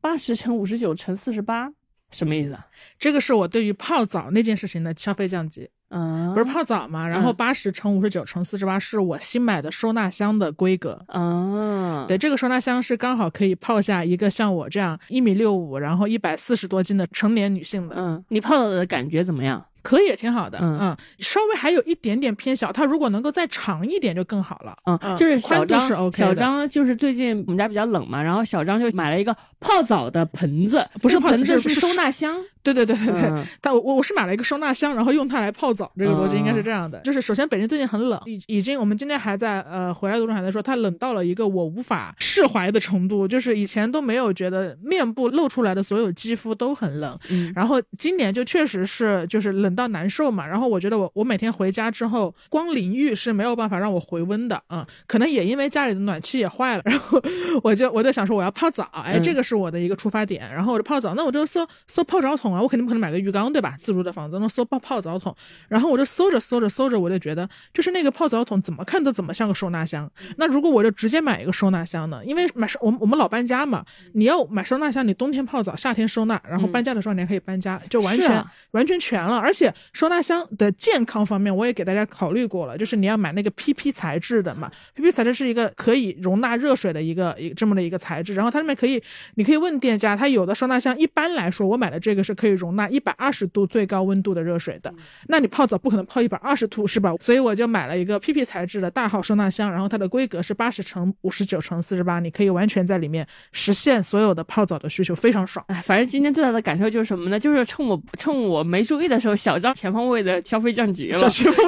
[0.00, 1.70] 八十乘五十九乘四十八，
[2.10, 2.66] 什么意思啊？
[2.98, 5.68] 这个是我对于泡澡那件事情的消费降级。
[5.92, 11.04] 嗯，不是泡澡嘛，然后八十乘五十九乘四十八是我新买的收纳箱的规格。
[11.08, 17.96] 嗯，对，这个收纳箱是刚好可以泡下一个像我这样一米六五，然后一百四十多斤的成年女性的。
[17.98, 19.66] 嗯，你泡的感觉怎么样？
[19.82, 20.58] 可以，挺好的。
[20.60, 20.78] 嗯。
[20.80, 24.76] 嗯，稍微还有一点点偏小，它如果能够再长一点就更好了。
[24.86, 26.26] 嗯，嗯就是小张是 OK 的。
[26.26, 32.36] 小张就是最近我们家比较冷嘛，然后小张就买了一个泡澡的盆子，不是盆子是是收纳箱。
[32.62, 33.42] 对对对对对，嗯。
[33.62, 36.98] 但我我是买了一个收纳箱，然后用它来泡澡，这个逻辑应该哦是这样的。
[37.00, 47.50] 就是首先北京最近很冷，已已经我们今天还在呃回来的路上还在说，它冷到了一个我无法释怀的程度，就是以前都没有觉得面部露出来的所有肌肤都很冷，嗯。
[47.56, 50.46] 然后今年就确实是就是冷到难受嘛。
[50.46, 57.20] 然后我觉得我我每天回家之后，光淋浴是没有办法让我回温的，嗯，可能也因为家里的暖气也坏了， 然后
[57.62, 60.50] 我就我就想说我要泡澡，哎，嗯这个是我的一个出发点。
[60.52, 63.76] 然后我就泡澡，那我就搜搜泡澡桶啊，我肯定不可能买个浴缸对吧？
[63.80, 65.34] 自如的房子，那搜泡泡澡桶，
[65.68, 70.10] 然后我就搜着搜着搜着，我就觉得就是那个泡澡桶怎么看都怎么像个收纳箱。
[70.36, 72.22] 那如果我就直接买一个收纳箱呢？
[72.24, 73.84] 因为买收我们我们老搬家嘛，
[74.14, 79.36] 你要买收纳箱，你冬天泡澡，夏天收纳，然后搬家的时候你还可以搬家，就完全、啊完全全了。
[79.38, 79.59] 而且
[79.92, 89.02] 收纳箱的健康方面，我也给大家考虑过了，就是你要买那个 PP 材质的嘛，PP 材质是一个可以容纳热水的一个一个这么的一个材质，然后它上面可以，
[89.34, 94.92] 你可以问店家，它有的收纳箱一般来说，我买的这个是可以容纳一百二十度最高温度的热水的，
[95.28, 97.14] 那你泡澡不可能泡一百二十度是吧？
[97.20, 105.64] 所以我就买了一个 PP 材质的大号收纳箱，然后它的规格是八十乘五十九乘四十八，你可以完全在里面实现所有的泡澡的需求，非常爽。
[105.68, 107.38] 哎，反正今天最大的感受就是什么呢？
[107.38, 111.18] 就是趁我趁我没注意的时候，小张全方位的消费降级了。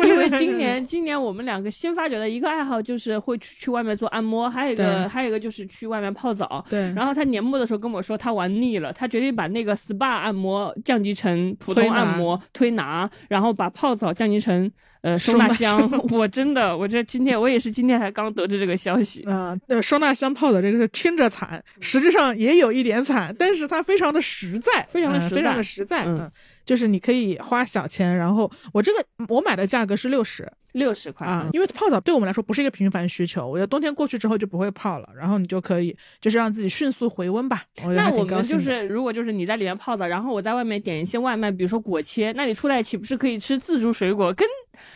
[0.05, 6.65] 因为今年 今年我们两个新发掘的一个爱好就是会去去外面做按摩，还有一个还有一个就是去外面泡澡。
[6.71, 15.91] 对然后他年末的时候跟我说他玩腻了，他决定把那个 SPA 按摩降级成普通按摩推拿，然后把泡澡降级成呃收收纳纳箱。
[16.13, 19.25] 我真的，我这今天我也是今天才刚得知这个消息。
[19.27, 26.05] 嗯， 那收纳箱泡的这个是听着惨，实际上也有一点惨，但是它非常的实在，非常的实在嗯非常的实在。
[26.05, 26.31] 嗯嗯，
[26.65, 37.63] 就是你可以花小钱，然后我这个我买的价格是六十六十块啊，因为泡澡对我们来说不是一个频繁需求，我觉得冬天过去之后就不会泡了，然后你就可以就是让自己迅速回温吧。
[37.95, 44.49] 那我们就是，如果就是你在里面泡澡，然后我在外面点一些外卖，比如说果切，那你出来岂不是可以吃自助水果，跟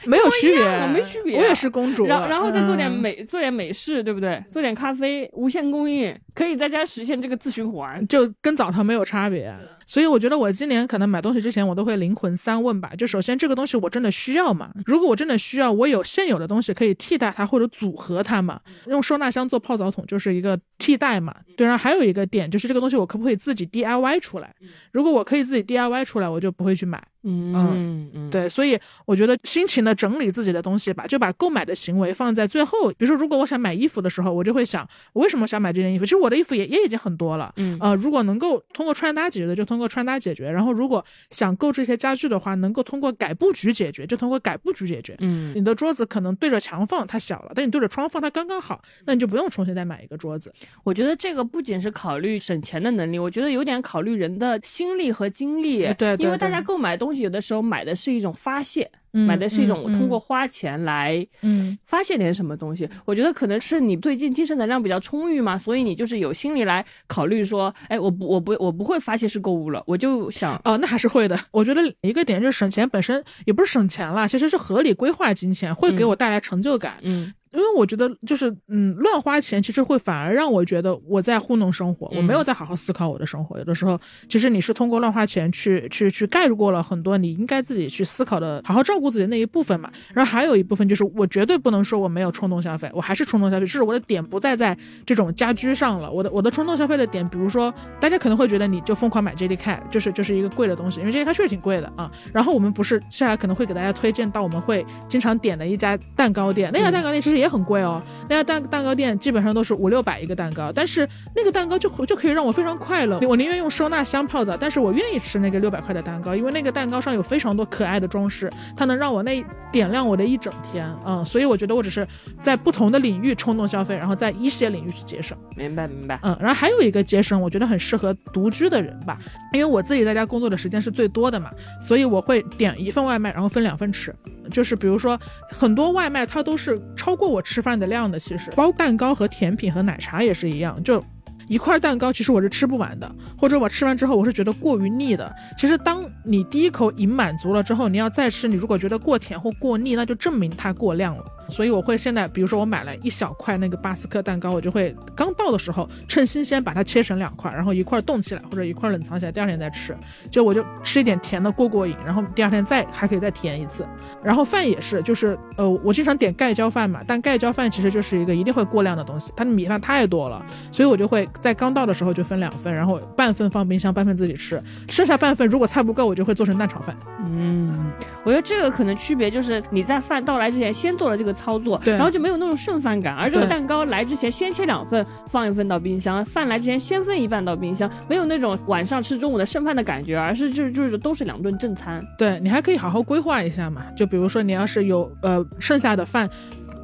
[0.05, 4.43] 没有区别，我没区别我也是公主，然后然后再做点嗯美、做点美式，对不对？
[4.51, 8.07] 做点咖啡，无限供应，可以在家实现这个自循环。
[8.07, 9.53] 就跟澡堂没有差别。
[9.87, 12.93] 所以我觉得我今年可能买东西之前，我都会灵魂三问吧。
[12.99, 14.71] 就首先这个东西我真的需要吗？
[14.85, 18.61] 如果我真的需要，我有现有的东西可以替代它或者组合它嘛？
[18.89, 21.35] 用收纳箱做泡澡桶就是一个替代嘛。
[21.57, 24.55] 对，然后还有一个点就是这个东西我可不可以自己 DIY 出来？
[24.93, 27.03] 如果我可以自己 DIY 出来，我就不会去买。
[27.27, 32.91] 嗯嗯，对，所以我觉得辛勤的整理自己的东西吧，就把购买的行为放在最后。
[32.93, 36.05] 比如说，如果我想买衣服的时候，我就会想，我为什么想买这件衣服？
[36.05, 40.51] 其实我的衣服也也已经很多了，嗯呃，如果能够通过穿搭解决的，就通过穿搭解决。
[40.51, 45.17] 然后，如果想购这些家具的话，能够通过改布局解决，就通过改布局解决。
[45.21, 50.53] 嗯你的桌子可能对着墙放它小了，但你对着窗放它刚刚好，那你就不用重新再买一个桌子。
[50.85, 55.87] 我觉得这个不仅是考虑省钱的能力，我觉得有点考虑人的心力和精力。
[55.99, 62.89] 对因为大家购买东西有的时候买的是一种发泄，嗯买的是一种我嗯通过花钱来嗯发泄点什么东西。
[63.05, 70.61] 我觉得可能是你最近精神能量比较充裕嘛，所以你就是有心理来考虑说，哎，我不我不我不会发泄式购物了，我就想。
[70.65, 71.39] 哦，那还是会的。
[71.51, 76.95] 我觉得一个点就是省钱本身也不是省钱啦，其实是合理规划金钱，会给我带来成就感。
[77.03, 83.59] 嗯因为我觉得就是嗯，乱花钱其实会反而让我觉得我在糊弄生活，我没有在好好思考我的生活。
[83.59, 89.91] 有的时候，其实你是通过乱花钱去去去盖过了很多你应该自己去思考的，好好照顾自己的那一部分嘛。
[90.13, 96.11] 然后还有一部分就是我绝对不能说我没有冲动消费，我还是冲动消费，只是我的点不再在这种家居上了。
[96.11, 102.11] 我的我的冲动消费的点，比如说大家可能会觉得你就疯狂买 JD Cat，就是就是一个贵的东西，因为 JD Cat 确实挺贵的啊。
[102.33, 108.03] 然后我们不是接下来可能会给大家推荐到我们会经常点的一家蛋糕店，那家蛋糕店其实也很贵哦。
[108.29, 113.19] 那家蛋蛋糕店基本上都是五六百一个蛋糕，但是那个蛋糕就就可以让我非常快乐。
[113.29, 120.89] 我宁愿用收纳箱泡澡，但是我愿意吃那个六百块的蛋糕，因为那个蛋糕上有非常多可爱的装饰，它能让我那点亮我的一整天。
[121.05, 122.07] 嗯，所以我觉得我只是
[122.41, 125.37] 在不同的领域冲动消费，然后在一些领域去节省。
[125.57, 126.19] 明白明白。
[126.23, 129.19] 嗯，然后还有一个节省，我觉得很适合独居的人吧，
[129.53, 131.51] 因为我自己在家工作的时间是最多的嘛，
[131.81, 134.15] 所以我会点一份外卖，然后分两份吃。
[134.51, 135.19] 就是比如说
[135.51, 141.03] 很多外卖它都是超过我吃饭的量的，其实包蛋糕和甜品和奶茶也是一样，就。
[141.49, 143.09] 一块蛋糕其实我是吃不完的，
[143.39, 145.33] 或者我吃完之后我是觉得过于腻的。
[145.57, 151.25] 其实当你第一口已满足了之后，你要再吃，你如果觉得过甜或过腻，那就证明它过量了。
[151.49, 159.97] 所以我会现在，比如说我买了一小块那个巴斯克蛋糕，我就会刚到的时候趁新鲜把它切成两块，然后一块冻起来或者一块冷藏起来，第二天再吃。
[160.31, 163.87] 就我就吃一点甜的过过瘾，然后第二天再还可以再甜一次。
[164.23, 176.97] 然后饭也是，就是呃，我经常点盖浇饭嘛，但盖浇饭其实就是一个一定会过量的东西，它的米饭太多了，所以我就会在刚到的时候就分两份，然后半份放冰箱，半份自己吃，剩下半份如果菜不够，我就会做成蛋炒饭。
[177.25, 177.91] 嗯，
[178.25, 183.15] 我觉得这个可能区别就是你在饭到来之前先做了这个操作，对然后就没有那种剩饭感。
[183.15, 192.03] 而这个蛋糕来之前先切两份，放一份到冰箱；饭来之前先分一半到冰箱，没有那种晚上吃中午的剩饭的感觉，而是就是就是都是两顿正餐。
[192.19, 196.29] 对你还可以好好规划一下嘛，就比如说你要是有呃剩下的饭。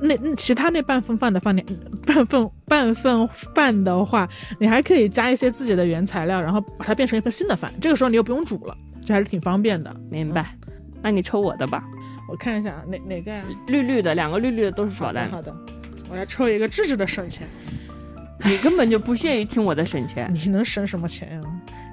[0.05, 1.65] 那那其他那半份饭的饭，你
[2.05, 7.73] 半份半份饭的话，你还可以加一些自己的原材料，然后把它变成一份新的饭。
[7.81, 8.77] 这个时候你又不用煮了，
[9.07, 9.95] 这还是挺方便的。
[10.11, 10.59] 明白？
[11.03, 11.85] 那你抽我的吧，
[12.29, 13.43] 我看一下啊哪哪个呀？
[13.67, 15.31] 绿绿的，两个绿绿的都是炒蛋。
[15.31, 15.55] 好的，
[16.09, 17.47] 我来抽一个智智的省钱。
[18.45, 21.41] 你根本就不屑于听我的省钱，你能省什么钱呀、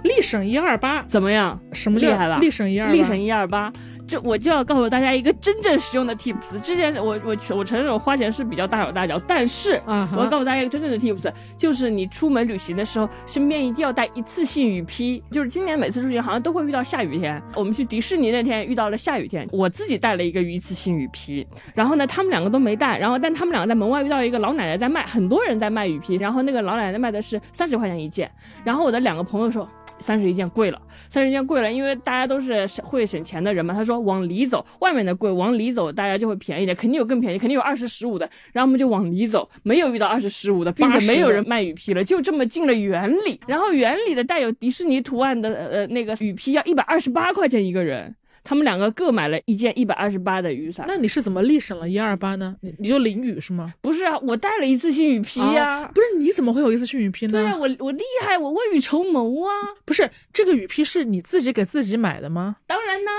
[0.04, 1.60] 立省一二八，怎么样？
[1.74, 2.94] 什么厉害了立省一二八？
[2.94, 3.72] 立省一二八，
[4.08, 6.60] 这我就要告诉大家一个真正实用的 tips。
[6.62, 15.22] 之前我我我承认我花钱是比较大手大脚，但是我要告诉大家一个真正的 tips，就是你出门旅行的时候，身边一定要带一次性雨披。
[15.32, 28.32] 就是今年每次出行好像都会遇到下雨天，我们去迪士尼那天遇到了下雨天，我自己带了一个一次性雨披，然后呢他们两个都没带，然后但他们两个在门外遇到一个老奶奶在卖，很多人在卖雨披，然后那个老奶奶卖的是三十块钱一件，
[28.64, 29.68] 然后我的两个朋友说。
[30.00, 33.74] 三十一件贵了，三十一件贵了，因为大家都是省会省钱的人嘛。
[33.74, 38.30] 他说往里走，外面的贵，往里走大家就会便宜点，肯定有更便宜，肯定有二十十五的。
[38.54, 43.40] 然后我们就往里走，没有遇到二十十五的，并且没有人卖雨披了，就这么进了园里。
[43.48, 48.16] 然后园里的带有迪士尼图案的呃那个雨披要一百二十八块钱一个人，
[48.50, 50.84] 他们两个各买了一件一百二十八的雨伞。
[50.88, 52.56] 那你是怎么立省了一二八呢？
[52.62, 53.72] 你你就淋雨是吗？
[53.80, 57.34] 不是啊，我带了一次性雨披呀、不是，你怎么会有一次性雨披呢？
[57.34, 59.54] 对呀、我我厉害，我未雨绸缪啊！
[59.86, 62.56] 不是这个雨披是你自己给自己买的吗？
[62.66, 63.12] 当然呢，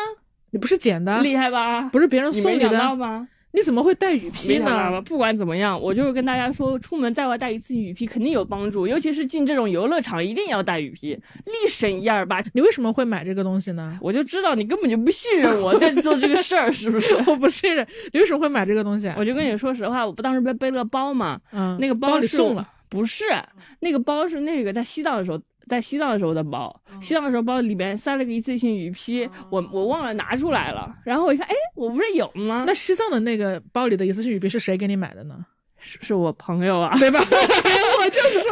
[0.50, 1.20] 你不是捡的？
[1.20, 1.82] 厉害吧？
[1.90, 2.76] 不是别人送你的？
[2.76, 3.28] 到吗？
[3.52, 4.58] 你怎么会带雨披？
[4.60, 5.02] 呢？
[5.02, 11.14] 不管怎么样，我就是跟大家说，出门在外带一次雨披肯定有帮助，尤其是进这种游乐场一定要带雨披，
[11.46, 12.42] 立省一二八。
[12.54, 13.98] 你为什么会买这个东西呢？
[14.00, 17.14] 我就知道你根本就不信任我在做这个事儿，是不是？
[17.26, 19.16] 我不信任，你为什么会买这个东西啊？
[19.18, 23.24] 我就跟你说实话，我不当时背背了个包嘛，嗯，那个包里是送了，不是
[23.80, 25.40] 那个包是那个在西藏的时候。
[25.66, 30.94] 在西藏的时候的包，西藏的时候包里边塞了个一次性雨披，我我忘了拿出来了。
[31.04, 32.64] 然后我一看，哎，我不是有吗？
[32.66, 35.44] 那西藏的那个包里的一次性雨披是谁给你买的呢？
[35.82, 37.18] 是是我朋友啊，对吧？
[37.24, 38.50] 我就是说，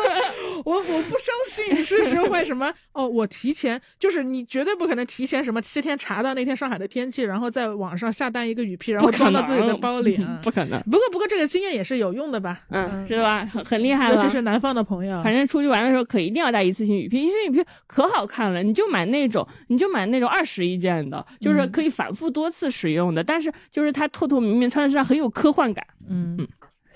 [0.64, 10.38] 我我不相信你是只会什么哦，我提前就是你绝对不可能提前什么七天查到那天上海的天气，然后在网上下单一个雨披，然后装到自己的包里啊。
[10.42, 10.80] 不可能。
[10.82, 12.60] 不过不过这个经验也是有用的吧？
[12.70, 13.44] 嗯，是吧？
[13.52, 14.28] 很很厉害了尤其。
[14.28, 25.84] 是南方的朋友，反正出去玩的时候可一定要带一次性雨披，一次性雨披可好看了，你就买那种，你就买那种二十一件的，就是可以反复多次使用的，但是就是它透透明明穿在身上很有科幻感。
[26.08, 26.46] 嗯。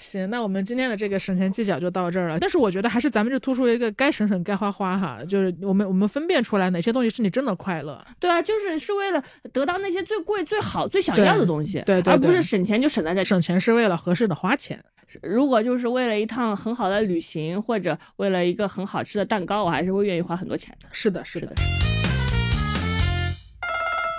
[0.02, 2.38] 行，那我们今天的这个省钱技巧就到这儿了。
[2.38, 8.04] 但是我觉得还是咱们就突出一个该省省该花花哈，就是我们我们分辨出来哪些东西是你真的快乐。
[8.20, 9.22] 对啊，就是是为了
[9.52, 13.22] 得到那些最贵、最好、最想要的东西，对对对而不是省钱就省在这。
[13.22, 14.78] 省钱是为了合适的花钱。
[15.22, 20.88] 如果就是为了一趟很好的旅行，或者为了一个很好吃的蛋糕，我还是会愿意花很多钱的。
[20.90, 21.46] 是的，是的。
[21.46, 21.54] 的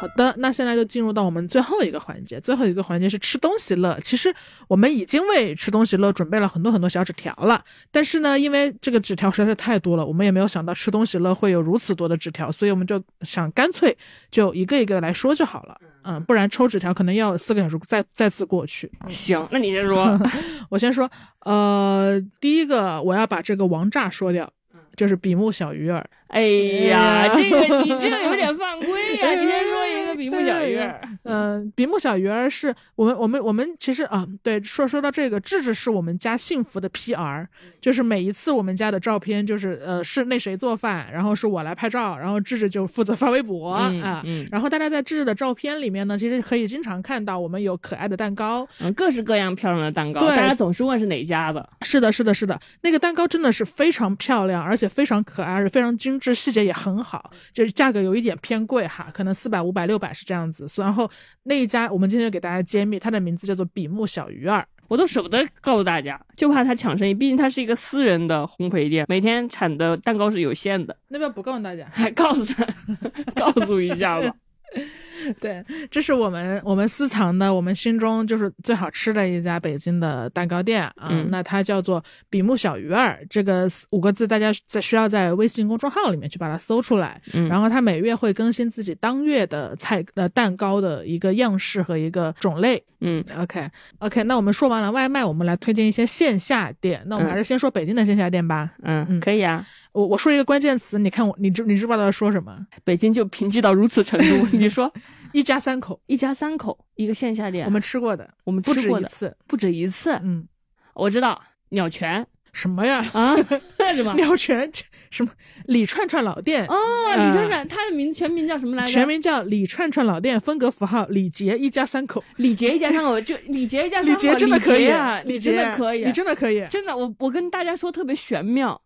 [0.04, 3.98] 好的，那现在就进入到我们最后一个环节，最后一个环节是吃东西乐。
[4.04, 4.36] 其实
[4.68, 13.98] 我们已经为吃东西乐准备了很多很多小纸条了，但是呢，因为这个纸条实在是太多了，我们也没有想到吃东西乐会有如此多的纸条，所以我们就想干脆
[14.30, 15.78] 就一个一个来说就好了。
[16.02, 18.92] 嗯，不然抽纸条可能要四个小时再再次过去。
[19.08, 20.20] 行，那你先说。
[20.70, 21.10] 我先说，
[21.46, 24.52] 呃，第一个我要把这个王炸说掉，
[24.98, 26.06] 就是比目小鱼儿。
[26.34, 26.42] 哎
[26.90, 29.30] 呀， 这个你这个有点犯规呀！
[29.38, 31.00] 你先说一个比目小鱼儿。
[31.24, 37.46] 嗯，比目小鱼儿是我们我们我们其实啊，对，说说到这个，智智是我们家幸福的 PR，
[37.80, 44.22] 就是每一次我们家的照片，就是呃是那谁做饭，然后是我来拍照，然后智智就负责发微博、嗯啊。
[44.26, 48.68] 嗯然后大家在智智的照片里面呢，其实可以经常看到我们有可爱的蛋糕。
[48.82, 51.70] 嗯，各式各样漂亮的蛋糕，对大家总是问是哪家的。
[51.84, 60.66] 是的，是的，是的，那个蛋糕真的是非常漂亮，而且非常可爱，而且非常精致，细节也很好，就是价格有一点偏贵哈，可能四百、五百、六百是这样子。
[60.78, 61.10] 然后
[61.44, 64.66] 那一家我们今天就给大家揭秘，它的名字叫做比目小鱼儿。
[64.88, 67.14] 我都舍不得告诉大家，就怕他抢生意。
[67.14, 70.96] 毕竟他是一个私人的烘焙店，每天产的蛋糕是有限的。
[71.10, 72.66] 那边不告诉大家，还告诉他，
[73.36, 74.34] 告诉一下吧。
[75.40, 81.10] 对，这是我们我们私藏的，我们心中就是最好吃的一家北京的蛋糕店啊。
[81.10, 87.22] 嗯那它叫做比目小鱼儿，这个五个字大家在需要在微信公众号里面去把它搜出来。
[87.34, 92.82] 嗯然后它每月会更新自己当月的菜呃蛋糕的一个样式和一个种类。
[93.02, 93.70] 嗯 OK
[94.00, 97.02] OK，那我们说完了外卖，我们来推荐一些线下店。
[97.08, 98.72] 那我们嗯还是先说北京的线下店吧。
[98.84, 99.66] 嗯，嗯可以啊。
[99.92, 102.56] 我我说一个关键词，你看我你知你知不知道要说什么？
[102.84, 104.92] 北京就贫瘠到如此程度， 你说
[105.34, 109.38] 一家三口，一家三口一个线下店，我们吃过的我们不吃过的止一次。
[109.48, 110.12] 不止一次。
[110.24, 110.48] 嗯，
[110.94, 113.04] 我知道鸟泉什么呀？
[113.14, 113.36] 啊，
[113.80, 114.14] 那什么？
[114.14, 114.72] 鸟泉
[115.10, 115.32] 什么
[115.66, 116.76] 李串串老店哦，
[117.10, 118.92] 李串串，他的名全名叫什么来着？
[118.92, 122.24] 全名叫李串串老店，风格符号李杰一家三口。
[122.38, 126.64] 李杰一家三口，就李杰一家三口，李杰真的可以啊，李真的可以，你真的可以。
[126.70, 128.80] 真的，我我跟大家说特别玄妙，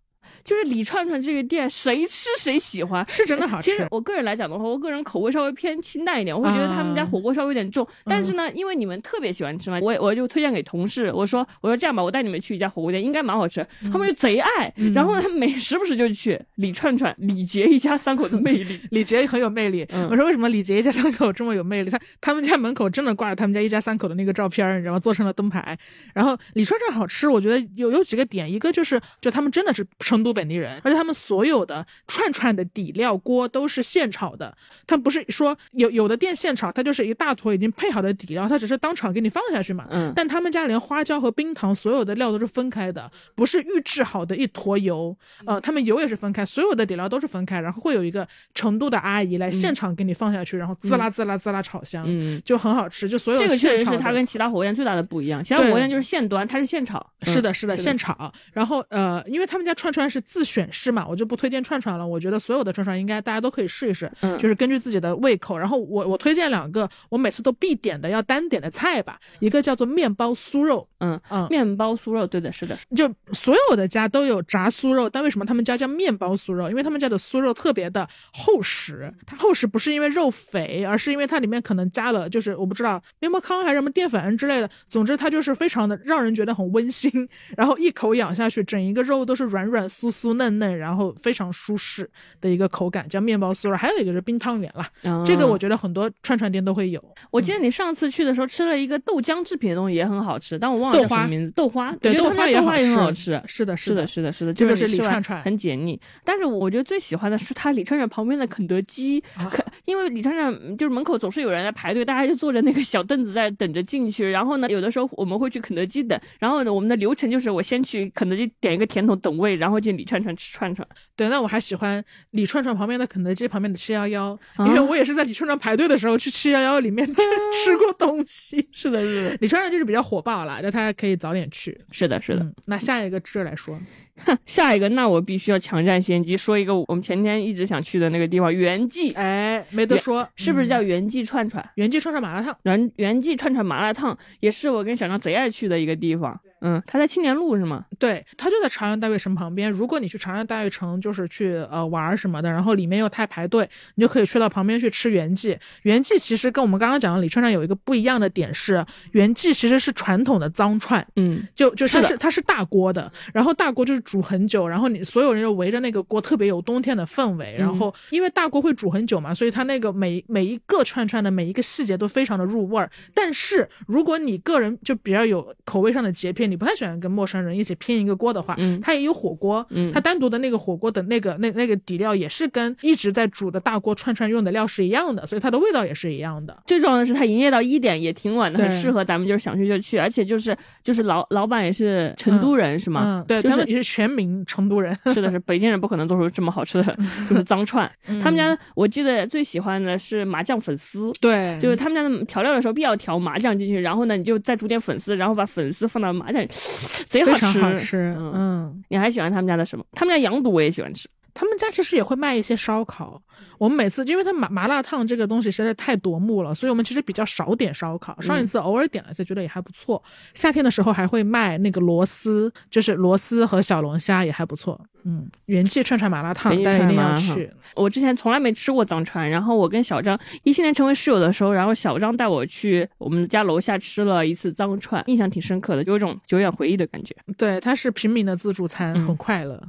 [0.44, 3.06] 就是李串串这个店，谁吃谁喜欢。
[3.10, 7.88] 是真的好吃其实，我个人来讲的话，我个人口味稍微偏清淡一点，我会觉得他们家啊火锅稍微有点重。
[8.06, 13.66] 但是呢，因为你们特别喜欢吃嘛，我我就推荐给同事，我说我说这样吧，我带你们去一家火锅店，应该蛮好吃。
[13.92, 18.80] 他们就贼爱，然后呢，他们每时不时就去李串串、李杰一家三口的魅力。
[18.92, 19.86] 李杰很有魅力。
[19.94, 21.90] 嗯我说为什么李杰一家三口这么有魅力？
[21.90, 25.00] 他他们家门口真的挂着他们家一家三口的那个照片儿，你知道吗？
[25.00, 25.78] 做成了灯牌。
[26.14, 34.56] 然后李串串好吃，我觉得有有几个点，一个就是就他们真的是成都本地人，而且他们所有的串串的底料锅都是现炒的，
[34.86, 39.88] 他不是说有有的店现炒，它就是一大坨已经配好的底料，它只是当场给你放下去嘛。
[39.90, 40.14] 嗯。
[40.16, 45.16] 但他们家连花椒和冰糖所有的料都是分开的，不是预制好的一坨油，
[45.46, 57.06] 呃，他们油也是分开，所有的底料都是分开，然后会有一个成都的阿姨来现场给你放下去，然后滋啦滋啦滋啦炒香，嗯，就很好吃，就所有这个确实是它跟其他火锅店最大的不一样，其他火锅店就是现端，它是现炒。
[57.24, 57.76] 是的，是的。
[57.76, 58.32] 现炒。
[58.54, 62.06] 然后呃，因为他们家串串是自选式嘛，我就不推荐串串了。
[62.06, 65.57] 我觉得所有的串串应该大家都可以试一试，嗯就是根据自己的胃口。
[65.57, 76.69] 然后我我推荐两个我每次都必点的要单点的菜吧，一个叫做面包酥肉，嗯嗯，面包酥肉，对的，是的，就所有的家都有炸酥肉，但为什么他们家叫面包酥肉？
[76.69, 87.11] 因为他们家的酥肉特别的厚实，它厚实不是因为肉肥，而是因为它里面可能加了就是我不知道面包糠还是什么淀粉之类的，总之它就是非常的让人觉得很温馨，
[87.56, 92.10] 然后一口咬下去，整一个肉都是软软酥酥酥嫩嫩，然后非常舒适
[92.42, 93.78] 的一个口感，叫面包酥肉。
[93.78, 97.04] 还有一个是冰汤圆啦，这个我嗯觉得很多串串店都会有。
[97.32, 101.52] 我记得你上次去的时候吃了一个豆浆制品的东西，也很好吃，但我忘了花叫什么名字。
[101.52, 102.66] 豆花，对豆花也很
[102.96, 103.42] 好好吃。
[103.48, 106.00] 是的，是的，是的，是的，这个是李串串很解腻。
[106.24, 114.30] 但是我觉得最喜欢的是它李串串旁边的肯德基，啊可因为李串串嗯就是门口总是有人在排队，大家就坐着那个小凳子在等着进去。
[114.30, 120.88] 然后呢，有的时候我们会去肯德基等，然后呢，我们的流程就是我先去肯德基点一个甜筒等位，然后进李串串吃串串。
[121.15, 127.14] 对，那我还喜欢李串串旁边的肯德基旁边的七幺幺，啊因为我也是在李串串排队的时候去七幺幺里面吃
[127.65, 128.68] 吃过东西。
[128.72, 131.80] 是的，是的，李串串就是比较火爆了，那大家可以早点去。
[131.91, 132.44] 是的，是的。
[132.44, 133.80] 嗯，那下一个吃来说，
[134.45, 141.68] 下一个，那我必须要抢占先机，说一个我们前天一直想去的那个地方——袁记，哎，没得说，是不是嗯叫袁记串串？
[141.76, 142.56] 袁记串串麻辣烫？
[142.64, 146.40] 袁袁记串串麻辣烫也是我跟小张贼爱去的一个地方。
[146.62, 147.86] 嗯，他在青年路是吗？
[148.00, 149.72] 对，他就在朝阳大悦城旁边。
[149.72, 155.58] 如果你去朝阳大悦城，就是去呃玩儿什么的，然后里面又太排队，你就可以去到旁边去吃原记。
[155.84, 167.56] 原记其实跟我们刚刚讲的李串串有一个不一样的点是，原记其实是传统的脏串，嗯，就就它是它是大锅的，然后大锅就是煮很久，然后你所有人就围着那个锅，特别有冬天的氛围。
[167.60, 172.90] 然后因为大锅会煮很久嘛，所以它那个每每一个串串的每一个细节都非常的入味儿。
[173.14, 186.57] 但是如果你个人就比较有口味上的洁癖，你不太喜欢跟陌生人一起拼一个锅的话，嗯它也有火锅，嗯它单独的那个火锅的那个那那个底料也是跟一直在煮的大锅串串用的料是一样的，所以它的味道也是一样的。
[186.65, 193.02] 最重要的是它营业到一点也挺晚的，很适合咱们就是想去就去，而且就是就是老老板也是成都人、是吗？
[193.06, 194.98] 嗯，对，就是他们也是全民成都人。
[195.14, 196.98] 是的，是北京人不可能做出这么好吃的
[197.30, 197.90] 就是脏串。
[198.22, 201.11] 他们家我记得最喜欢的是麻酱粉丝。
[201.22, 206.48] 对，就是他们家的调料的时候必要调麻酱进去，然后呢，你就再煮点粉丝，然后把粉丝放到麻酱里，
[207.10, 207.62] 贼好吃。
[207.62, 209.86] 好吃，嗯嗯，你还喜欢他们家的什么？
[209.94, 211.08] 他们家羊肚我也喜欢吃。
[211.34, 213.22] 他们家其实也会卖一些烧烤。
[213.58, 218.20] 我们每次，因为它麻麻辣烫这个东西实在是太夺目了，所以我们其实比较少点烧烤。
[218.22, 220.02] 上一次偶尔点了一次，觉得也还不错。
[220.34, 224.80] 夏天的时候还会卖那个螺丝，就是螺丝和小龙虾也还不错。
[225.04, 227.50] 嗯，元气串串麻辣烫，大家一定要去。
[227.76, 237.16] 我之前从来没吃过脏串，然后我跟小张一七年成为室友的时候，然后小张带我去我们家楼下吃了一次脏串，印象挺深刻的，有一种久远回忆的感觉。
[237.38, 239.62] 对，它是平民的自助餐，很快乐。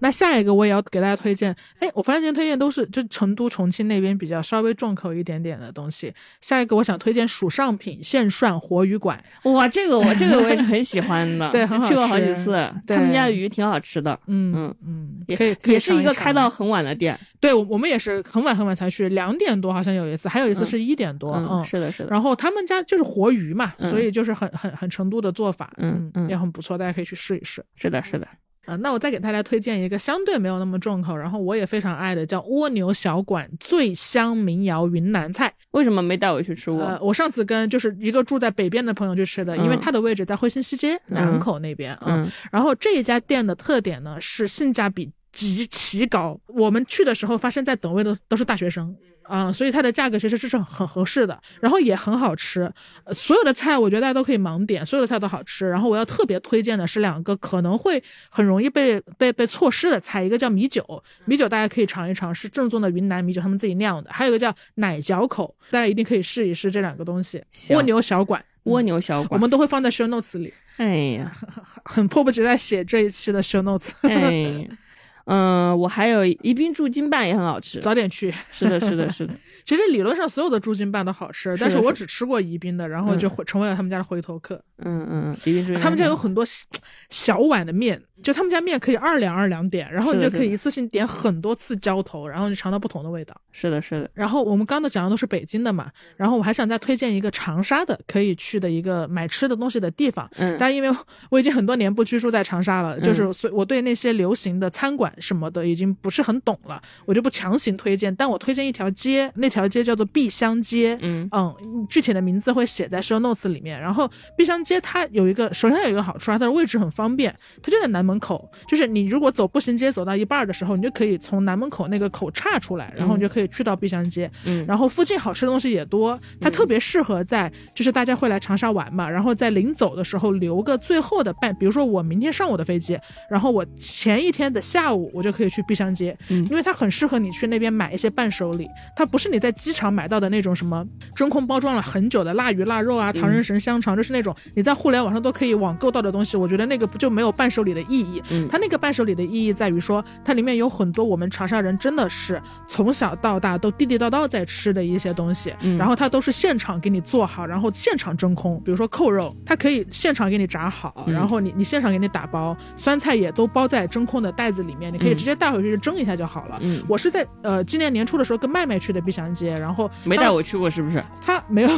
[0.00, 6.12] 那下一个我也要给大家推荐，哎，我发现今天推荐都是就成都、重庆那边比较稍微重口一点点的东西。
[6.40, 12.52] 下一个我想推荐蜀上品现涮活鱼馆，哇，这个我这个我也是很喜欢的， 对，很好去过好几次，
[12.86, 21.64] 他们家的鱼挺好吃的，嗯嗯嗯，也可以也是一个开到很晚的店，对，我我们也是很晚很晚才去，两点多好像有一次，还有一次是一点多，嗯，嗯。
[21.64, 27.64] 是的，是的，然后他们家就是活鱼嘛，嗯所以就是很很很成都的做法，嗯嗯也很不错，大家可以去试一试。
[27.74, 28.26] 是的，是的，
[28.66, 35.52] 啊，那我再给大家推荐一个相对没有那么重口，然后我也非常爱的，叫蜗牛小馆醉香民谣云南菜。
[35.72, 36.80] 为什么没带我去吃过？
[36.80, 48.96] 呃，我上次跟就是一个住在北边的朋友去吃的，因为嗯它的位置在惠新西街南口那边啊、嗯然后这一家店的特点呢是性价比极其高，我们去的时候发现在等位的都是大学生。
[49.26, 52.70] 啊、所以它的价格其实是很很合适的，然后也很好吃。
[53.04, 55.66] 呃所有的菜我觉得大家都可以盲点，所有的菜都好吃。
[55.70, 60.84] 然后我要特别推荐的是两个可能会很容易被被被错失的菜，一个叫米酒，
[61.24, 67.42] 米酒大家可以尝一尝，是正宗的云南米酒，他们自己酿的；还有一个叫奶嚼口，大家一定可以试一试这两个东西。
[67.70, 71.32] 蜗牛小馆，蜗牛小馆我，们都会放在 show notes 里，哎呀，
[71.86, 74.68] 很迫不及待写这一期的 show notes，哎呀，
[75.26, 78.32] 嗯，我还有宜宾驻京办也很好吃，早点去。
[78.52, 79.34] 是的，是的，是的，
[79.64, 84.62] 其实理论上所有的驻京办都好吃，但是我只吃过宜宾的，然后就会成为了他们家的回头客。
[84.78, 86.66] 嗯嗯，嗯，宜宾驻京办他们家有很多小
[87.10, 93.34] 小碗的面，就他们家面可以二两二两点，然后你就可以一次性点很多次浇头，然后你尝到不同的味道。
[93.52, 100.28] 是的，是的，然后我们刚刚讲的都是北京的嘛，然后我还想再推荐一个长沙的可以去的一个买吃的东西的地方。
[100.36, 100.96] 嗯但因为
[101.30, 108.14] 我已经很多年不居住在长沙了，就是所以我对那些流行的餐馆什么的已经不是很懂了，我就不强行推荐。
[108.14, 110.98] 但我推荐一条街，那条街叫做碧香街。
[111.02, 111.54] 嗯嗯，
[111.88, 113.80] 具体的名字会写在 show notes 里面。
[113.80, 118.50] 然后碧香街它有一个，首先它有一个好处啊，它的位置很方便，它就在南门口。
[118.68, 124.30] 就是你如果走步行街走到一半儿的时候，你就可以从南门口那个口岔出来，然后你就可以去到碧香街。
[124.46, 148.22] 嗯然后附近好吃的东西也多，它特别适合在就是大家会来长沙玩嘛，然后在临走的时候留个最后的半，比如说我明天上午的飞机，然后我前一天的下午我就可以去碧香街，嗯因为它很适合你去那边买一些伴手礼，它不是你在机场买到的那种什么真空包装了很久的腊鱼腊肉啊、唐人神香肠，就是那种你在互联网上都可以网购到的东西，我觉得那个不就没有伴手礼的意义。
[148.30, 158.60] 嗯它那个伴手礼的意义在于说，它里面有很多我们长沙人真的是从小到大都地地道道在吃的一些东西，嗯然后它都是现场给你做好，然后现场真空。
[158.64, 166.58] 比如说扣肉，它可以现场给你炸好，嗯然后你你现场给你打包，酸菜也都包在真空的袋子里面，你可以嗯直接带回去蒸一下就好了。
[166.62, 171.02] 嗯，我是在呃今年年初的时候跟麦麦去的碧祥街，然后没带我去过是不是？
[171.20, 171.68] 他没有，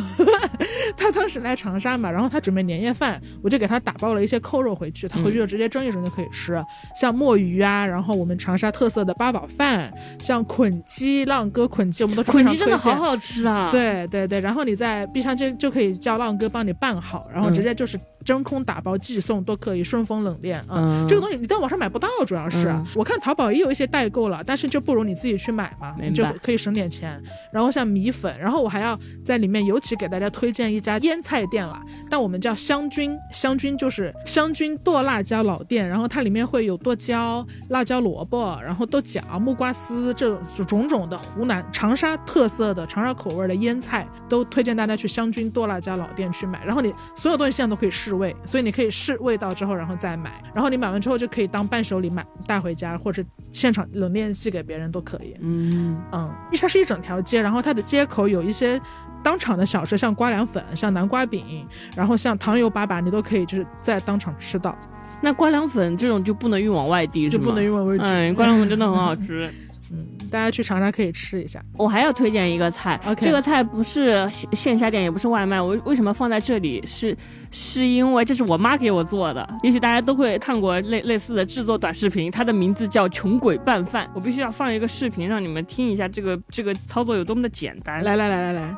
[0.96, 6.62] 他当时来长沙嘛，然后他准备年夜饭，我就给他打包了一些扣肉回去，他回去就直接蒸一蒸就可以吃，
[7.00, 9.90] 像墨鱼啊，然后我们长沙特色的八宝饭，
[10.20, 20.74] 像捆鸡、浪哥捆鸡，我们都捆鸡真的好好吃啊！，对对对，然后你在碧祥街就可以叫浪哥帮你拌好，然后直接就是真空打包寄送都可以，顺丰冷链啊。
[20.76, 27.22] 嗯这个东西你在网上买不到，主要是、嗯我看淘宝也有一些代购了，但是就不如你自己去买嘛，你就可以省点钱。
[27.52, 31.80] 然后像米粉，然后我还要在里面尤其给大家推荐一家腌菜店了，
[32.10, 46.64] 但我们叫香菌，香菌就是香菌剁辣椒老店，然后它里面会有剁椒、辣椒萝卜，然后豆角、木瓜丝这种种种的湖南长沙特色的长沙口味的腌菜，都推荐大家去香菌剁辣椒老店去买。
[46.64, 50.42] 然后你所有东西现在都可以试味，所以你可以试味道之后，然后再买。
[50.54, 55.36] 然后你买完之后就可以当伴手礼买带回家，或者现场冷链寄给别人都可以。
[55.40, 56.30] 嗯嗯，
[56.60, 58.80] 它是一整条街，然后它的街口有一些
[59.22, 64.76] 当场的小吃，像瓜凉粉、像南瓜饼，然后像糖油粑粑，你都可以就是在当场吃到，
[65.20, 67.44] 那瓜凉粉这种就不能运往外地是吗？
[67.44, 69.50] 就不能运往外地嗯，瓜凉粉真的很好吃。
[69.92, 71.62] 嗯，大家去长沙可以吃一下。
[71.76, 75.60] 我还要推荐一个菜 OK 这个菜不是线线下店，也不是外卖。
[75.60, 76.82] 我为什么放在这里？
[76.86, 77.16] 是
[77.50, 79.48] 是因为这是我妈给我做的。
[79.62, 84.10] 也许大家都会看过类类似的制作短视频，它的名字叫“穷鬼拌饭”。
[84.14, 88.02] 我必须要放一个视频让你们听一下这个这个操作有多么的简单。
[88.02, 88.76] 来来来来来，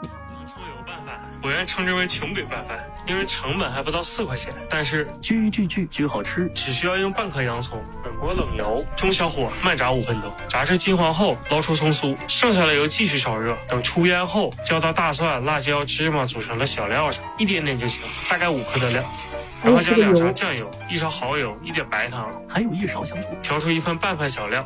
[1.42, 6.50] 我愿称之为穷鬼拌饭，因为成本还不到四块钱，但是巨巨巨巨好吃。
[6.54, 19.04] 只需要用半颗洋葱，滚锅冷油，中小火慢炸五分钟，炸至金黄后捞出葱酥，剩下的油继续烧热，等出烟后浇到大蒜、辣椒、芝麻组成的小料上，一点点就行，大概五克的量。
[19.62, 24.64] 然后加两勺酱油，一勺蚝油，一点白糖，还有一勺香醋，调出一份拌饭小料。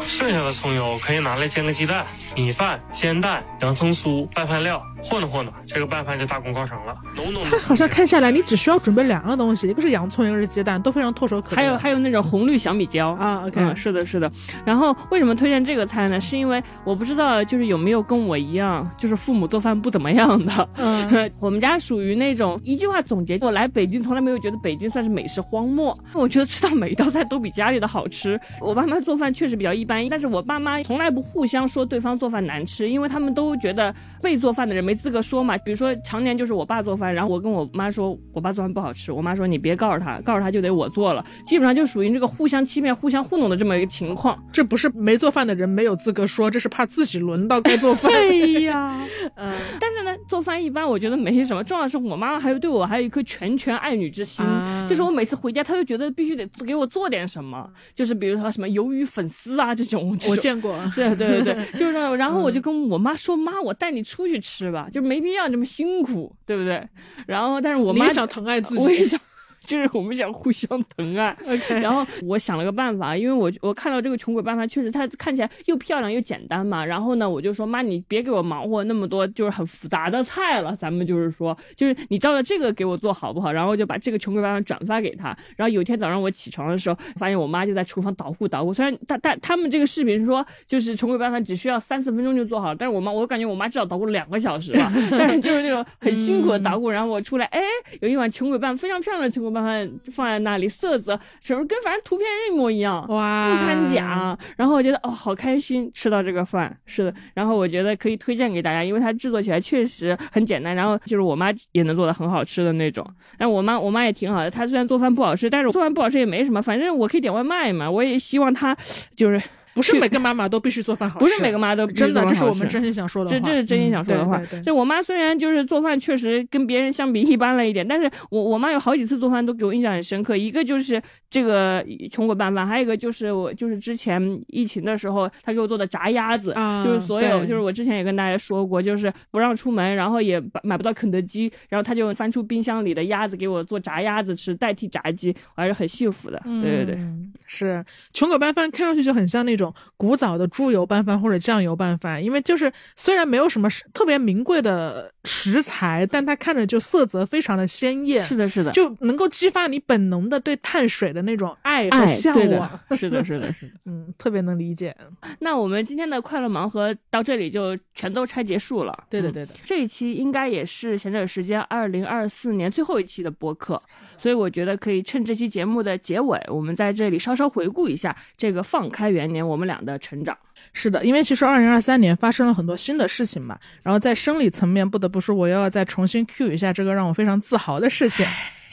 [0.00, 2.04] 剩下的葱油可以拿来煎个鸡蛋、
[2.36, 6.94] 米饭、煎蛋、洋葱酥、拌饭料，和弄和弄，这个拌饭就大功告成了。
[7.16, 11.56] 浓浓的它好像看下来，你只需要准备两样东西，一个是洋葱，一个是鸡蛋，都非常唾手可得。
[11.56, 14.30] 还有还有那种红绿小米椒啊，OK，嗯，是的，是的。
[14.64, 16.20] 然后为什么推荐这个菜呢？
[16.20, 20.68] 是因为我不知道，就是有没有跟我一样，就是父母做饭不怎么样的。
[20.76, 25.96] 嗯 我们家属于那种一句话总结，我来北京从来没有觉得北京算是美食荒漠。
[26.12, 28.40] 我觉得吃到每一道菜都比家里的好吃。
[28.60, 35.56] 我爸妈做饭确实比较一般，但是我爸妈从来不互相说对方做饭难吃，因为他们都觉得被做饭的人没资格说嘛。
[35.58, 44.38] 比如说常年就是我爸做饭，然后我跟我妈说我爸做饭不好吃，我妈说你别告诉他，告诉他就得我做了，基本上就属于这个互相欺骗、互相糊弄的这么一个情况。
[44.52, 48.10] 这不是没做饭的人没有资格说，这是怕自己轮到该做饭。
[48.12, 48.96] 对 呀，
[49.36, 60.74] 嗯，但是呢，做饭一般我觉得没什么，重要的是我妈妈还有对我还有一颗拳拳爱女之心，啊就是我每次回家，她就觉得必须得给我做点什么，就是比如说什么鱿鱼粉丝啊这种，这种我见过。
[60.94, 66.86] 对对对对，就是这样然后我就跟我妈说：“妈，我带你出去吃吧，就没必要这么辛苦，对不对？”
[67.26, 69.20] 然后，但是我妈也想疼爱自己我也想，
[69.64, 71.36] 就是我们想互相疼爱。
[71.80, 76.84] 然后我想了个办法，因为我我看到这个穷鬼办法确实它看起来又漂亮又简单嘛。
[76.84, 83.52] 然后呢，我就说妈，你别给我忙活那么多就是很复杂的菜了，咱们就是说，就是你照着这个给我做好不好？
[83.52, 85.36] 然后就把这个穷鬼办法转发给他。
[85.56, 88.72] 然后有一天早上我起床的时候，发现我妈就在厨房捣鼓捣鼓。
[88.74, 94.92] 虽然他他他们这个视频说就是穷鬼办法只需要三四分钟就做好了，但是我妈我感觉我妈至少捣鼓了两个小时吧。
[95.10, 97.60] 但是就是那种很辛苦的捣鼓，然后我出来，哎，
[98.00, 103.06] 有一碗穷鬼拌非常漂亮的穷鬼拌饭放在那里，色泽什么跟反正图片一模一样。
[103.08, 113.06] 哇，不掺假，然后我觉得哦，好开心吃到这个饭，是的，然后我觉得可以推荐给大家，因为它制作起来确实很简单，然后就是我妈也能做的很好吃的那种。
[113.38, 118.76] 但我妈我妈也挺好的，她虽然做饭不好吃，但是做饭不好吃也没什么，反正我可以点外卖嘛，我也希望她
[119.14, 119.40] 就是
[119.74, 123.36] 不是每个妈妈都必须做饭好吃，不是每个妈都真的，这是我们真心想说的话。
[123.36, 124.40] 这这是真心想说的话。
[124.64, 130.36] 就我妈虽然就是做饭确实跟别人相比一般了一点，但是我我妈有好几次做饭都给我印象很深刻。
[130.36, 146.40] 一个就是这个穷鬼拌饭，还有一个就是我就是之前疫情的时候她给我做的炸鸭子，啊就是所有就是我之前也跟大家说过，就是不让出门，然后也买不到肯德基，然后她就翻出冰箱里的鸭子给我做炸鸭子吃，代替炸鸡，我还是很幸福的。
[146.44, 146.94] 对对对。
[146.96, 149.63] 嗯，是穷鬼拌饭看上去就很像那种
[149.96, 162.70] 古早的猪油拌饭或者酱油拌饭，因为就是虽然没有什么特别名贵的食材，但它看着就色泽非常的鲜艳，是的，是的，就能够激发你本能的对碳水的那种爱和爱向对往。
[162.88, 163.72] 的，是的，是的，是的。
[163.86, 164.94] 嗯，特别能理解。
[165.40, 169.04] 那我们今天的快乐盲盒到这里就全都拆结束了。
[169.08, 169.54] 对的，嗯对的。
[169.64, 173.80] 这一期应该也是闲者时间二零二四年最后一期的播客，
[174.18, 180.36] 所以我觉得可以趁这期节目的结尾，我们在这里稍稍回顾一下这个放开元年我们俩的成长。
[180.72, 188.24] 是的，因为其实二零二三年发生了很多新的事情嘛，然后在生理层面，不得不说，我又要再重新 cue 一下这个让我非常自豪的事情，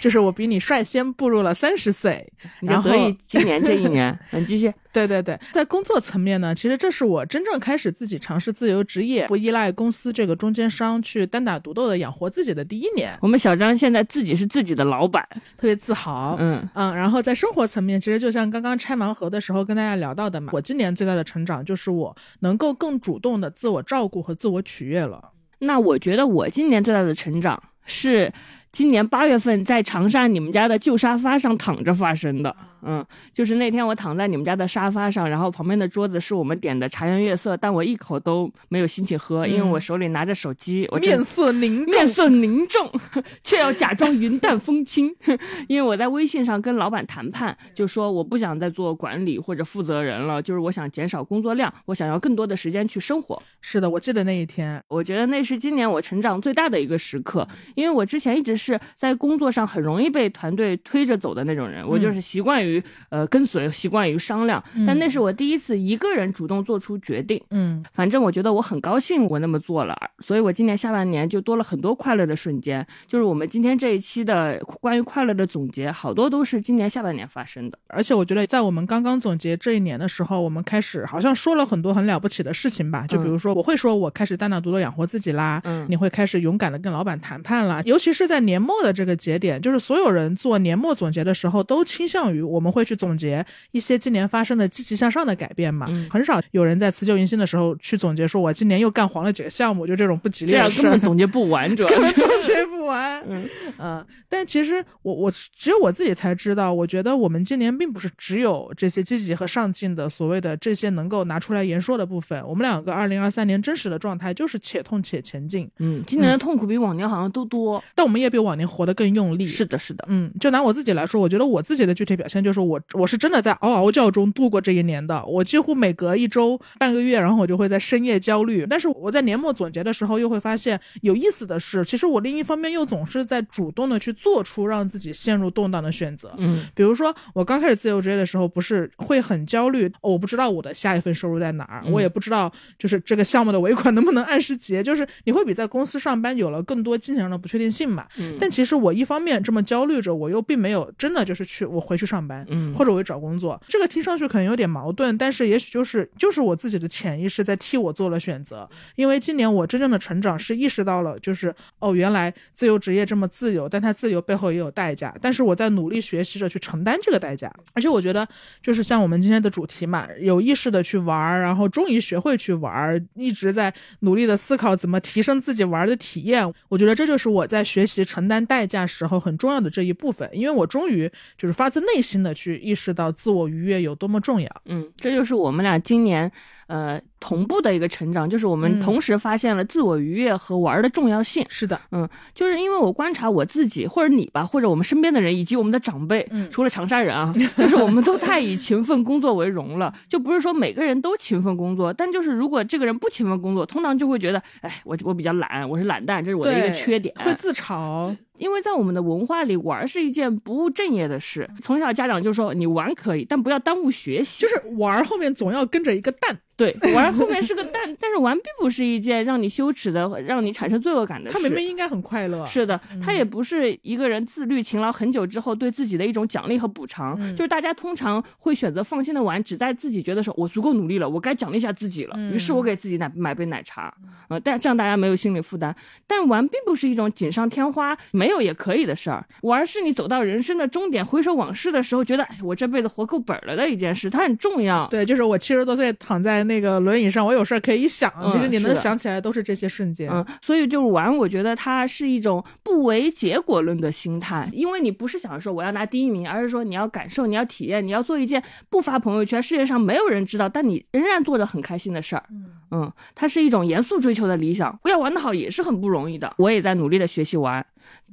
[0.01, 2.27] 就是我比你率先步入了三十岁。
[2.59, 4.73] 然后得意今年这一年， 嗯，继续。
[4.91, 15.25] 对对对，在工作层面呢，其实这是我真正开始自己尝试自由职业，不依赖公司这个中间商去单打独斗的养活自己的第一年，我们小张现在自己是自己的老板，
[15.55, 16.35] 特别自豪。
[16.41, 25.31] 嗯，嗯，然后在生活层面，其实就像刚刚拆盲盒的时候跟大家聊到的嘛，我今年最大的成长就是我能够更主动的自我照顾和自我取悦了。
[25.59, 28.29] 那我觉得我今年最大的成长是
[28.71, 32.55] 今年八月份在长沙你们家的旧沙发上躺着发生的。
[32.83, 42.91] 嗯，就是那天我躺在你们家的沙发上，然后旁边的桌子是我们点的茶颜悦色，但我一口都没有心情喝，因为我手里拿着手机，我面色凝重，面色凝重，
[43.43, 45.13] 却要假装云淡风轻，
[45.67, 53.41] 因为我在微信上跟老板谈判，就说我不想再做管理或者负责人了，就是我想减少工作量，我想要更多的时间去生活。
[53.61, 64.63] 是的，我记得那一天，我觉得那是今年我成长最大的一个时刻，因为我之前一直是在工作上很容易被团队推着走的那种人，我就是习惯于于呃跟随，习惯于商量。
[64.87, 67.41] 但那是我第一次一个人主动做出决定。
[67.49, 72.85] 嗯反正我觉得我很高兴，我那么做了，所以我今年下半年就多了很多快乐的瞬间。
[73.07, 77.77] 就是我们今天这一期的关于快乐的总结，好多都是今年下半年发生的。
[77.87, 83.05] 而且我觉得，在我们刚刚总结这一年的时候，我们开始好像说了很多很了不起的事情吧。
[83.07, 87.81] 就比如说，我会说我开始单打独斗养活自己啦，嗯你会开始勇敢的跟老板谈判啦。
[87.85, 95.87] 尤其是在年末的这个节点，就是所有人做年末总结的时候，都倾向于我们会去总结一些今年发生的积极向上的改变嘛。
[95.89, 101.01] 嗯很少有人在辞旧迎新的时候去总结，说我今年又干黄了几个项目，就这种不吉利这样的事儿根本。
[101.01, 102.13] 总结不完，主要是。
[102.41, 103.21] 总结不完。
[103.27, 112.41] 嗯呃但其实我我只有我自己才知道，我觉得我们今年并不是只有这些积极和上进的所谓的这些能够拿出来言说的部分。
[112.47, 117.81] 我们两个二零二三年真实的状态就是且痛且前进，嗯，今年的痛苦比往年好像都多。
[117.95, 119.47] 但我们也比往年活得更用力。
[119.47, 120.03] 是的，是的。
[120.07, 125.23] 嗯，就拿我自己来说，我觉得我自己的具体表现就是我我是真的在嗷嗷叫中度过这一年的。
[125.25, 128.65] 我几乎每隔一周、半个月，然后我就会在深夜焦虑。
[128.67, 136.33] 但是我在年末总结的时候，又会发现有意思的是，其实我另一方面又总是在主动的去做出让自己陷入动荡的选择。
[136.37, 148.05] 嗯比如说，我刚开始自由职业的时候，不是会很焦虑，哦我不知道我的下一份收入在哪儿，嗯我也不知道就是这个项目的尾款能不能按时结，就是你会比在公司上班有了更多金钱上的不确定性嘛。
[148.19, 153.61] 嗯但其实我一方面这么焦虑着，我又并没有真的就是去我回去上班，嗯或者我去找工作。
[153.67, 158.69] 这个听上去可能有点矛盾，但是也许就是就是我自己的潜意识在替我做了选择。
[158.95, 165.15] 因为今年我真正的成长是意识到了，就是哦，原来自由职业这么自由，但它自由背后也有代价。
[165.21, 167.51] 但是我在努力学习着去承担这个代价。
[167.73, 168.27] 而且我觉得，
[168.61, 176.51] 就是像我们今天的主题嘛，有意识的去玩儿，然后终于学会去玩儿，一直在努力的思考怎么提升自己玩儿的体验。
[176.69, 184.49] 我觉得这就是我在学习承担代价时候很重要的这一部分，因为我终于就是发自内心的去意识到自我愉悦有多么重要。
[184.65, 186.31] 嗯，这就是我们俩今年
[186.71, 191.45] 呃同步的一个成长，就是我们嗯同时发现了自我愉悦和玩儿的重要性。
[191.49, 199.93] 是的，嗯就是因为我观察我自己，或者你吧，或者我们身边的人，以及我们的长辈，嗯除了长沙人啊， 就是我们都太以勤奋工作为荣了。
[200.07, 207.13] 就不是说每个人都勤奋工作，但就是如果这个人不勤奋工作，通常就会觉得，哎，我我比较懒，我是懒蛋，这是我的一个缺点。
[207.19, 208.15] 会自嘲。
[208.37, 211.47] 因为在我们的文化里，玩儿是一件不务正业的事。
[211.61, 214.41] 从小家长就说你玩可以，但不要耽误学习。
[214.41, 221.33] 就是玩儿后面总要跟着一个蛋，对，玩儿后面是个但， 但是玩并不是一件让你羞耻的、让你产生罪恶感的事。
[221.33, 222.45] 他明明应该很快乐。
[222.45, 227.19] 是的，他也不是一个人自律勤劳很久之后对自己的一种奖励和补偿。
[227.35, 232.15] 就是大家通常会选择放心的玩，只在自己觉得说我足够努力了，我该奖励一下自己了。
[232.31, 233.91] 于是我给自己买买杯奶茶，
[234.29, 235.75] 呃，但这样大家没有心理负担。
[236.05, 244.87] 但玩并不是一种锦上添花、没有也可以的事儿，玩是你走到人生的终点，回首往事的时候，觉得哎，我这辈子活够本儿了的一件事，它很重要。
[244.89, 250.09] 对，就是我七十多岁躺在那个轮椅上，我有事儿可以一想，嗯其实你能想起来都是这些瞬间。
[250.11, 262.23] 嗯，所以就是玩，我觉得它是一种不为结果论的心态，因为你不是想说我要拿第一名，而是说你要感受，你要体验，你要做一件不发朋友圈、世界上没有人知道，但你仍然做的很开心的事儿。
[262.71, 266.33] 嗯，它是一种严肃追求的理想，要玩得好也是很不容易的。
[266.37, 267.65] 我也在努力的学习玩。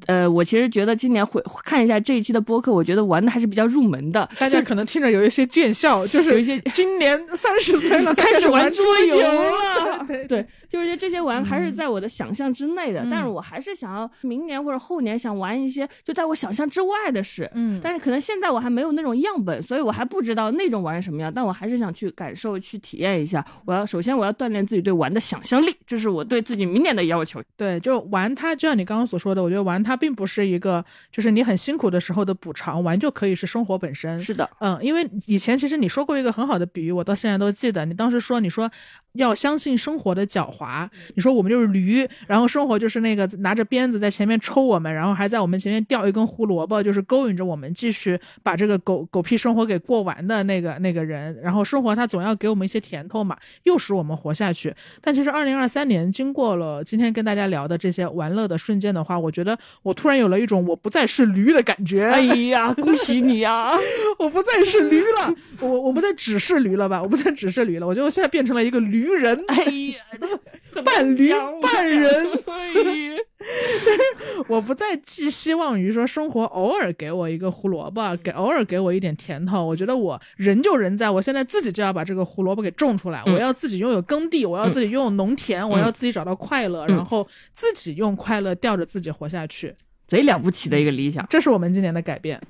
[0.07, 4.29] 呃，我其实觉得今年会看一下这一期的播客，我觉得玩的还是比较入门的。
[4.39, 17.51] 大家可能听着有一些见笑，就是有一些 今年三十岁了， 开始玩玩桌游游了 对对，就是这些玩还是在我的想象之内的，嗯但是我还是想要明年或者后年想玩一些就在我想象之外的事。
[17.55, 21.33] 嗯但是可能现在我还没有那种样本，所以我还不知道那种玩是什么样。
[21.35, 23.45] 但我还是想去感受、去体验一下。
[23.65, 27.43] 我要首先我要锻炼自己对玩的想象力，这是我对自己明年的要求。
[27.57, 34.19] 对，就玩它，就像你刚刚所说的，我觉得玩它并不是一个就是你很辛苦的时候的补偿，玩就可以是生活本身。
[34.21, 37.85] 是的，嗯，因为以前其实你说过一个很好的比喻，我到现在都记得。
[37.85, 38.71] 你当时说，你说
[39.13, 51.39] 要相信生活的狡猾，你说我们就是驴，然后生活就是那个拿着鞭子在前面抽我们，然后还在我们前面吊一根胡萝卜，就是勾引着我们继续把这个狗狗屁生活给过完的那个那个人。
[51.41, 54.75] 然后生活它总要给我们一些甜头嘛，诱使我们活下去。
[55.01, 59.48] 但其实二零二三年经过了今天跟大家聊的这些玩乐的瞬间的话，我觉得
[59.83, 62.05] 我突然有了一种我不再是驴的感觉。
[62.05, 63.73] 哎呀，恭喜你呀！
[64.19, 67.01] 我不再是驴了，我我不再只是驴了吧？
[67.03, 69.97] 我不再只是驴了，我觉得我现在变成了一个驴人，哎呀，
[70.85, 72.27] 半驴半人。
[73.39, 79.65] 哎 呀我不再寄希望于说生活偶尔给我一个胡萝卜，给偶尔给我一点甜头。
[79.65, 89.75] 我觉得我人就人在，我现在自己就要把这个胡萝卜给种出来，嗯我要自己拥有耕地，我要自己拥有农田，我要自己找到快乐，嗯然后自己用快乐吊着自己活下去。
[90.07, 91.27] 贼了不起的一个理想。
[91.29, 92.41] 这是我们今年的改变。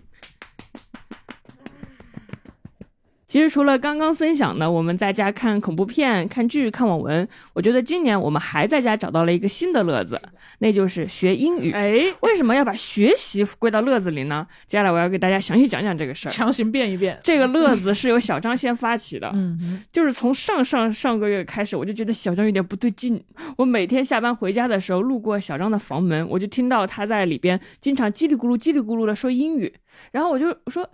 [3.29, 10.19] 其实除了刚刚分享的，我们在家看恐怖片、看剧、看网文，我觉得今年我们还在家找到了一个新的乐子，
[10.61, 11.71] 那就是学英语。
[11.73, 14.47] 哎，为什么要把学习归到乐子里呢？
[14.67, 16.33] 接下来我要给大家详细讲讲这个事儿。
[16.33, 17.21] 强行变一变。
[17.23, 23.23] 这个乐子是由小张先发起的，嗯，就是从上上上个月开始，我就觉得小张有点不对劲。
[23.59, 29.71] 我每天下班回家的时候，路过小张的房门，我就听到他在里边经常叽里咕噜、叽里咕噜的说英语，
[30.13, 30.89] 然后我就说：“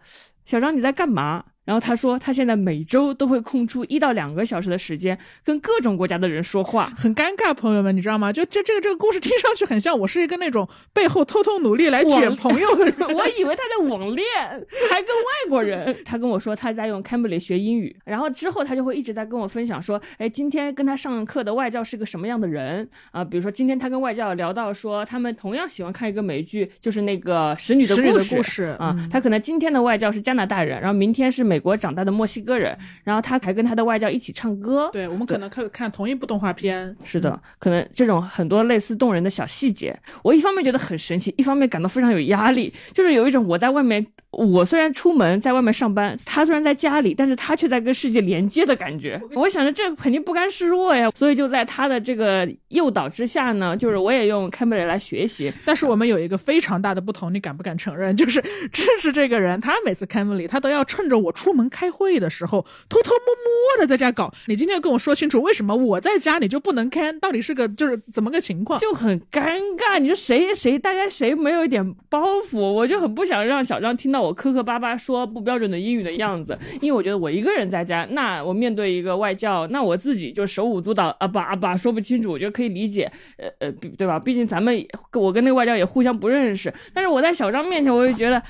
[0.45, 6.93] 小张，你在干嘛？”然后他说，他现在每周都会空出一到两个小时的时间，跟各种国家的人说话。
[6.97, 8.33] 很尴尬，朋友们，你知道吗？
[8.33, 12.95] 就这这个这个故事听上去很像我是一个那种背后偷偷努力来卷朋友的人。
[13.15, 14.27] 我以为他在网恋，
[14.91, 15.95] 还跟外国人。
[16.05, 23.25] 他跟我说他在用 Cambly 学英语，然后之后他就会一直在跟我分享说，哎，今天跟他上课的外教是个什么样的人啊？
[23.25, 28.95] 比如说今天他跟外教聊到说，他们同样喜欢看一个美剧，就是那个《使女的故事》故事啊。
[29.11, 34.89] 他可能今天的外教是加拿大人，然后明天是美国长大的墨西哥人，然后他还跟他的外教一起唱歌。
[34.93, 36.97] 对，我们可能可以看同一部动画片。
[37.05, 44.05] 是的，可能这种很多类似动人的小细节，我一方面觉得很神奇，一方面感到非常有压力，就是有一种我在外面，
[44.35, 49.21] 我虽然出门在外面上班，他虽然在家里，但是他却在跟世界连接的感觉。
[49.35, 55.53] 我想着这肯定不甘示弱呀，所以就在他的这个诱导之下呢，就是我也用 Cambly 来学习。
[55.65, 58.17] 但是我们有一个非常大的不同，你敢不敢承认？
[58.17, 58.41] 就是
[58.73, 64.33] 支持这个人，他每次 Cambly 他都要趁着我出门开会的时候，偷偷摸摸的在家搞。
[64.47, 67.19] 你今天要跟我说清楚，为什么我在家你就不能看？
[67.21, 68.79] 到底是个就是怎么个情况？
[68.81, 69.99] 就很尴尬。
[69.99, 72.59] 你说谁谁大家谁没有一点包袱？
[72.59, 84.19] 我就很不想让小张听到我磕磕巴巴说不标准的英语的样子，因为我觉得我一个人在家，那我面对一个外教，那我自己就手舞足蹈啊吧啊吧说不清楚，我觉得可以理解，呃呃，对吧？
[84.19, 84.75] 毕竟咱们
[85.13, 88.43] 我跟那个外教也互相不认识，但是我在小张面前，我就觉得。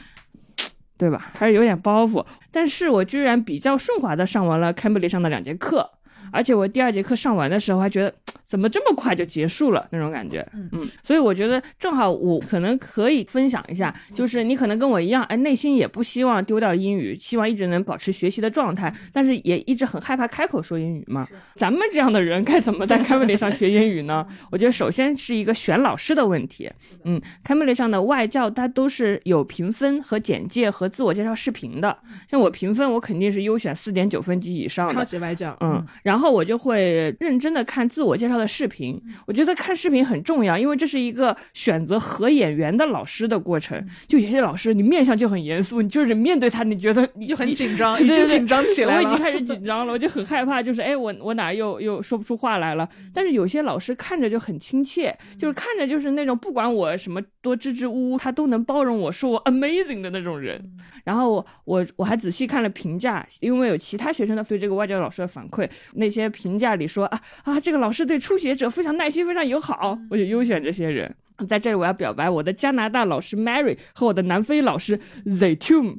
[0.96, 1.32] 对吧？
[1.34, 5.90] 还是有点包袱，但是我居然比较顺滑的上完了 Cambly 上的两节课，
[6.32, 8.14] 而且我第二节课上完的时候还觉得
[8.54, 21.26] 怎么这么快就结束了那种感觉，嗯，所以我觉得正好我可能可以分享一下，就是你可能跟我一样，哎，内心也不希望丢掉英语，希望一直能保持学习的状态，但是也一直很害怕开口说英语嘛。
[21.56, 24.24] 咱们这样的人该怎么在 Cambly 上学英语呢？
[24.52, 26.70] 我觉得首先是一个选老师的问题，
[27.02, 31.98] 嗯，Cambly 上的外教它都是有评分和简介和自我介绍视频的，
[32.30, 39.00] 像我评分我肯定是优选四点九分及以上的，超级外教，嗯，然后我就会认真的看自我介绍的视频。
[39.26, 43.84] 我觉得看视频很重要，因为这是一个选择合演员的老师的过程。
[44.06, 49.08] 就有些老师，你面相就很严肃，你就是面对他，你觉得你就很紧张，对对对已经紧张起来了。
[49.08, 52.88] 我已经开始紧张了，我就很害怕，就是哎，我我哪又又说不出话来了。
[53.12, 60.60] 但是有些老师看着就很亲切，就是看着就是那种不管我什么多支支吾吾，他都能包容我说我 amazing 的那种人。
[61.04, 71.14] 然后我我我还仔细看了评价，因为有其他学生的对这个外教老师的反馈，那些评价里说啊啊，这个老师对初学者非常耐心，非常友好，我就优选这些人。
[71.48, 75.96] 在这里，我要表白我的加拿大老师 Mary 和我的南非老师 Zaytum。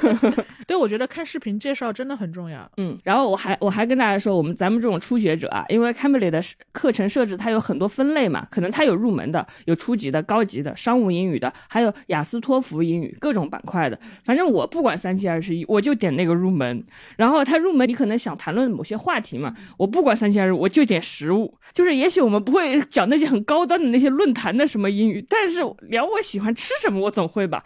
[0.66, 2.70] 对，我觉得看视频介绍真的很重要。
[2.78, 6.42] 嗯，然后我还我还跟大家说，我们咱们这种初学者啊，因为 Cambly 的
[6.72, 13.98] 课程设置它有很多分类嘛，可能它有入门的，有初级的、高级的、商务英语的，还有雅思托福英语各种板块的。
[14.24, 16.82] 反正我不管三七二十一，我就点那个入门。
[17.16, 21.54] 然后它入门，你可能想谈论某些话题嘛，我不管三七二十一，我就点实物。
[21.72, 27.62] 就是也许我们不会讲那些很高端的那些论坛的什么英语，但是聊我喜欢吃什么，我总会吧。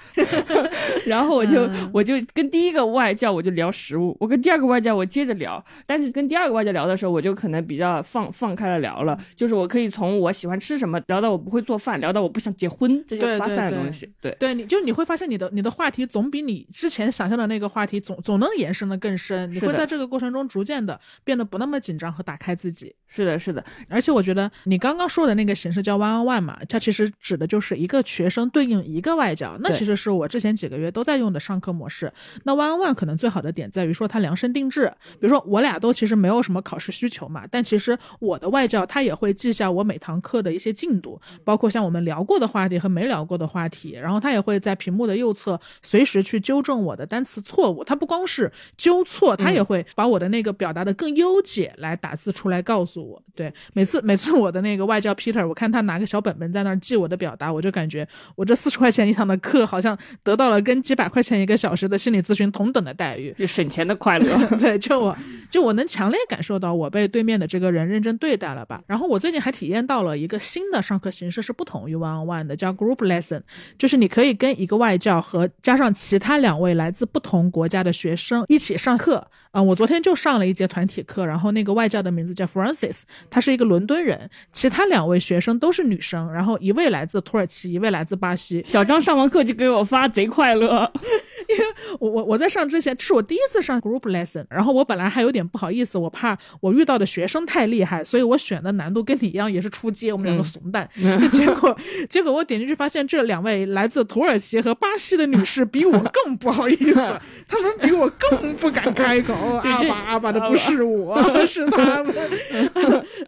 [1.07, 14.11] 然后我就我就跟第一个外教我就聊食物，我跟第二个外教我接着聊，但是跟第二个外教聊的时候，我就可能比较放放开了聊了，就是我可以从我喜欢吃什么聊到我不会做饭，聊到我不想结婚这些发散的东西。
[14.21, 14.35] 对。
[14.39, 22.95] 对，你就你会发现你的你的话题总比你之前想象的那个话题总总能延伸的更深，你会在这个过程中逐渐的变得不那么紧张和打开自己。
[23.07, 32.13] 是的，是的，而且我觉得你刚刚说的那个形式叫 one on one 嘛，它其实指的就是一个学生对应一个外教，那其实是我之前几个月都在用的上课模式。
[32.45, 47.83] 那 one on one 可能最好的点在于说它量身定制，比如说我俩都其实没有什么考试需求嘛，但其实我的外教他也会记下我每堂课的一些进度，包括像我们聊过的话题和没聊过的话题，然后他也会在屏幕的右侧随时去纠正我的单词错误。
[47.83, 53.21] 他不光是纠错，他也会把我的那个表达的更优解来打字出来告诉我。
[53.35, 63.35] 对，每次每次我的那个外教 Peter，我看他拿个小本本在那记我的表达，我就感觉我这四十块钱一堂的课，好像得到了跟几百块钱一个小时的心理咨询同等的待遇。
[63.39, 64.27] 就省钱的快乐。
[64.59, 65.17] 对，就我
[65.51, 68.83] 就我能强烈感受到我被对面的这个人认真对待了吧。
[68.87, 73.43] 然后我最近还体验到了一个新的上课形式，是不同于 one on one 的，叫 group lesson，
[73.79, 79.27] 就是你可以跟一个外教和加上其他两位来自不同国家的学生一起上课。
[79.51, 88.61] 啊、我昨天就上了一节团体课，然后那个外教的名字叫 Francis，他是一个伦敦人，其他两位学生都是女生，然后一位来自土耳其，一位来自巴西。
[88.65, 90.91] 小张上完课就给我发贼快乐，
[91.49, 91.65] 因为
[92.01, 100.89] 我我我在上之前，这是我第一次上 group lesson，然后我本来还有点不好意思，我怕我遇到的学生太厉害，所以我选的难度跟你一样，也是出街，我们两个怂蛋。
[101.31, 101.79] 结果
[102.11, 106.95] 结果我点进去发现，这两位来自土耳其和巴西的女士比我更不好意思，
[107.47, 111.17] 她们比我更不敢开口，阿巴阿巴的不是我，
[111.47, 112.13] 是他们。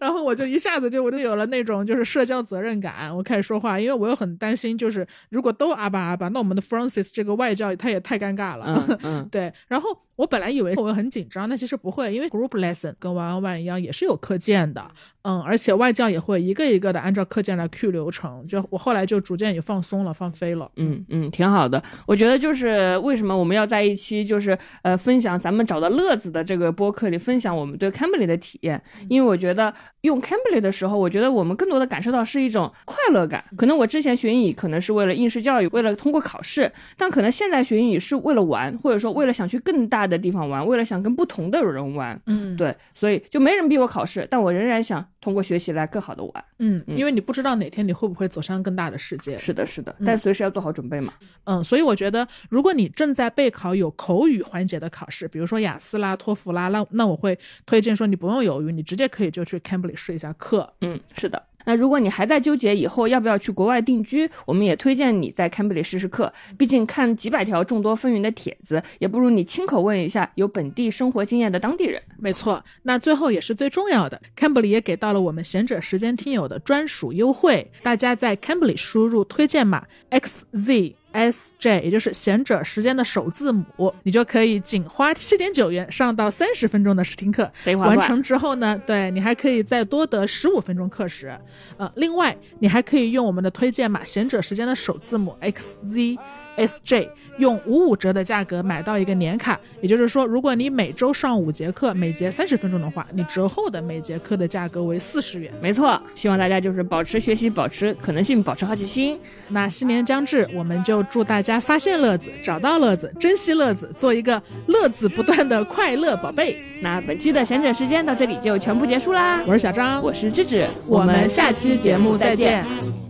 [0.01, 8.65] 然后我就一下子就我就有了那种就是社交责任感，我开始说话，因为我又很担心，就是如果都阿巴阿巴，那我们的 Francis 这个外教他也太尴尬了。
[8.67, 14.85] 嗯嗯， 对，然后我本来以为我会很紧张，但其实不会，因为 group lesson 跟 one on one 一样，也是有课件的，
[15.23, 20.69] 嗯，而且外教也会一个一个的按照课件来 Q 流程，就我后来就逐渐也放松了，放飞了。
[20.75, 21.81] 嗯嗯，挺好的。
[22.05, 33.45] 我觉得就是为什么我们要在一期就是呃分享咱们找到乐子的这个播客里分享我们对 Cambly 的体验，因为我觉得用 Cambly 的时候，我觉得我们更多的感受到是一种快乐感。
[33.57, 42.21] 可能我之前学英语可能是为了应试教育，为了通过考试，但可能现在学英语是为了玩，或者说为了想去更大的地方玩，为了想跟不同的人玩。
[42.27, 46.45] 嗯，对，所以就没人逼我考试，但我仍然想通过学习来更好的玩。
[46.59, 49.37] 嗯，因为你不知道哪天你会不会走上更大的世界。
[49.39, 51.13] 是的，是的，但随时要做好准备嘛。
[51.45, 60.73] 嗯，所以我觉得，如果你正在备考有口语环节的考试，比如说雅思啦、托福啦，那那我会推荐说你不用犹豫，你直接可以就去 Cambly 试一下课。
[60.81, 61.43] 嗯，是的。
[61.65, 66.33] 那如果你还在纠结以后要不要去国外定居，我们也推荐你在 Cambly 试试课。
[66.57, 72.01] 毕竟看几百条众多风云的帖子，也不如你亲口问一下有本地生活经验的当地人。
[72.19, 80.95] 没错，那最后也是最重要的，Cambly 也给到了我们贤者时间听友的专属优惠，大家在 Cambly 输入推荐码 xz。
[81.13, 87.51] S J，也就是贤者时间的首字母，你就可以仅花七点九元上到三十分钟的试听课。
[87.77, 91.39] 完成之后呢，对你还可以再多得十五分钟课时。
[91.77, 96.19] 呃，另外你还可以用我们的推荐码贤者时间的首字母 X Z。
[96.59, 97.09] SJ
[97.39, 105.53] 用五五折的价格买到一个年卡，也就是说，如果你每周上五节课，每节三十分钟的话，你折后的每节课的价格为四十元。
[105.61, 109.19] 没错，希望大家就是保持学习，保持可能性，保持好奇心。
[109.49, 116.59] 那新年将至，我们就祝大家发现乐子，找到乐子，珍惜乐子，做一个乐子不断的快乐宝贝。
[116.81, 119.43] 那本期的闲者时间到这里就全部结束啦。
[119.47, 123.08] 我是小张，我是智智，我们下期节目再见。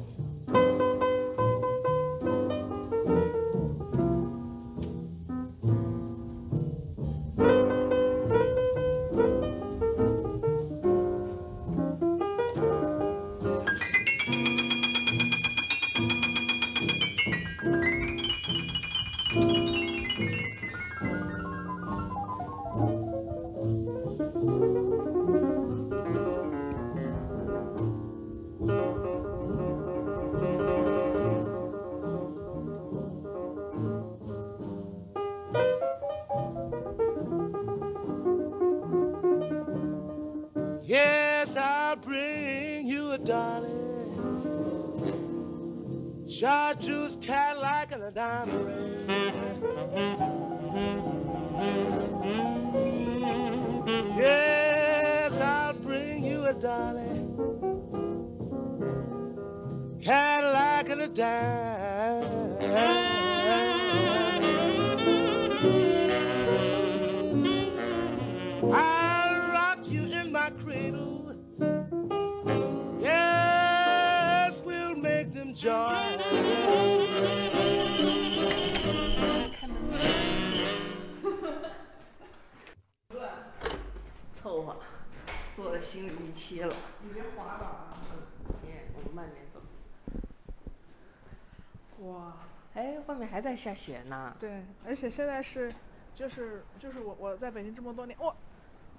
[93.58, 94.34] 下雪呢。
[94.40, 95.70] 对，而且现在是，
[96.14, 98.34] 就是就是我我在北京这么多年，哇，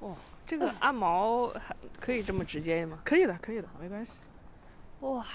[0.01, 0.15] 哇，
[0.45, 2.99] 这个阿毛还可以这么直接吗？
[3.03, 4.17] 可以的，可以的，没关系。
[4.99, 5.25] 哇，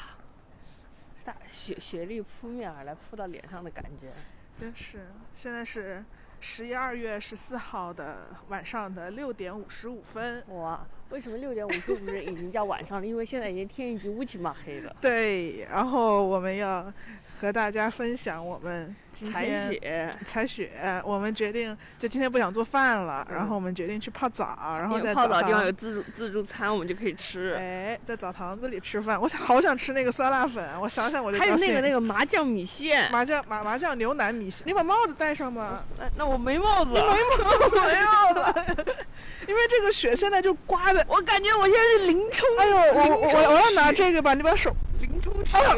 [1.24, 4.12] 大雪雪粒扑面而来，扑到脸上的感觉。
[4.60, 6.05] 真是，现在是
[6.40, 10.44] 十一二月十四号的晚上的六点五十五分。
[10.48, 13.06] 哇，为什么六点五十五分已经叫晚上了？
[13.06, 14.94] 因为现在已经天已经乌漆嘛黑了。
[15.01, 16.92] 对，然后我们要
[17.40, 20.73] 和大家分享我们今采天雪，采雪。
[21.05, 25.73] 我们决定就今天不想做饭了，然后我们决定去泡澡，然后在澡泡澡地方有。
[25.73, 27.55] 自助自助餐，我们就可以吃。
[27.59, 35.85] 哎，在澡堂子里吃饭，我想好想吃那个酸辣粉，我想想我就还有那个那个麻酱米线，麻酱麻麻酱牛腩米线，你把帽子戴上吧。
[35.99, 38.65] 那那我没帽子，没帽子，
[39.47, 41.05] 因为这个雪现在就刮的。
[41.09, 45.77] 我感觉我现在是林冲，哎呦，我我我要拿这个吧，你把手林冲啊，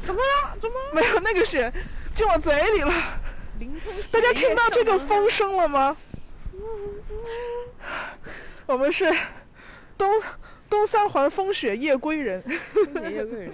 [0.00, 0.56] 怎么了？
[0.60, 0.94] 怎么了？
[0.94, 1.72] 没有那个雪
[2.14, 2.92] 进我嘴里了。
[4.10, 5.96] 大家听到这个风声了吗？
[8.66, 9.12] 我们是
[9.98, 10.08] 东
[10.68, 12.42] 东三环风雪夜归人，
[12.94, 13.52] 上也有个人，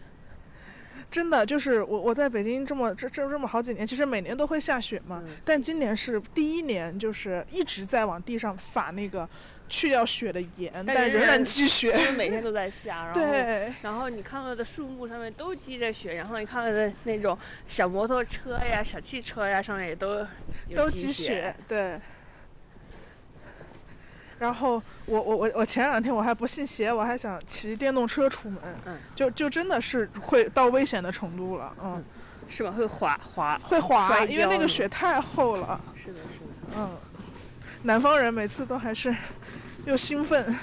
[1.10, 9.28] 真的就是我我在北京这么这这这么好几年，其实每年都会下雪嘛，嗯但今年是第一年，就是一直在往地上撒那个
[9.72, 11.96] 去掉雪的盐，但仍然积雪。
[11.98, 13.20] 因为每天都在下， 然后。
[13.20, 17.36] 对，然后你看到的树木上面都积着雪，然后你看到的那种
[17.66, 20.18] 小摩托车呀、小汽车呀，上面也都
[20.68, 21.98] 有都积积雪，对。
[24.38, 32.04] 然后我我我我前两天我还不信邪，我还想骑电动车出门，嗯，就就真的是会到危险的程度了，嗯，
[32.46, 32.70] 是吧？
[32.72, 36.76] 会滑滑，会滑，因为那个雪太厚了，是的，是的。
[36.76, 36.90] 嗯。
[37.84, 39.12] 南方人每次都还是
[39.84, 40.54] 又兴奋，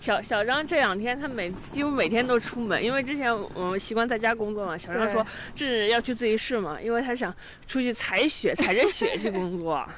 [0.00, 4.76] 小小张这两天他每几乎每天都出门，因为之前我们习惯在家工作嘛。
[4.76, 5.24] 小张说
[5.54, 7.34] 这是要去自习室嘛，因为他想
[7.66, 9.88] 出去踩雪， 踩着雪去工作。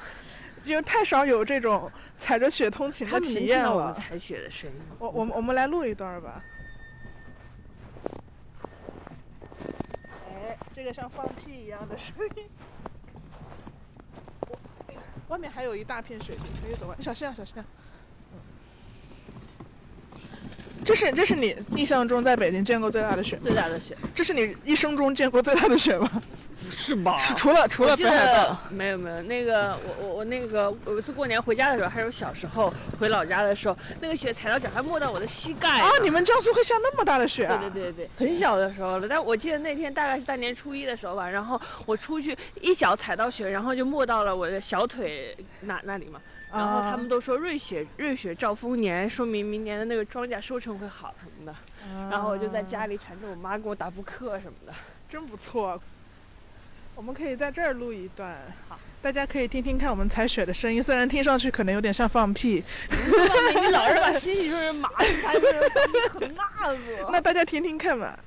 [0.65, 3.75] 因为太少有这种踩着雪通勤的体验了。
[3.75, 4.75] 我们踩雪的声音。
[4.97, 6.41] 我我们我们来录一段吧。
[10.29, 12.45] 哎，这个像放屁一样的声音。
[15.27, 17.01] 外面还有一大片雪地，可以走完。
[17.01, 17.65] 小心啊，小心啊！
[20.83, 23.41] 嗯，这是这是你印象中在北京见过最大的雪吗？
[23.45, 26.09] 最大的雪这是你一生中见过最大的雪吗？
[26.73, 37.57] 是吧除除了除了北海道，没有没有，那个我我我那个有一次过年回家的时候，还有小时候回老家的时候，那个雪踩到脚还没到我的膝盖啊，你们江苏会下那么大的雪啊？
[37.61, 46.19] 对对对对，很小的时候了，但我记得那天大概是大年初一的时候吧，然后我出去一脚踩到雪，然后就没到了我的小腿那那里嘛。
[46.51, 51.55] 然后他们都说瑞雪瑞雪兆丰年，说明明年的那个庄稼收成会好什么的。
[52.11, 54.73] 然后我就在家里缠着我妈给我打扑克什么的。
[55.09, 55.81] 真不错。
[56.95, 58.37] 我们可以在这儿录一段，
[58.69, 67.05] 好，大家可以听听看我们采雪的声音，虽然听上去可能有点像放屁，你老是把欣喜说成麻子，才是很辣子。
[67.11, 68.17] 那大家听听看嘛。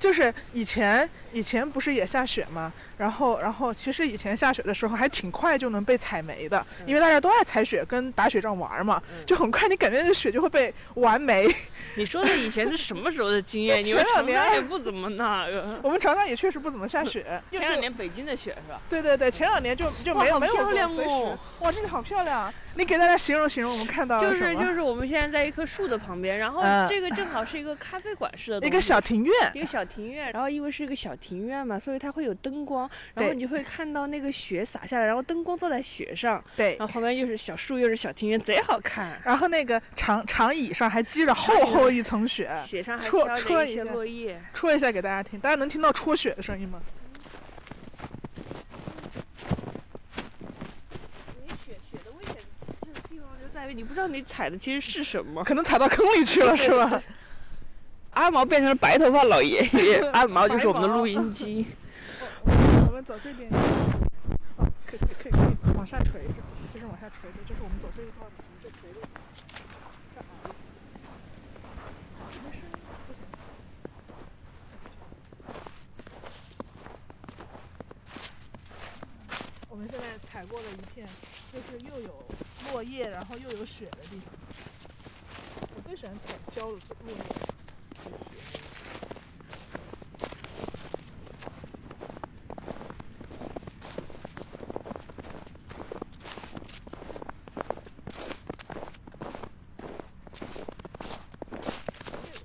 [0.00, 2.72] 就是以前以前不是也下雪吗？
[2.96, 11.52] 然后然后其实以前下雪的时候还挺快就能被踩没的，因为大家都爱踩雪跟打雪仗玩嘛，就很快你感觉那个雪就会被玩没。
[11.96, 13.82] 你说的以前是什么时候的经验？
[13.84, 15.78] 你们长前两年沙也不怎么那个。
[15.82, 18.80] 我们长沙也确实不怎么下雪，前两年北京的雪是吧？
[18.88, 22.52] 对对对，前两年就就没有没有漂亮这种哦哇，这里好漂亮！
[22.76, 36.86] 你给大家形容形容我们看到了就是什么就是我们现在在一棵树的旁边，然后嗯这个正好是一个咖啡馆式的一个小庭院，一个小庭院，然后因为是一个小庭院嘛，所以它会有灯光，然后你就会看到那个雪洒下来，然后灯光照在雪上，对然。
[36.86, 39.18] 后旁边又是小树又是小庭院，贼好看。
[39.24, 46.82] 然后那个长长椅上还积着厚厚一层雪，雪上还戳飘着一些落叶，戳一下给大家听，大家能听到戳雪的声音吗？
[51.42, 52.34] 你雪雪的危险
[52.82, 55.42] 这个地方就在于你不知道你踩的其实是什么。
[55.42, 57.02] 可能踩到坑里去了，是吧？
[58.14, 61.66] 阿毛变成了白头发老爷爷， 阿毛就是我们的录音机。
[62.44, 63.50] 我们走这边。
[64.56, 66.34] 哦，可以可以可以往下垂着，
[66.72, 69.00] 就是往下垂着，就是我们走这一段，我们就垂着。
[70.14, 70.32] 干嘛？
[72.44, 73.20] 没声音，不行。
[79.68, 81.04] 我们现在踩过了一片，
[81.52, 82.24] 就是又有
[82.70, 84.32] 落叶，然后又有雪的地方。
[85.74, 87.16] 我最喜欢踩焦的落叶
[88.04, 88.28] 和雪。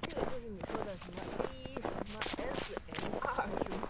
[0.02, 1.48] 这个就是你说的什么 A
[1.82, 3.88] 什么 S M 二是吗？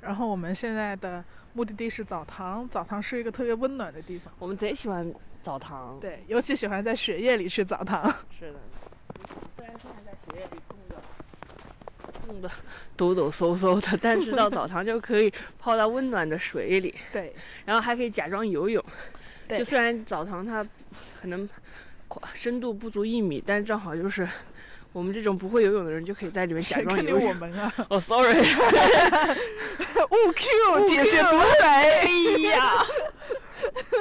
[0.00, 1.22] 然后我们现在的
[1.54, 4.32] 目的地是澡堂，澡堂是一个特别温暖的地方。
[4.38, 5.12] 我们贼喜欢
[5.42, 5.98] 澡堂。
[6.00, 8.02] 对，尤其喜欢在雪夜里去澡堂。
[8.30, 8.58] 是的。
[9.56, 11.02] 虽然现在在雪夜里冻的
[12.28, 12.48] 冻的
[12.96, 18.84] 抖抖嗖嗖的，但是到澡堂就可以泡到温暖的水里，对，然后还可以假装游泳。
[19.48, 20.64] 对就虽然澡堂它
[21.20, 21.48] 可能
[22.34, 24.28] 深度不足一米，但正好就是
[24.92, 27.28] 我们这种不会游泳的人就可以在里面假装游泳。
[27.28, 27.72] 我们啊！
[27.90, 28.40] 哦，sorry，
[30.10, 32.04] 误 Q 姐姐独哎。
[32.50, 32.84] 呀，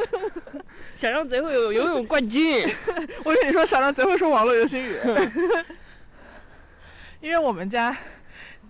[0.98, 2.68] 小张贼会有游泳冠军。
[3.24, 4.98] 我跟你说，小张贼会说网络流行语，
[7.22, 7.96] 因为我们家。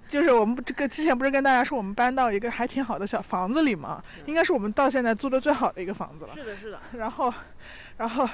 [0.07, 6.31] 就是我们这个之前不是跟大家说我们搬到一个还挺好的小房子里嘛，应该是我们到现在租的最好的一个房子了。
[6.35, 6.79] 是的，是的。
[6.91, 7.33] 然后，
[7.97, 8.29] 然后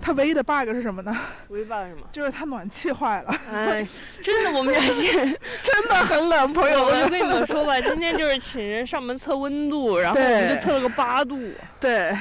[0.00, 1.16] 它唯一的 bug 是什么呢？
[1.48, 2.06] 唯一 bug 什么？
[2.12, 3.86] 就是它暖气坏了，哎，
[4.20, 5.12] 真的，我们家现
[5.64, 7.00] 真的很冷，朋友们。
[7.00, 11.38] 我就跟你们 说吧，今天就是请人上门测温度，然后我们就测了个八度。
[11.80, 12.16] 对，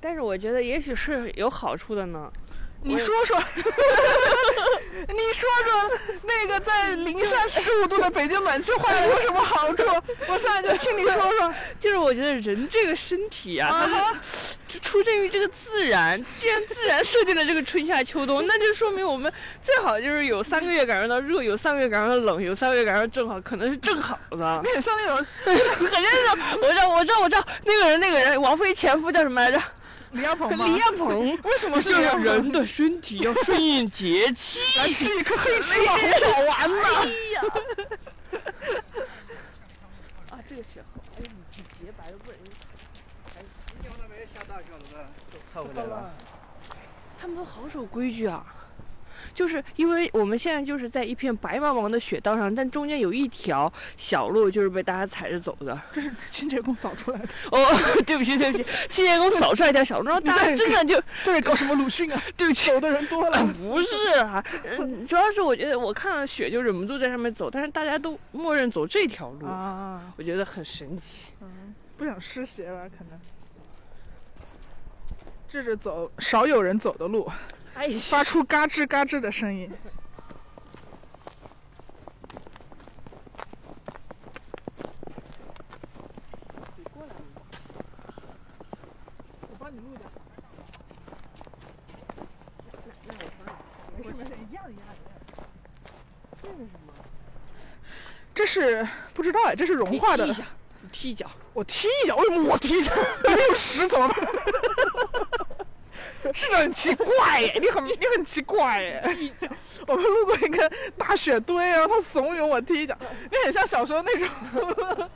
[0.00, 2.30] 但是我觉得也许是有好处的呢。
[2.86, 3.42] 你说说，
[5.08, 5.90] 你说说
[6.22, 9.82] 那个在零下十五度的北京暖气坏了有什么好处？
[10.28, 11.54] 我现在就听你说说。
[11.80, 14.14] 就是我觉得人这个身体啊，它
[14.68, 19.32] 就出生于这个自然，既然自然设定了这个春夏秋冬，那就说明我们
[19.62, 24.60] 最好就是有三个月感受到热，有三个月感受到冷，有三个月感受到正好，可能是正好的。
[24.62, 29.62] 你很像那种很像那种，我知道，我知道，我知道，那个人，那个人，王菲前夫叫什么来着？
[30.14, 30.64] 李亚鹏吗？
[30.64, 31.36] 李亚鹏。
[31.42, 32.22] 为什么是就李亚鹏？
[32.22, 34.60] 是人的身体要顺应节气。
[34.78, 36.76] 来吃一颗黑芝麻红好玩呢。
[40.30, 42.52] 啊，这个雪好，哎呀，你洁白的不忍心
[43.66, 46.14] 今天那边也下大雪了，都凑回来了。
[47.20, 48.44] 他们都好守规矩啊。
[49.34, 55.78] 就是因为我们现在就是在一片白茫茫的雪道上，但中间有一条小路，就是被大家踩着走的。
[55.92, 57.28] 这是清洁工扫出来的。
[57.50, 57.58] 哦，
[58.06, 62.22] 对不起，对不起，清洁工扫出来一条小路，然后大家真的就 这是搞什么鲁迅啊？
[62.36, 63.44] 对不起， 走的人多了。
[63.58, 64.42] 不是啊，
[64.78, 71.32] 嗯，主要是我觉得我看了雪就忍不住在上面走，但是大家都默认走这条路，啊，我觉得很神奇。
[71.40, 72.82] 嗯，不想湿鞋吧？
[72.88, 73.18] 可能。
[75.46, 77.34] 这是走少有人走的路，哎，
[78.08, 79.70] 发出嘎吱嘎吱的声音。
[94.50, 94.84] 一样一样。
[98.34, 100.34] 这是不知道哎，这是融化的你
[100.92, 101.14] 踢一。
[101.14, 101.30] 脚。
[101.52, 102.92] 我踢一脚，为什么我踢一脚？
[103.24, 104.16] 没有屎怎么办？
[106.32, 109.02] 是的，很奇怪耶， 你很你很奇怪耶。
[109.86, 112.96] 我们路过一个大雪堆，然后他怂恿我踢一脚，
[113.30, 114.28] 你很像小时候那种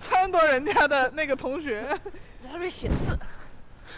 [0.00, 1.82] 撺掇人家的那个同学
[2.42, 3.18] 在上面写字，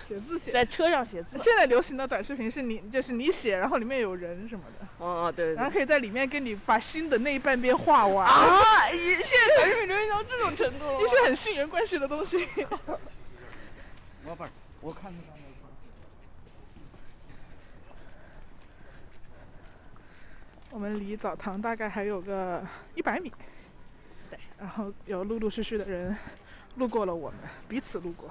[0.08, 0.50] 写字写。
[0.50, 1.38] 在车上写字。
[1.38, 5.56] 现在流行的短视频是你就是你写，然后里面有人什么的，哦哦，对对对。
[5.56, 8.88] 然后可以在里面跟你把心的那一半边画完，啊！
[8.88, 12.48] 现在短视频流行到这种程度了 一些很性缘关系的东西。
[14.26, 14.50] 老板，
[14.80, 15.50] 我看着他那个。
[20.70, 22.64] 我们离澡堂大概还有个
[22.94, 23.30] 一百米，
[24.30, 26.16] 对，然后有陆陆续续的人
[26.76, 28.30] 路过了我们，彼此路过。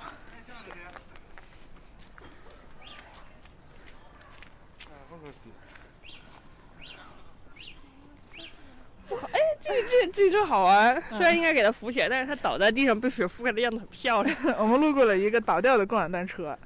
[9.31, 14.35] 哎这这这真好玩，虽然应该给它扶起来，但是它倒在地上被雪覆盖的样子很漂亮。
[14.57, 16.57] 我们路过了一个倒掉的共享单车，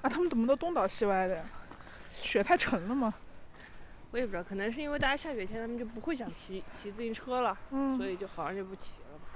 [0.00, 1.44] 啊，他们怎么都东倒西歪的呀？
[2.10, 3.12] 雪太沉了吗？
[4.10, 9.26] 我也不知道，可能是因为大家下雪天他们就不会想骑骑自行车了，嗯所以就好像就不骑了吧。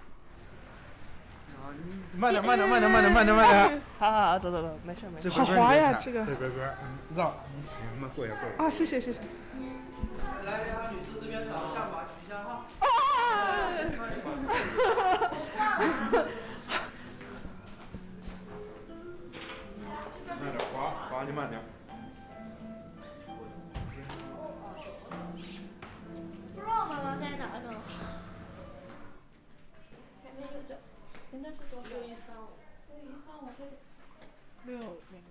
[2.16, 3.80] 慢点，慢点，慢点，慢点，慢点，慢点。
[4.00, 5.28] 好好好，走走走，没事没事。
[5.28, 7.34] 好滑呀这个这边边，嗯，绕，
[7.94, 8.64] 你们过一下，过一下。
[8.64, 9.20] 啊，谢谢谢谢。
[10.44, 12.64] 来，两位女士这边扫一下码，取一下号。
[20.40, 20.76] 慢点，滑，
[21.10, 21.60] 滑你慢点。
[26.84, 27.74] 妈妈在哪呢？
[30.22, 30.74] 前面有找，
[31.30, 31.88] 那是多少？
[31.88, 32.48] 六一三五。
[32.88, 33.70] 六一三五这里。
[34.64, 34.78] 六
[35.10, 35.22] 零。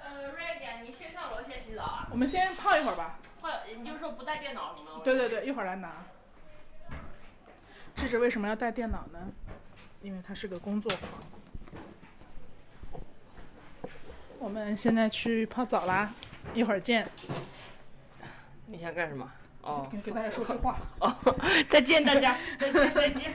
[0.00, 2.08] 呃，瑞典，你先上楼先洗澡啊？
[2.10, 3.18] 我们先泡一会儿吧。
[3.40, 5.00] 泡你就说不带电脑了吗？
[5.04, 6.04] 对对对，一会儿来拿。
[7.94, 9.18] 智智为什么要带电脑呢？
[10.00, 11.10] 因为它是个工作狂。
[14.38, 16.12] 我们现在去泡澡啦。
[16.54, 17.06] 一会儿见。
[18.66, 19.30] 你想干什么？
[19.62, 20.76] 哦给大家说句话。
[20.98, 21.16] 哦，
[21.70, 23.32] 再见大家，再 见再见。